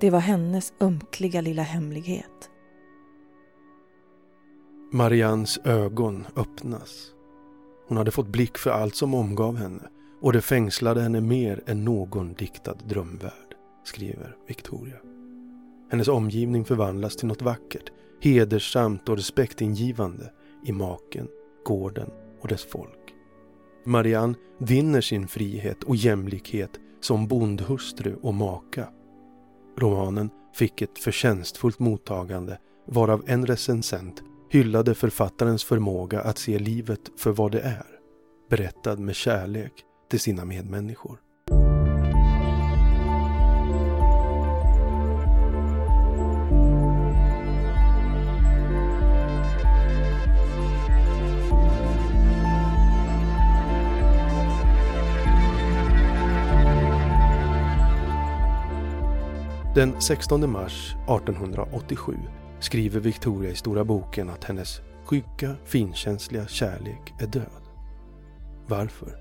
Det 0.00 0.10
var 0.10 0.20
hennes 0.20 0.72
ömkliga 0.80 1.40
lilla 1.40 1.62
hemlighet. 1.62 2.50
Marians 4.92 5.58
ögon 5.64 6.26
öppnas. 6.36 7.12
Hon 7.88 7.96
hade 7.96 8.10
fått 8.10 8.26
blick 8.26 8.58
för 8.58 8.70
allt 8.70 8.94
som 8.94 9.14
omgav 9.14 9.56
henne 9.56 9.82
och 10.20 10.32
det 10.32 10.40
fängslade 10.40 11.00
henne 11.00 11.20
mer 11.20 11.62
än 11.66 11.84
någon 11.84 12.34
diktad 12.34 12.74
drömvärld, 12.88 13.54
skriver 13.84 14.36
Victoria. 14.48 14.96
Hennes 15.90 16.08
omgivning 16.08 16.64
förvandlas 16.64 17.16
till 17.16 17.28
något 17.28 17.42
vackert, 17.42 17.92
hedersamt 18.20 19.08
och 19.08 19.16
respektingivande 19.16 20.32
i 20.64 20.72
maken, 20.72 21.28
gården 21.64 22.10
och 22.40 22.48
dess 22.48 22.64
folk. 22.64 23.14
Marianne 23.84 24.34
vinner 24.58 25.00
sin 25.00 25.28
frihet 25.28 25.84
och 25.84 25.96
jämlikhet 25.96 26.70
som 27.00 27.26
bondhustru 27.26 28.16
och 28.22 28.34
maka. 28.34 28.88
Romanen 29.78 30.30
fick 30.54 30.82
ett 30.82 30.98
förtjänstfullt 30.98 31.78
mottagande 31.78 32.58
varav 32.86 33.24
en 33.26 33.46
recensent 33.46 34.22
hyllade 34.50 34.94
författarens 34.94 35.64
förmåga 35.64 36.20
att 36.20 36.38
se 36.38 36.58
livet 36.58 37.00
för 37.16 37.30
vad 37.32 37.52
det 37.52 37.60
är, 37.60 37.86
berättad 38.50 38.96
med 38.96 39.14
kärlek 39.14 39.72
till 40.10 40.20
sina 40.20 40.44
medmänniskor. 40.44 41.18
Den 59.74 60.00
16 60.00 60.50
mars 60.50 60.94
1887 61.08 62.16
skriver 62.60 63.00
Victoria 63.00 63.50
i 63.50 63.54
Stora 63.54 63.84
boken 63.84 64.30
att 64.30 64.44
hennes 64.44 64.80
skygga, 65.04 65.56
finkänsliga 65.64 66.46
kärlek 66.46 67.14
är 67.20 67.26
död. 67.26 67.62
Varför? 68.66 69.16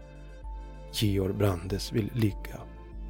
Georg 0.94 1.34
Brandes 1.34 1.94
vill 1.94 2.12
ligga. 2.14 2.60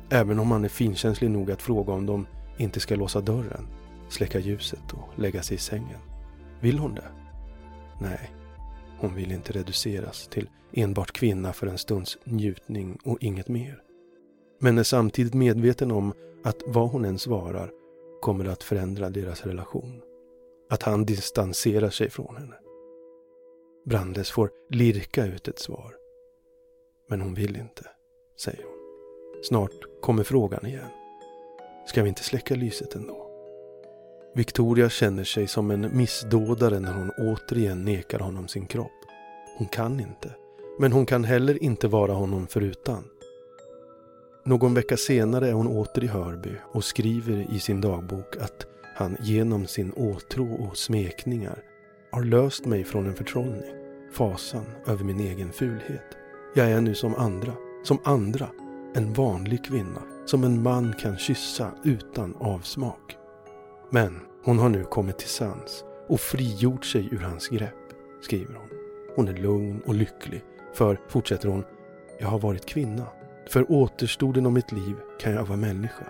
Även 0.09 0.39
om 0.39 0.51
han 0.51 0.65
är 0.65 0.69
finkänslig 0.69 1.31
nog 1.31 1.51
att 1.51 1.61
fråga 1.61 1.93
om 1.93 2.05
de 2.05 2.27
inte 2.57 2.79
ska 2.79 2.95
låsa 2.95 3.21
dörren, 3.21 3.67
släcka 4.09 4.39
ljuset 4.39 4.93
och 4.93 5.19
lägga 5.19 5.43
sig 5.43 5.55
i 5.55 5.59
sängen. 5.59 5.99
Vill 6.59 6.79
hon 6.79 6.95
det? 6.95 7.11
Nej, 8.01 8.31
hon 8.99 9.15
vill 9.15 9.31
inte 9.31 9.53
reduceras 9.53 10.27
till 10.27 10.49
enbart 10.73 11.11
kvinna 11.11 11.53
för 11.53 11.67
en 11.67 11.77
stunds 11.77 12.17
njutning 12.23 12.97
och 13.03 13.17
inget 13.21 13.47
mer. 13.47 13.88
Men 14.59 14.77
är 14.77 14.83
samtidigt 14.83 15.33
medveten 15.33 15.91
om 15.91 16.13
att 16.43 16.57
vad 16.65 16.89
hon 16.89 17.05
än 17.05 17.19
svarar 17.19 17.71
kommer 18.21 18.45
att 18.45 18.63
förändra 18.63 19.09
deras 19.09 19.45
relation. 19.45 20.01
Att 20.69 20.83
han 20.83 21.05
distanserar 21.05 21.89
sig 21.89 22.09
från 22.09 22.35
henne. 22.35 22.55
Brandes 23.85 24.31
får 24.31 24.49
lirka 24.69 25.25
ut 25.25 25.47
ett 25.47 25.59
svar. 25.59 25.95
Men 27.09 27.21
hon 27.21 27.33
vill 27.33 27.55
inte, 27.55 27.83
säger 28.37 28.63
hon. 28.63 28.73
Snart 29.43 30.01
kommer 30.01 30.23
frågan 30.23 30.65
igen. 30.65 30.89
Ska 31.87 32.03
vi 32.03 32.09
inte 32.09 32.23
släcka 32.23 32.55
lyset 32.55 32.95
ändå? 32.95 33.25
Victoria 34.35 34.89
känner 34.89 35.23
sig 35.23 35.47
som 35.47 35.71
en 35.71 35.97
missdådare 35.97 36.79
när 36.79 36.93
hon 36.93 37.11
återigen 37.17 37.85
nekar 37.85 38.19
honom 38.19 38.47
sin 38.47 38.65
kropp. 38.65 38.91
Hon 39.57 39.67
kan 39.67 39.99
inte. 39.99 40.35
Men 40.79 40.91
hon 40.91 41.05
kan 41.05 41.23
heller 41.23 41.63
inte 41.63 41.87
vara 41.87 42.13
honom 42.13 42.47
förutan. 42.47 43.03
Någon 44.43 44.73
vecka 44.73 44.97
senare 44.97 45.49
är 45.49 45.53
hon 45.53 45.67
åter 45.67 46.03
i 46.03 46.07
Hörby 46.07 46.51
och 46.71 46.83
skriver 46.83 47.53
i 47.53 47.59
sin 47.59 47.81
dagbok 47.81 48.37
att 48.37 48.65
han 48.95 49.17
genom 49.21 49.67
sin 49.67 49.93
åtrå 49.93 50.53
och 50.53 50.77
smekningar 50.77 51.63
har 52.11 52.23
löst 52.23 52.65
mig 52.65 52.83
från 52.83 53.07
en 53.07 53.15
förtrollning, 53.15 53.73
fasan 54.11 54.65
över 54.87 55.03
min 55.03 55.19
egen 55.19 55.51
fulhet. 55.51 56.17
Jag 56.55 56.71
är 56.71 56.81
nu 56.81 56.95
som 56.95 57.15
andra, 57.15 57.53
som 57.83 57.99
andra, 58.03 58.49
en 58.95 59.13
vanlig 59.13 59.65
kvinna 59.65 60.01
som 60.25 60.43
en 60.43 60.63
man 60.63 60.93
kan 60.93 61.17
kyssa 61.17 61.71
utan 61.83 62.35
avsmak. 62.35 63.17
Men 63.89 64.19
hon 64.43 64.59
har 64.59 64.69
nu 64.69 64.83
kommit 64.83 65.17
till 65.17 65.29
sans 65.29 65.83
och 66.07 66.19
frigjort 66.19 66.85
sig 66.85 67.09
ur 67.11 67.19
hans 67.19 67.47
grepp, 67.47 67.93
skriver 68.21 68.53
hon. 68.53 68.69
Hon 69.15 69.27
är 69.27 69.37
lugn 69.37 69.81
och 69.85 69.95
lycklig, 69.95 70.41
för, 70.73 70.99
fortsätter 71.07 71.49
hon, 71.49 71.63
jag 72.19 72.27
har 72.27 72.39
varit 72.39 72.65
kvinna 72.65 73.05
för 73.49 73.71
återstoden 73.71 74.45
av 74.45 74.51
mitt 74.51 74.71
liv 74.71 74.95
kan 75.19 75.33
jag 75.33 75.45
vara 75.45 75.57
människa. 75.57 76.05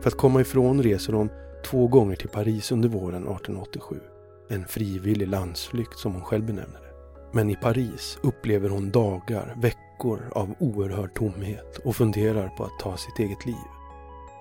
För 0.00 0.08
att 0.08 0.16
komma 0.16 0.40
ifrån 0.40 0.82
reser 0.82 1.12
hon 1.12 1.30
två 1.66 1.88
gånger 1.88 2.16
till 2.16 2.28
Paris 2.28 2.72
under 2.72 2.88
våren 2.88 3.22
1887. 3.22 4.00
En 4.48 4.64
frivillig 4.64 5.28
landsflykt 5.28 5.98
som 5.98 6.12
hon 6.12 6.24
själv 6.24 6.46
benämner 6.46 6.80
det. 6.80 6.88
Men 7.32 7.50
i 7.50 7.56
Paris 7.56 8.18
upplever 8.22 8.68
hon 8.68 8.90
dagar, 8.90 9.54
veckor 9.56 10.20
av 10.32 10.54
oerhörd 10.58 11.14
tomhet 11.14 11.78
och 11.84 11.96
funderar 11.96 12.48
på 12.48 12.64
att 12.64 12.78
ta 12.80 12.96
sitt 12.96 13.18
eget 13.18 13.46
liv. 13.46 13.66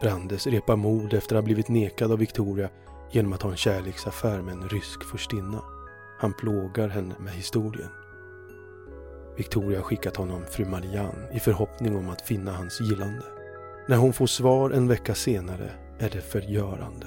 Brandes 0.01 0.47
repar 0.47 0.75
mod 0.75 1.13
efter 1.13 1.35
att 1.35 1.41
ha 1.41 1.45
blivit 1.45 1.69
nekad 1.69 2.11
av 2.11 2.19
Victoria 2.19 2.69
genom 3.11 3.33
att 3.33 3.41
ha 3.41 3.51
en 3.51 3.57
kärleksaffär 3.57 4.41
med 4.41 4.53
en 4.53 4.69
rysk 4.69 5.03
furstinna. 5.03 5.61
Han 6.19 6.33
plågar 6.33 6.87
henne 6.87 7.15
med 7.19 7.33
historien 7.33 7.89
Victoria 9.37 9.81
skickat 9.81 10.15
honom 10.15 10.45
fru 10.45 10.65
Marianne 10.65 11.27
i 11.33 11.39
förhoppning 11.39 11.95
om 11.95 12.09
att 12.09 12.21
finna 12.21 12.51
hans 12.51 12.81
gillande. 12.81 13.23
När 13.87 13.97
hon 13.97 14.13
får 14.13 14.27
svar 14.27 14.69
en 14.69 14.87
vecka 14.87 15.15
senare 15.15 15.71
är 15.99 16.09
det 16.09 16.21
förgörande. 16.21 17.05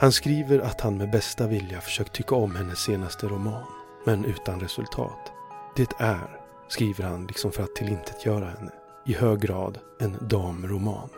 Han 0.00 0.12
skriver 0.12 0.58
att 0.58 0.80
han 0.80 0.98
med 0.98 1.10
bästa 1.10 1.46
vilja 1.46 1.80
försökt 1.80 2.12
tycka 2.12 2.34
om 2.34 2.56
hennes 2.56 2.78
senaste 2.78 3.26
roman, 3.26 3.64
men 4.04 4.24
utan 4.24 4.60
resultat. 4.60 5.32
Det 5.76 5.90
är, 5.98 6.40
skriver 6.68 7.04
han 7.04 7.26
liksom 7.26 7.52
för 7.52 7.62
att 7.62 7.74
tillintetgöra 7.74 8.44
henne, 8.44 8.72
i 9.06 9.14
hög 9.14 9.40
grad 9.40 9.78
en 10.00 10.16
damroman. 10.20 11.08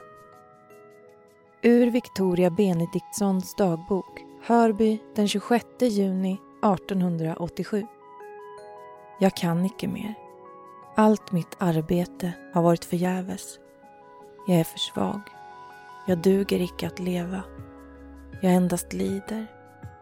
Ur 1.63 1.91
Victoria 1.91 2.51
Benediktssons 2.51 3.55
dagbok, 3.55 4.25
Hörby 4.43 4.99
den 5.15 5.29
26 5.29 5.65
juni 5.81 6.33
1887. 6.65 7.87
Jag 9.21 9.37
kan 9.37 9.67
icke 9.67 9.89
mer. 9.89 10.28
Allt 11.01 11.33
mitt 11.33 11.57
arbete 11.59 12.33
har 12.55 12.63
varit 12.63 12.85
förgäves. 12.85 13.59
Jag 14.47 14.57
är 14.61 14.65
för 14.65 14.79
svag. 14.79 15.21
Jag 16.07 16.19
duger 16.19 16.61
icke 16.61 16.87
att 16.87 16.99
leva. 16.99 17.43
Jag 18.43 18.53
endast 18.53 18.93
lider. 18.93 19.47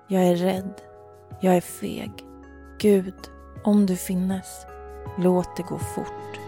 Jag 0.08 0.22
är 0.22 0.36
rädd. 0.36 0.80
Jag 1.40 1.56
är 1.56 1.60
feg. 1.60 2.12
Gud, 2.78 3.14
om 3.64 3.86
du 3.86 3.96
finnes, 3.96 4.66
låt 5.18 5.56
det 5.56 5.62
gå 5.62 5.78
fort. 5.78 6.38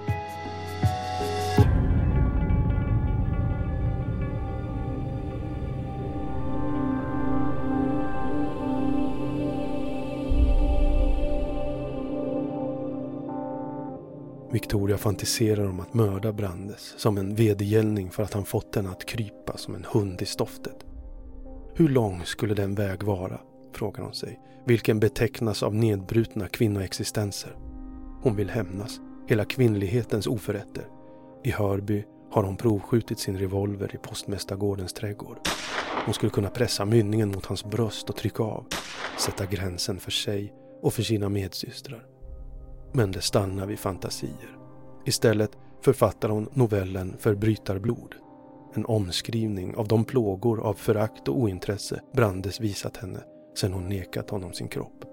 Victoria 14.50 14.98
fantiserar 14.98 15.68
om 15.68 15.80
att 15.80 15.94
mörda 15.94 16.32
Brandes 16.32 16.94
som 16.96 17.18
en 17.18 17.34
vedergällning 17.34 18.10
för 18.10 18.22
att 18.22 18.32
han 18.32 18.44
fått 18.44 18.76
henne 18.76 18.90
att 18.90 19.04
krypa 19.04 19.56
som 19.56 19.74
en 19.74 19.86
hund 19.92 20.22
i 20.22 20.26
stoftet. 20.26 20.86
Hur 21.74 21.88
lång 21.88 22.24
skulle 22.24 22.54
den 22.54 22.74
väg 22.74 23.02
vara? 23.02 23.40
frågar 23.72 24.04
hon 24.04 24.14
sig, 24.14 24.40
vilken 24.66 25.00
betecknas 25.00 25.62
av 25.62 25.74
nedbrutna 25.74 26.48
kvinnoexistenser. 26.48 27.56
Hon 28.22 28.36
vill 28.36 28.50
hämnas, 28.50 29.00
hela 29.28 29.44
kvinnlighetens 29.44 30.26
oförrätter. 30.26 30.86
I 31.44 31.50
Hörby 31.50 32.04
har 32.30 32.42
hon 32.42 32.56
provskjutit 32.56 33.18
sin 33.18 33.38
revolver 33.38 33.94
i 33.94 33.98
postmästargårdens 33.98 34.92
trädgård. 34.92 35.38
Hon 36.04 36.14
skulle 36.14 36.30
kunna 36.30 36.50
pressa 36.50 36.84
mynningen 36.84 37.28
mot 37.28 37.46
hans 37.46 37.64
bröst 37.64 38.10
och 38.10 38.16
trycka 38.16 38.42
av, 38.42 38.66
sätta 39.18 39.46
gränsen 39.46 40.00
för 40.00 40.10
sig 40.10 40.54
och 40.82 40.94
för 40.94 41.02
sina 41.02 41.28
medsystrar. 41.28 42.17
Men 42.92 43.12
det 43.12 43.20
stannar 43.20 43.66
vid 43.66 43.78
fantasier. 43.78 44.58
Istället 45.04 45.50
författar 45.80 46.28
hon 46.28 46.48
novellen 46.52 47.16
Förbrytarblod. 47.18 48.14
En 48.74 48.86
omskrivning 48.86 49.76
av 49.76 49.88
de 49.88 50.04
plågor 50.04 50.60
av 50.60 50.74
förakt 50.74 51.28
och 51.28 51.38
ointresse 51.38 52.00
Brandes 52.12 52.60
visat 52.60 52.96
henne 52.96 53.20
sedan 53.56 53.72
hon 53.72 53.88
nekat 53.88 54.30
honom 54.30 54.52
sin 54.52 54.68
kropp. 54.68 55.04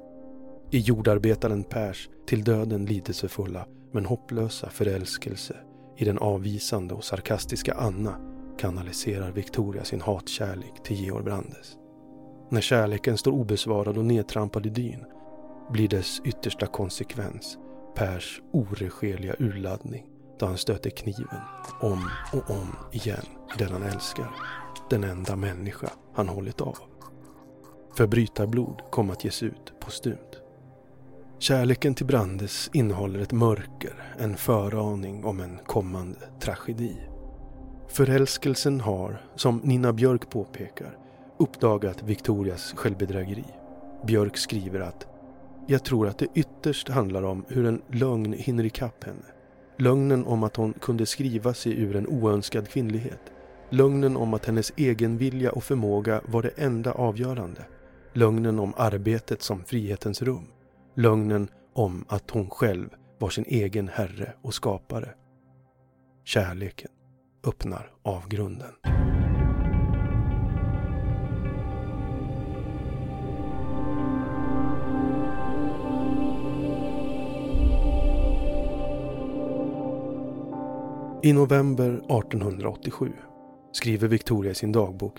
I 0.72 0.80
jordarbetaren 0.80 1.64
Pers 1.64 2.10
till 2.28 2.44
döden 2.44 2.86
lidelsefulla 2.86 3.66
men 3.92 4.06
hopplösa 4.06 4.70
förälskelse 4.70 5.56
i 5.98 6.06
den 6.06 6.18
avvisande 6.18 6.94
och 6.94 7.04
sarkastiska 7.04 7.74
Anna 7.74 8.16
kanaliserar 8.58 9.32
Victoria 9.32 9.84
sin 9.84 10.02
hatkärlek 10.02 10.84
till 10.84 10.96
Georg 10.96 11.24
Brandes. 11.24 11.78
När 12.50 12.62
kärleken 12.62 13.18
står 13.18 13.32
obesvarad 13.32 13.98
och 13.98 14.06
nedtrampad 14.06 14.66
i 14.66 14.70
dyn 14.70 15.06
blir 15.72 15.88
dess 15.88 16.22
yttersta 16.26 16.68
konsekvens 16.68 17.58
Pers 17.96 18.42
oregerliga 18.52 19.36
urladdning 19.40 20.06
då 20.40 20.46
han 20.46 20.58
stöter 20.58 20.90
kniven 20.90 21.42
om 21.82 22.10
och 22.34 22.50
om 22.50 22.76
igen 22.92 23.26
i 23.56 23.58
den 23.58 23.72
han 23.72 23.84
älskar. 23.84 24.36
Den 24.90 25.04
enda 25.04 25.36
människa 25.36 25.90
han 26.14 26.30
hållit 26.30 26.62
av. 26.62 26.78
Förbrytarblod 27.98 28.82
kom 28.92 29.10
att 29.10 29.24
ges 29.24 29.44
ut 29.44 29.74
postumt. 29.80 30.42
Kärleken 31.40 31.96
till 31.96 32.06
Brandes 32.06 32.70
innehåller 32.74 33.20
ett 33.20 33.32
mörker, 33.32 34.16
en 34.20 34.38
föraning 34.38 35.26
om 35.26 35.40
en 35.40 35.60
kommande 35.66 36.20
tragedi. 36.40 36.98
Förälskelsen 37.88 38.82
har, 38.82 39.26
som 39.36 39.58
Nina 39.58 39.94
Björk 39.94 40.30
påpekar, 40.30 40.98
uppdagat 41.40 42.04
Victorias 42.04 42.74
självbedrägeri. 42.74 43.46
Björk 44.06 44.38
skriver 44.38 44.80
att 44.80 45.08
jag 45.68 45.84
tror 45.84 46.08
att 46.08 46.18
det 46.18 46.28
ytterst 46.34 46.90
handlar 46.90 47.24
om 47.24 47.46
hur 47.48 47.66
en 47.66 47.82
lögn 47.92 48.34
hinner 48.34 48.64
ikapp 48.64 49.04
henne. 49.04 49.26
Lögnen 49.78 50.26
om 50.26 50.44
att 50.44 50.56
hon 50.56 50.74
kunde 50.74 51.06
skriva 51.06 51.54
sig 51.54 51.82
ur 51.82 51.96
en 51.96 52.08
oönskad 52.08 52.70
kvinnlighet. 52.70 53.20
Lögnen 53.70 54.18
om 54.18 54.34
att 54.34 54.46
hennes 54.46 54.74
egen 54.76 55.18
vilja 55.18 55.52
och 55.52 55.64
förmåga 55.64 56.22
var 56.28 56.42
det 56.42 56.52
enda 56.58 56.92
avgörande. 56.92 57.66
Lögnen 58.14 58.60
om 58.60 58.74
arbetet 58.78 59.42
som 59.42 59.64
frihetens 59.64 60.22
rum. 60.22 60.48
Lögnen 60.96 61.48
om 61.74 62.06
att 62.08 62.32
hon 62.32 62.50
själv 62.50 62.90
var 63.20 63.30
sin 63.30 63.46
egen 63.48 63.88
herre 63.88 64.34
och 64.42 64.54
skapare. 64.54 65.10
Kärleken 66.24 66.92
öppnar 67.48 67.92
avgrunden. 68.04 68.72
I 81.26 81.34
november 81.34 81.90
1887 81.90 83.12
skriver 83.72 84.08
Victoria 84.08 84.52
i 84.52 84.56
sin 84.56 84.72
dagbok 84.72 85.18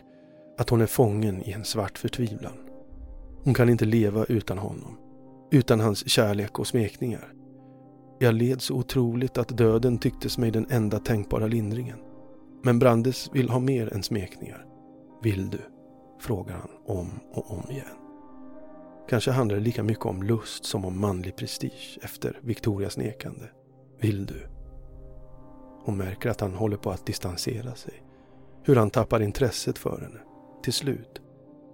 att 0.59 0.71
hon 0.71 0.81
är 0.81 0.87
fången 0.87 1.43
i 1.43 1.53
en 1.53 1.65
svart 1.65 1.99
förtvivlan. 1.99 2.53
Hon 3.45 3.55
kan 3.55 3.69
inte 3.69 3.85
leva 3.85 4.25
utan 4.25 4.59
honom, 4.59 4.99
utan 5.51 5.81
hans 5.81 6.09
kärlek 6.09 6.59
och 6.59 6.67
smekningar. 6.67 7.33
Jag 8.19 8.35
led 8.35 8.63
så 8.63 8.75
otroligt 8.75 9.39
att 9.39 9.49
döden 9.59 9.99
tycktes 9.99 10.39
mig 10.39 10.51
den 10.51 10.67
enda 10.71 10.99
tänkbara 10.99 11.47
lindringen. 11.47 11.99
Men 12.63 12.79
Brandes 12.79 13.31
vill 13.33 13.49
ha 13.49 13.59
mer 13.59 13.95
än 13.95 14.03
smekningar. 14.03 14.65
Vill 15.23 15.51
du? 15.51 15.61
frågar 16.21 16.55
han 16.55 16.71
om 16.97 17.11
och 17.33 17.51
om 17.51 17.71
igen. 17.71 17.87
Kanske 19.09 19.31
handlar 19.31 19.57
det 19.57 19.63
lika 19.63 19.83
mycket 19.83 20.07
om 20.07 20.23
lust 20.23 20.65
som 20.65 20.85
om 20.85 21.01
manlig 21.01 21.37
prestige 21.37 21.99
efter 22.03 22.41
Victorias 22.43 22.97
nekande. 22.97 23.45
Vill 24.01 24.27
du? 24.27 24.56
Hon 25.87 25.97
märker 25.97 26.31
att 26.31 26.41
han 26.41 26.55
håller 26.55 26.77
på 26.77 26.91
att 26.91 27.07
distansera 27.07 27.75
sig. 27.75 27.95
Hur 28.63 28.77
han 28.77 28.91
tappar 28.91 29.23
intresset 29.23 29.79
för 29.79 30.01
henne. 30.01 30.21
Till 30.63 30.73
slut, 30.73 31.21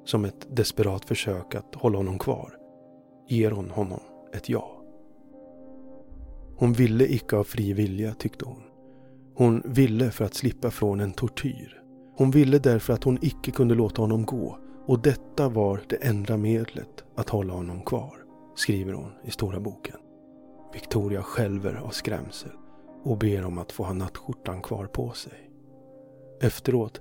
som 0.04 0.24
ett 0.24 0.56
desperat 0.56 1.04
försök 1.04 1.54
att 1.54 1.74
hålla 1.74 1.98
honom 1.98 2.18
kvar, 2.18 2.56
ger 3.28 3.50
hon 3.50 3.70
honom 3.70 4.00
ett 4.34 4.48
ja. 4.48 4.82
Hon 6.56 6.72
ville 6.72 7.12
icke 7.12 7.36
av 7.36 7.44
fri 7.44 7.72
vilja, 7.72 8.14
tyckte 8.14 8.44
hon. 8.44 8.62
Hon 9.34 9.62
ville 9.64 10.10
för 10.10 10.24
att 10.24 10.34
slippa 10.34 10.70
från 10.70 11.00
en 11.00 11.12
tortyr. 11.12 11.82
Hon 12.16 12.30
ville 12.30 12.58
därför 12.58 12.92
att 12.92 13.04
hon 13.04 13.18
icke 13.22 13.50
kunde 13.50 13.74
låta 13.74 14.02
honom 14.02 14.26
gå 14.26 14.58
och 14.86 15.02
detta 15.02 15.48
var 15.48 15.80
det 15.88 15.96
enda 15.96 16.36
medlet 16.36 17.04
att 17.16 17.28
hålla 17.28 17.52
honom 17.52 17.82
kvar, 17.82 18.16
skriver 18.56 18.92
hon 18.92 19.12
i 19.24 19.30
Stora 19.30 19.60
boken. 19.60 19.96
Victoria 20.72 21.22
skälver 21.22 21.74
av 21.74 21.90
skrämsel 21.90 22.50
och 23.02 23.18
ber 23.18 23.44
om 23.44 23.58
att 23.58 23.72
få 23.72 23.84
ha 23.84 23.92
nattskjortan 23.92 24.62
kvar 24.62 24.86
på 24.86 25.12
sig. 25.12 25.50
Efteråt, 26.40 27.00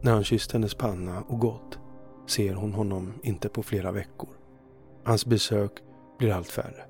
när 0.00 0.12
han 0.12 0.24
kysst 0.24 0.52
hennes 0.52 0.74
panna 0.74 1.22
och 1.28 1.38
gått, 1.38 1.78
ser 2.26 2.54
hon 2.54 2.72
honom 2.72 3.12
inte 3.22 3.48
på 3.48 3.62
flera 3.62 3.92
veckor. 3.92 4.28
Hans 5.04 5.26
besök 5.26 5.72
blir 6.18 6.32
allt 6.32 6.48
färre. 6.48 6.84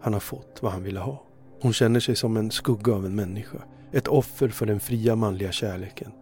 Han 0.00 0.12
har 0.12 0.20
fått 0.20 0.62
vad 0.62 0.72
han 0.72 0.82
ville 0.82 1.00
ha. 1.00 1.22
Hon 1.62 1.72
känner 1.72 2.00
sig 2.00 2.16
som 2.16 2.36
en 2.36 2.50
skugga 2.50 2.94
av 2.94 3.06
en 3.06 3.14
människa. 3.14 3.58
Ett 3.92 4.08
offer 4.08 4.48
för 4.48 4.66
den 4.66 4.80
fria 4.80 5.16
manliga 5.16 5.52
kärleken. 5.52 6.12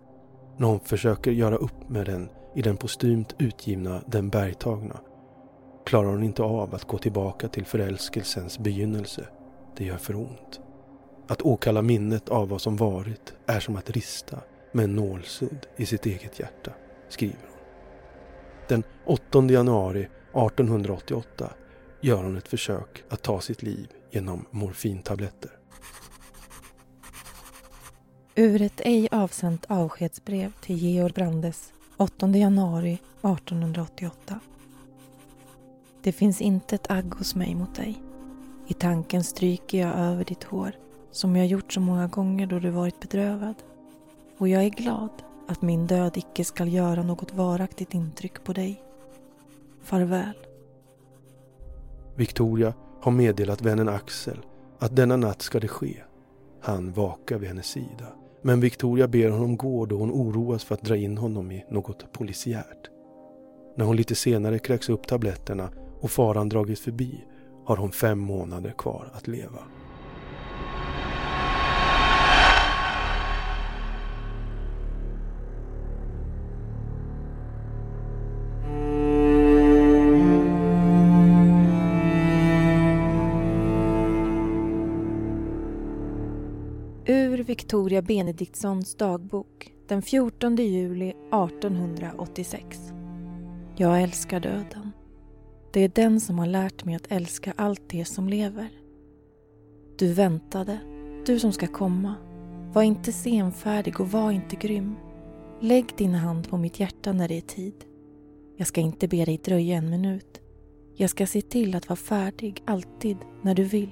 När 0.57 0.67
hon 0.67 0.81
försöker 0.81 1.31
göra 1.31 1.57
upp 1.57 1.89
med 1.89 2.07
den 2.07 2.29
i 2.55 2.63
den 2.63 2.77
postumt 2.77 3.35
utgivna 3.39 4.03
Den 4.07 4.29
bergtagna 4.29 5.01
klarar 5.87 6.09
hon 6.09 6.23
inte 6.23 6.43
av 6.43 6.75
att 6.75 6.85
gå 6.85 6.99
tillbaka 6.99 7.49
till 7.49 7.65
förälskelsens 7.65 8.59
begynnelse. 8.59 9.27
Det 9.77 9.85
gör 9.85 9.97
för 9.97 10.17
ont. 10.17 10.61
Att 11.29 11.43
åkalla 11.43 11.83
minnet 11.83 12.29
av 12.29 12.49
vad 12.49 12.61
som 12.61 12.77
varit 12.77 13.35
är 13.47 13.61
som 13.61 13.77
att 13.77 13.91
rista 13.91 14.41
med 14.73 14.85
en 14.85 14.97
nålsudd 14.97 15.67
i 15.77 15.87
sitt 15.87 16.07
eget 16.07 16.41
hjärta, 16.41 16.73
skriver 17.09 17.39
hon. 17.41 17.61
Den 18.69 18.83
8 19.05 19.45
januari 19.45 20.01
1888 20.01 21.53
gör 22.01 22.23
hon 22.23 22.37
ett 22.37 22.49
försök 22.49 23.05
att 23.09 23.23
ta 23.23 23.41
sitt 23.41 23.63
liv 23.63 23.89
genom 24.11 24.47
morfintabletter. 24.51 25.51
Ur 28.35 28.63
ett 28.63 28.81
ej 28.85 29.09
avsänt 29.11 29.67
avskedsbrev 29.69 30.53
till 30.61 30.77
Georg 30.77 31.13
Brandes 31.13 31.73
8 31.97 32.29
januari 32.29 32.93
1888. 32.93 34.41
Det 36.03 36.13
finns 36.13 36.41
inte 36.41 36.75
ett 36.75 36.91
agg 36.91 37.15
hos 37.15 37.35
mig 37.35 37.55
mot 37.55 37.75
dig. 37.75 38.03
I 38.67 38.75
tanken 38.75 39.25
stryker 39.25 39.79
jag 39.79 39.99
över 39.99 40.25
ditt 40.25 40.45
hår 40.45 40.73
som 41.17 41.37
jag 41.37 41.47
gjort 41.47 41.73
så 41.73 41.81
många 41.81 42.07
gånger 42.07 42.47
då 42.47 42.59
du 42.59 42.71
varit 42.71 43.01
bedrövad. 43.01 43.55
Och 44.39 44.49
jag 44.49 44.65
är 44.65 44.71
glad 44.71 45.11
att 45.49 45.63
min 45.63 45.87
död 45.87 46.17
icke 46.17 46.45
skall 46.45 46.73
göra 46.73 47.03
något 47.03 47.35
varaktigt 47.35 47.95
intryck 47.95 48.45
på 48.45 48.53
dig. 48.53 48.83
Farväl. 49.83 50.37
Victoria 52.15 52.75
har 53.01 53.13
meddelat 53.13 53.63
vännen 53.63 53.89
Axel 53.89 54.39
att 54.79 54.97
denna 54.97 55.17
natt 55.17 55.43
ska 55.43 55.61
det 55.61 55.69
ske. 55.69 55.97
Han 56.61 56.93
vakar 56.93 57.39
vid 57.39 57.49
hennes 57.49 57.67
sida. 57.67 58.07
Men 58.43 58.61
Victoria 58.61 59.09
ber 59.09 59.31
honom 59.31 59.57
gå 59.57 59.87
då 59.87 59.97
hon 59.97 60.11
oroas 60.11 60.65
för 60.65 60.75
att 60.75 60.83
dra 60.83 60.97
in 60.97 61.19
honom 61.19 61.53
i 61.53 61.65
något 61.71 62.13
polisiärt. 62.13 62.91
När 63.77 63.85
hon 63.85 63.97
lite 63.97 64.15
senare 64.15 64.59
kräks 64.59 64.89
upp 64.89 65.07
tabletterna 65.07 65.71
och 66.01 66.11
faran 66.11 66.49
dragit 66.49 66.79
förbi 66.79 67.25
har 67.65 67.77
hon 67.77 67.93
fem 67.93 68.19
månader 68.19 68.75
kvar 68.79 69.11
att 69.15 69.27
leva. 69.29 69.61
Victoria 87.67 88.03
Benediktssons 88.03 88.95
dagbok 88.95 89.73
den 89.89 90.03
14 90.03 90.57
juli 90.57 91.09
1886. 91.09 92.93
Jag 93.77 94.03
älskar 94.03 94.41
döden. 94.41 94.93
Det 95.73 95.81
är 95.81 95.89
den 95.89 96.21
som 96.21 96.39
har 96.39 96.47
lärt 96.47 96.85
mig 96.85 96.95
att 96.95 97.13
älska 97.13 97.53
allt 97.57 97.83
det 97.87 98.05
som 98.05 98.29
lever. 98.29 98.69
Du 99.99 100.13
väntade, 100.13 100.79
du 101.27 101.39
som 101.39 101.53
ska 101.53 101.67
komma. 101.67 102.15
Var 102.73 102.83
inte 102.83 103.13
senfärdig 103.13 104.01
och 104.01 104.11
var 104.11 104.31
inte 104.31 104.57
grym. 104.57 104.95
Lägg 105.61 105.87
din 105.97 106.15
hand 106.15 106.49
på 106.49 106.57
mitt 106.57 106.81
hjärta 106.81 107.13
när 107.13 107.29
det 107.29 107.37
är 107.37 107.41
tid. 107.41 107.85
Jag 108.57 108.67
ska 108.67 108.81
inte 108.81 109.09
be 109.09 109.25
dig 109.25 109.41
dröja 109.45 109.77
en 109.77 109.91
minut. 109.91 110.41
Jag 110.95 111.11
ska 111.11 111.27
se 111.27 111.41
till 111.41 111.75
att 111.75 111.89
vara 111.89 111.97
färdig 111.97 112.63
alltid 112.65 113.17
när 113.43 113.55
du 113.55 113.65
vill. 113.65 113.91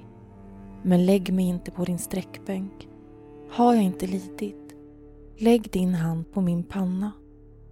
Men 0.83 1.05
lägg 1.05 1.33
mig 1.33 1.45
inte 1.45 1.71
på 1.71 1.85
din 1.85 1.99
sträckbänk. 1.99 2.89
Har 3.55 3.73
jag 3.73 3.83
inte 3.83 4.07
lidit? 4.07 4.75
Lägg 5.37 5.71
din 5.71 5.93
hand 5.93 6.31
på 6.33 6.41
min 6.41 6.63
panna 6.63 7.11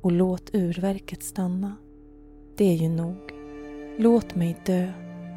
och 0.02 0.12
låt 0.12 0.50
urverket 0.54 1.24
stanna. 1.24 1.76
Det 2.58 2.66
är 2.66 2.76
ju 2.76 2.90
nog. 2.90 3.18
Låt 3.98 4.36
mig 4.36 4.62
dö 4.66 4.92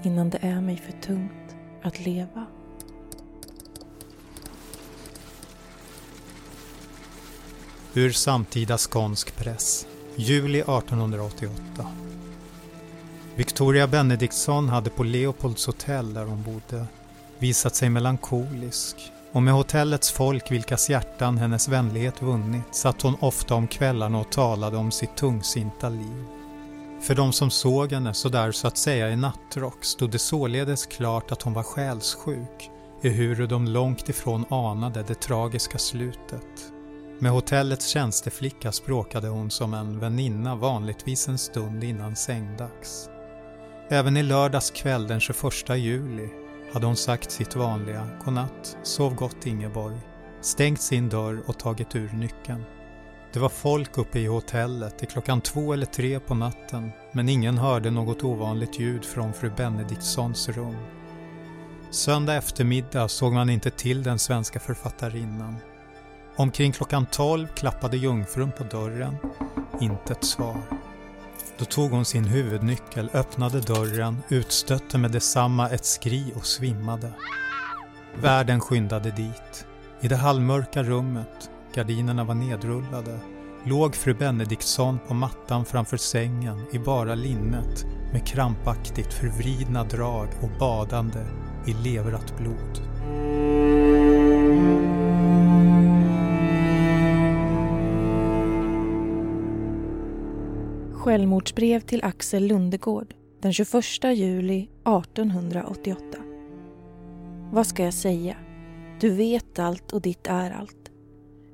innan 0.04 0.30
det 0.30 0.38
är 0.42 0.60
mig 0.60 0.76
för 0.76 0.92
tungt 0.92 1.56
att 1.82 2.06
leva. 2.06 2.46
Ur 7.94 8.10
samtida 8.10 8.78
skånsk 8.78 9.36
press, 9.36 9.86
juli 10.16 10.58
1888. 10.58 11.86
Victoria 13.36 13.86
Benediktsson 13.86 14.68
hade 14.68 14.90
på 14.90 15.02
Leopolds 15.04 15.66
hotell 15.66 16.14
där 16.14 16.24
hon 16.24 16.42
bodde 16.42 16.86
visat 17.38 17.74
sig 17.74 17.90
melankolisk 17.90 19.12
och 19.36 19.42
med 19.42 19.54
hotellets 19.54 20.10
folk 20.10 20.50
vilkas 20.50 20.90
hjärtan 20.90 21.38
hennes 21.38 21.68
vänlighet 21.68 22.22
vunnit 22.22 22.74
satt 22.74 23.02
hon 23.02 23.16
ofta 23.20 23.54
om 23.54 23.66
kvällarna 23.66 24.18
och 24.18 24.32
talade 24.32 24.76
om 24.76 24.90
sitt 24.90 25.16
tungsinta 25.16 25.88
liv. 25.88 26.24
För 27.00 27.14
de 27.14 27.32
som 27.32 27.50
såg 27.50 27.92
henne 27.92 28.14
sådär 28.14 28.52
så 28.52 28.66
att 28.66 28.78
säga 28.78 29.10
i 29.10 29.16
nattrock 29.16 29.84
stod 29.84 30.10
det 30.10 30.18
således 30.18 30.86
klart 30.86 31.32
att 31.32 31.42
hon 31.42 31.52
var 31.52 31.62
själssjuk, 31.62 32.70
ehuru 33.02 33.46
de 33.46 33.66
långt 33.66 34.08
ifrån 34.08 34.44
anade 34.50 35.02
det 35.02 35.14
tragiska 35.14 35.78
slutet. 35.78 36.72
Med 37.18 37.32
hotellets 37.32 37.86
tjänsteflicka 37.86 38.72
språkade 38.72 39.28
hon 39.28 39.50
som 39.50 39.74
en 39.74 39.98
väninna 39.98 40.54
vanligtvis 40.54 41.28
en 41.28 41.38
stund 41.38 41.84
innan 41.84 42.16
sängdags. 42.16 43.08
Även 43.90 44.16
i 44.16 44.22
lördags 44.22 44.70
kväll 44.70 45.06
den 45.06 45.20
21 45.20 45.42
juli 45.76 46.45
hade 46.72 46.86
hon 46.86 46.96
sagt 46.96 47.30
sitt 47.30 47.56
vanliga 47.56 48.08
godnatt, 48.24 48.76
sov 48.82 49.14
gott 49.14 49.46
Ingeborg, 49.46 49.96
stängt 50.40 50.80
sin 50.80 51.08
dörr 51.08 51.42
och 51.46 51.58
tagit 51.58 51.96
ur 51.96 52.12
nyckeln. 52.12 52.64
Det 53.32 53.40
var 53.40 53.48
folk 53.48 53.98
uppe 53.98 54.18
i 54.18 54.26
hotellet 54.26 54.98
till 54.98 55.08
klockan 55.08 55.40
två 55.40 55.72
eller 55.72 55.86
tre 55.86 56.20
på 56.20 56.34
natten 56.34 56.90
men 57.12 57.28
ingen 57.28 57.58
hörde 57.58 57.90
något 57.90 58.24
ovanligt 58.24 58.78
ljud 58.78 59.04
från 59.04 59.32
fru 59.32 59.50
Benediktssons 59.56 60.48
rum. 60.48 60.76
Söndag 61.90 62.34
eftermiddag 62.34 63.08
såg 63.08 63.32
man 63.32 63.50
inte 63.50 63.70
till 63.70 64.02
den 64.02 64.18
svenska 64.18 64.60
författarinnan. 64.60 65.56
Omkring 66.36 66.72
klockan 66.72 67.06
tolv 67.06 67.46
klappade 67.46 67.96
jungfrun 67.96 68.52
på 68.58 68.64
dörren. 68.64 69.16
Inte 69.80 70.12
ett 70.12 70.24
svar. 70.24 70.85
Då 71.58 71.64
tog 71.64 71.90
hon 71.90 72.04
sin 72.04 72.24
huvudnyckel, 72.24 73.10
öppnade 73.14 73.60
dörren, 73.60 74.22
utstötte 74.28 74.98
med 74.98 75.10
detsamma 75.10 75.70
ett 75.70 75.84
skri 75.84 76.32
och 76.36 76.46
svimmade. 76.46 77.12
Värden 78.22 78.60
skyndade 78.60 79.10
dit. 79.10 79.66
I 80.00 80.08
det 80.08 80.16
halvmörka 80.16 80.82
rummet, 80.82 81.50
gardinerna 81.74 82.24
var 82.24 82.34
nedrullade, 82.34 83.18
låg 83.64 83.94
fru 83.94 84.14
Benediktsson 84.14 84.98
på 85.08 85.14
mattan 85.14 85.64
framför 85.64 85.96
sängen 85.96 86.66
i 86.72 86.78
bara 86.78 87.14
linnet 87.14 87.84
med 88.12 88.26
krampaktigt 88.26 89.12
förvridna 89.12 89.84
drag 89.84 90.28
och 90.42 90.50
badande 90.58 91.26
i 91.66 91.72
leverat 91.72 92.38
blod. 92.38 92.80
Självmordsbrev 101.06 101.80
till 101.80 102.04
Axel 102.04 102.46
Lundegård 102.46 103.14
den 103.40 103.52
21 103.52 103.84
juli 104.14 104.62
1888. 104.62 106.18
Vad 107.52 107.66
ska 107.66 107.84
jag 107.84 107.94
säga? 107.94 108.36
Du 109.00 109.10
vet 109.10 109.58
allt 109.58 109.92
och 109.92 110.02
ditt 110.02 110.26
är 110.26 110.50
allt. 110.50 110.90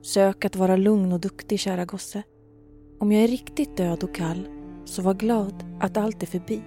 Sök 0.02 0.44
att 0.44 0.56
vara 0.56 0.76
lugn 0.76 1.12
och 1.12 1.20
duktig, 1.20 1.60
kära 1.60 1.84
gosse. 1.84 2.22
Om 2.98 3.12
jag 3.12 3.24
är 3.24 3.28
riktigt 3.28 3.76
död 3.76 4.04
och 4.04 4.14
kall, 4.14 4.48
så 4.84 5.02
var 5.02 5.14
glad 5.14 5.64
att 5.80 5.96
allt 5.96 6.22
är 6.22 6.26
förbi. 6.26 6.62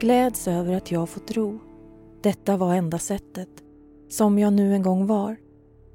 Gläds 0.00 0.48
över 0.48 0.74
att 0.74 0.90
jag 0.90 1.08
fått 1.08 1.32
ro. 1.32 1.58
Detta 2.22 2.56
var 2.56 2.74
enda 2.74 2.98
sättet, 2.98 3.50
som 4.08 4.38
jag 4.38 4.52
nu 4.52 4.74
en 4.74 4.82
gång 4.82 5.06
var. 5.06 5.36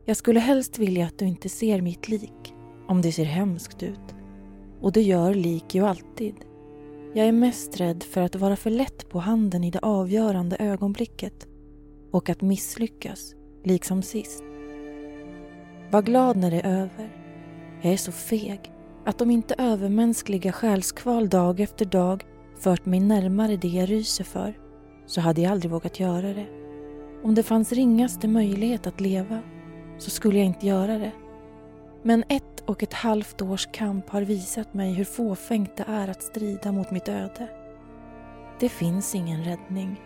Jag 0.06 0.18
skulle 0.18 0.40
helst 0.40 0.80
vilja 0.80 1.06
att 1.06 1.20
du 1.20 1.26
inte 1.26 1.50
ser 1.50 1.82
mitt 1.82 2.08
lik, 2.08 2.54
om 2.88 3.02
det 3.02 3.12
ser 3.12 3.26
hemskt 3.26 3.84
ut. 3.84 4.16
Och 4.82 4.92
det 4.92 5.02
gör 5.02 5.34
lik 5.34 5.76
ju 5.76 5.86
alltid. 5.86 6.36
Jag 7.14 7.28
är 7.28 7.32
mest 7.32 7.80
rädd 7.80 8.04
för 8.04 8.22
att 8.22 8.36
vara 8.36 8.56
för 8.56 8.70
lätt 8.70 9.10
på 9.10 9.20
handen 9.20 9.64
i 9.64 9.72
det 9.72 9.80
avgörande 9.80 10.56
ögonblicket 10.60 11.48
och 12.12 12.30
att 12.30 12.42
misslyckas, 12.42 13.36
liksom 13.64 14.02
sist. 14.02 14.44
Var 15.92 16.02
glad 16.02 16.38
när 16.38 16.52
det 16.52 16.60
är 16.60 16.82
över. 16.82 17.16
Jag 17.82 17.94
är 17.94 17.98
så 17.98 18.12
feg 18.12 18.72
att 19.06 19.22
om 19.22 19.32
inte 19.32 19.56
övermänskliga 19.58 20.52
själskval 20.52 21.30
dag 21.30 21.60
efter 21.60 21.86
dag 21.86 22.26
fört 22.60 22.86
mig 22.86 23.00
närmare 23.00 23.58
det 23.58 23.68
jag 23.68 23.90
ryser 23.90 24.24
för 24.24 24.58
så 25.06 25.22
hade 25.22 25.42
jag 25.42 25.52
aldrig 25.52 25.72
vågat 25.72 26.00
göra 26.00 26.34
det. 26.34 26.48
Om 27.24 27.36
det 27.36 27.44
fanns 27.44 27.72
ringaste 27.72 28.28
möjlighet 28.28 28.88
att 28.88 29.02
leva 29.02 29.40
så 29.98 30.10
skulle 30.10 30.38
jag 30.38 30.48
inte 30.48 30.68
göra 30.68 30.98
det. 30.98 31.12
Men 32.04 32.24
ett 32.30 32.64
och 32.66 32.84
ett 32.84 32.94
halvt 32.94 33.42
års 33.42 33.68
kamp 33.72 34.10
har 34.10 34.22
visat 34.22 34.74
mig 34.74 34.94
hur 34.94 35.06
fåfängt 35.06 35.78
det 35.78 35.86
är 35.88 36.08
att 36.08 36.24
strida 36.24 36.72
mot 36.72 36.92
mitt 36.92 37.10
öde. 37.10 37.50
Det 38.60 38.70
finns 38.70 39.16
ingen 39.16 39.44
räddning. 39.44 40.02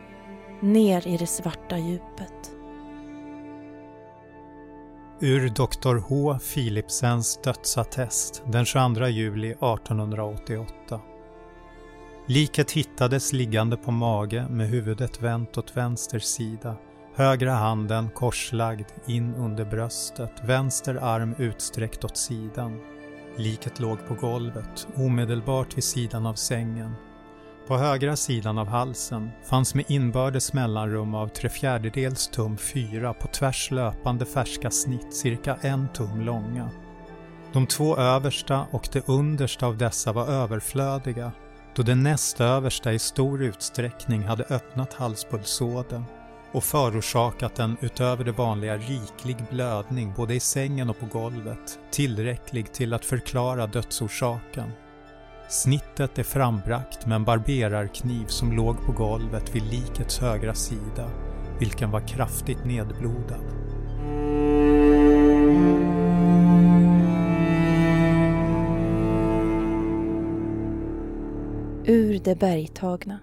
Ner 0.61 1.07
i 1.07 1.17
det 1.17 1.27
svarta 1.27 1.77
djupet. 1.77 2.51
Ur 5.19 5.49
Dr 5.49 5.95
H. 5.95 6.39
Philipsens 6.39 7.39
dödsattest 7.43 8.43
den 8.45 8.65
22 8.65 9.07
juli 9.07 9.49
1888. 9.51 11.01
Liket 12.27 12.71
hittades 12.71 13.33
liggande 13.33 13.77
på 13.77 13.91
mage 13.91 14.47
med 14.49 14.67
huvudet 14.67 15.21
vänt 15.21 15.57
åt 15.57 15.77
vänster 15.77 16.19
sida 16.19 16.75
Högra 17.17 17.53
handen 17.53 18.09
korslagd 18.09 18.87
in 19.05 19.35
under 19.35 19.65
bröstet, 19.65 20.31
vänster 20.43 20.95
arm 20.95 21.35
utsträckt 21.37 22.03
åt 22.03 22.17
sidan. 22.17 22.79
Liket 23.37 23.79
låg 23.79 24.07
på 24.07 24.13
golvet, 24.13 24.87
omedelbart 24.95 25.77
vid 25.77 25.83
sidan 25.83 26.25
av 26.25 26.33
sängen. 26.33 26.95
På 27.67 27.77
högra 27.77 28.15
sidan 28.15 28.57
av 28.57 28.67
halsen 28.67 29.31
fanns 29.49 29.75
med 29.75 29.85
inbördes 29.87 30.53
mellanrum 30.53 31.15
av 31.15 31.27
tre 31.27 31.49
fjärdedels 31.49 32.27
tum 32.27 32.57
fyra 32.57 33.13
på 33.13 33.27
tvärs 33.27 33.71
löpande 33.71 34.25
färska 34.25 34.71
snitt 34.71 35.13
cirka 35.13 35.57
en 35.61 35.87
tum 35.93 36.21
långa. 36.21 36.69
De 37.53 37.67
två 37.67 37.97
översta 37.97 38.65
och 38.71 38.89
det 38.91 39.09
understa 39.09 39.67
av 39.67 39.77
dessa 39.77 40.11
var 40.11 40.27
överflödiga 40.27 41.31
då 41.75 41.83
det 41.83 41.95
näst 41.95 42.41
översta 42.41 42.93
i 42.93 42.99
stor 42.99 43.43
utsträckning 43.43 44.23
hade 44.23 44.43
öppnat 44.43 44.93
halspulsådern 44.93 46.03
och 46.51 46.63
förorsakat 46.63 47.59
en 47.59 47.77
utöver 47.81 48.23
det 48.23 48.31
vanliga 48.31 48.77
riklig 48.77 49.37
blödning 49.51 50.13
både 50.17 50.35
i 50.35 50.39
sängen 50.39 50.89
och 50.89 50.99
på 50.99 51.05
golvet, 51.05 51.79
tillräcklig 51.91 52.73
till 52.73 52.93
att 52.93 53.05
förklara 53.05 53.67
dödsorsaken. 53.67 54.71
Snittet 55.49 56.19
är 56.19 56.23
frambrakt 56.23 57.05
med 57.05 57.15
en 57.15 57.23
barberarkniv 57.23 58.25
som 58.25 58.51
låg 58.51 58.81
på 58.85 58.91
golvet 58.91 59.55
vid 59.55 59.63
likets 59.63 60.19
högra 60.19 60.53
sida, 60.53 61.09
vilken 61.59 61.91
var 61.91 62.07
kraftigt 62.07 62.65
nedblodad. 62.65 63.45
Ur 71.87 72.19
det 72.19 72.39
bergtagna. 72.39 73.19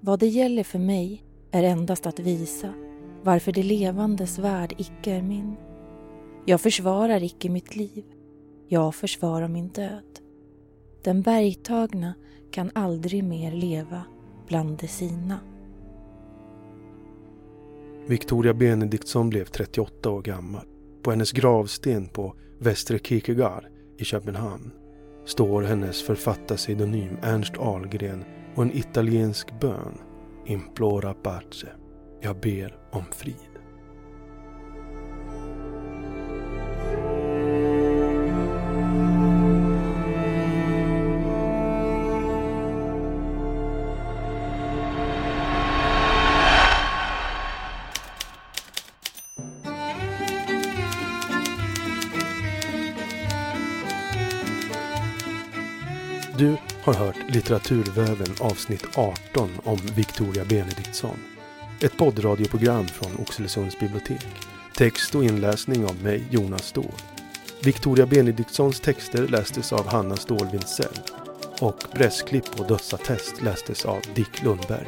Vad 0.00 0.20
det 0.20 0.26
gäller 0.26 0.64
för 0.64 0.78
mig 0.78 1.24
är 1.50 1.62
endast 1.62 2.06
att 2.06 2.18
visa 2.18 2.74
varför 3.22 3.52
det 3.52 3.62
levandes 3.62 4.38
värld 4.38 4.74
icke 4.78 5.12
är 5.12 5.22
min. 5.22 5.56
Jag 6.46 6.60
försvarar 6.60 7.22
icke 7.22 7.48
mitt 7.48 7.76
liv, 7.76 8.04
jag 8.68 8.94
försvarar 8.94 9.48
min 9.48 9.68
död. 9.68 10.20
Den 11.02 11.22
bergtagna 11.22 12.14
kan 12.50 12.70
aldrig 12.74 13.24
mer 13.24 13.52
leva 13.52 14.02
bland 14.46 14.78
de 14.78 14.88
sina. 14.88 15.40
Victoria 18.06 18.54
Benediktsson 18.54 19.30
blev 19.30 19.44
38 19.44 20.10
år 20.10 20.22
gammal. 20.22 20.66
På 21.02 21.10
hennes 21.10 21.32
gravsten 21.32 22.06
på 22.06 22.34
Västre 22.58 22.98
Kierkegaard 22.98 23.64
i 23.98 24.04
Köpenhamn 24.04 24.70
står 25.24 25.62
hennes 25.62 26.02
författarpseudonym 26.02 27.16
Ernst 27.22 27.58
Ahlgren 27.58 28.24
och 28.54 28.62
en 28.62 28.76
italiensk 28.76 29.60
bön 29.60 29.98
implora 30.48 31.14
pace. 31.14 31.68
Jag 32.20 32.40
ber 32.40 32.76
om 32.92 33.04
frid. 33.12 33.47
Litteraturväven 57.38 58.34
avsnitt 58.40 58.86
18 58.94 59.50
om 59.64 59.78
Victoria 59.96 60.44
Benediktsson. 60.44 61.16
Ett 61.80 61.96
poddradioprogram 61.96 62.86
från 62.86 63.16
Oxelösunds 63.18 63.80
bibliotek. 63.80 64.26
Text 64.76 65.14
och 65.14 65.24
inläsning 65.24 65.84
av 65.84 66.02
mig, 66.02 66.24
Jonas 66.30 66.66
Ståhl. 66.66 66.94
Victoria 67.62 68.06
Benediktssons 68.06 68.80
texter 68.80 69.28
lästes 69.28 69.72
av 69.72 69.86
Hanna 69.86 70.16
Ståhl 70.16 70.48
Wintzell 70.52 71.00
och 71.60 71.90
pressklipp 71.92 72.60
och 72.60 72.66
dödsattest 72.66 73.42
lästes 73.42 73.84
av 73.84 74.00
Dick 74.14 74.42
Lundberg. 74.42 74.86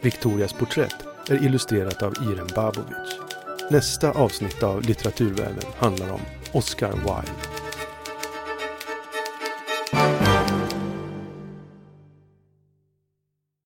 Victorias 0.00 0.52
porträtt 0.52 0.96
är 1.28 1.44
illustrerat 1.44 2.02
av 2.02 2.14
Irem 2.22 2.48
Babovic. 2.54 3.18
Nästa 3.70 4.10
avsnitt 4.10 4.62
av 4.62 4.82
Litteraturväven 4.82 5.72
handlar 5.78 6.12
om 6.12 6.20
Oscar 6.52 6.92
Wilde. 6.92 7.51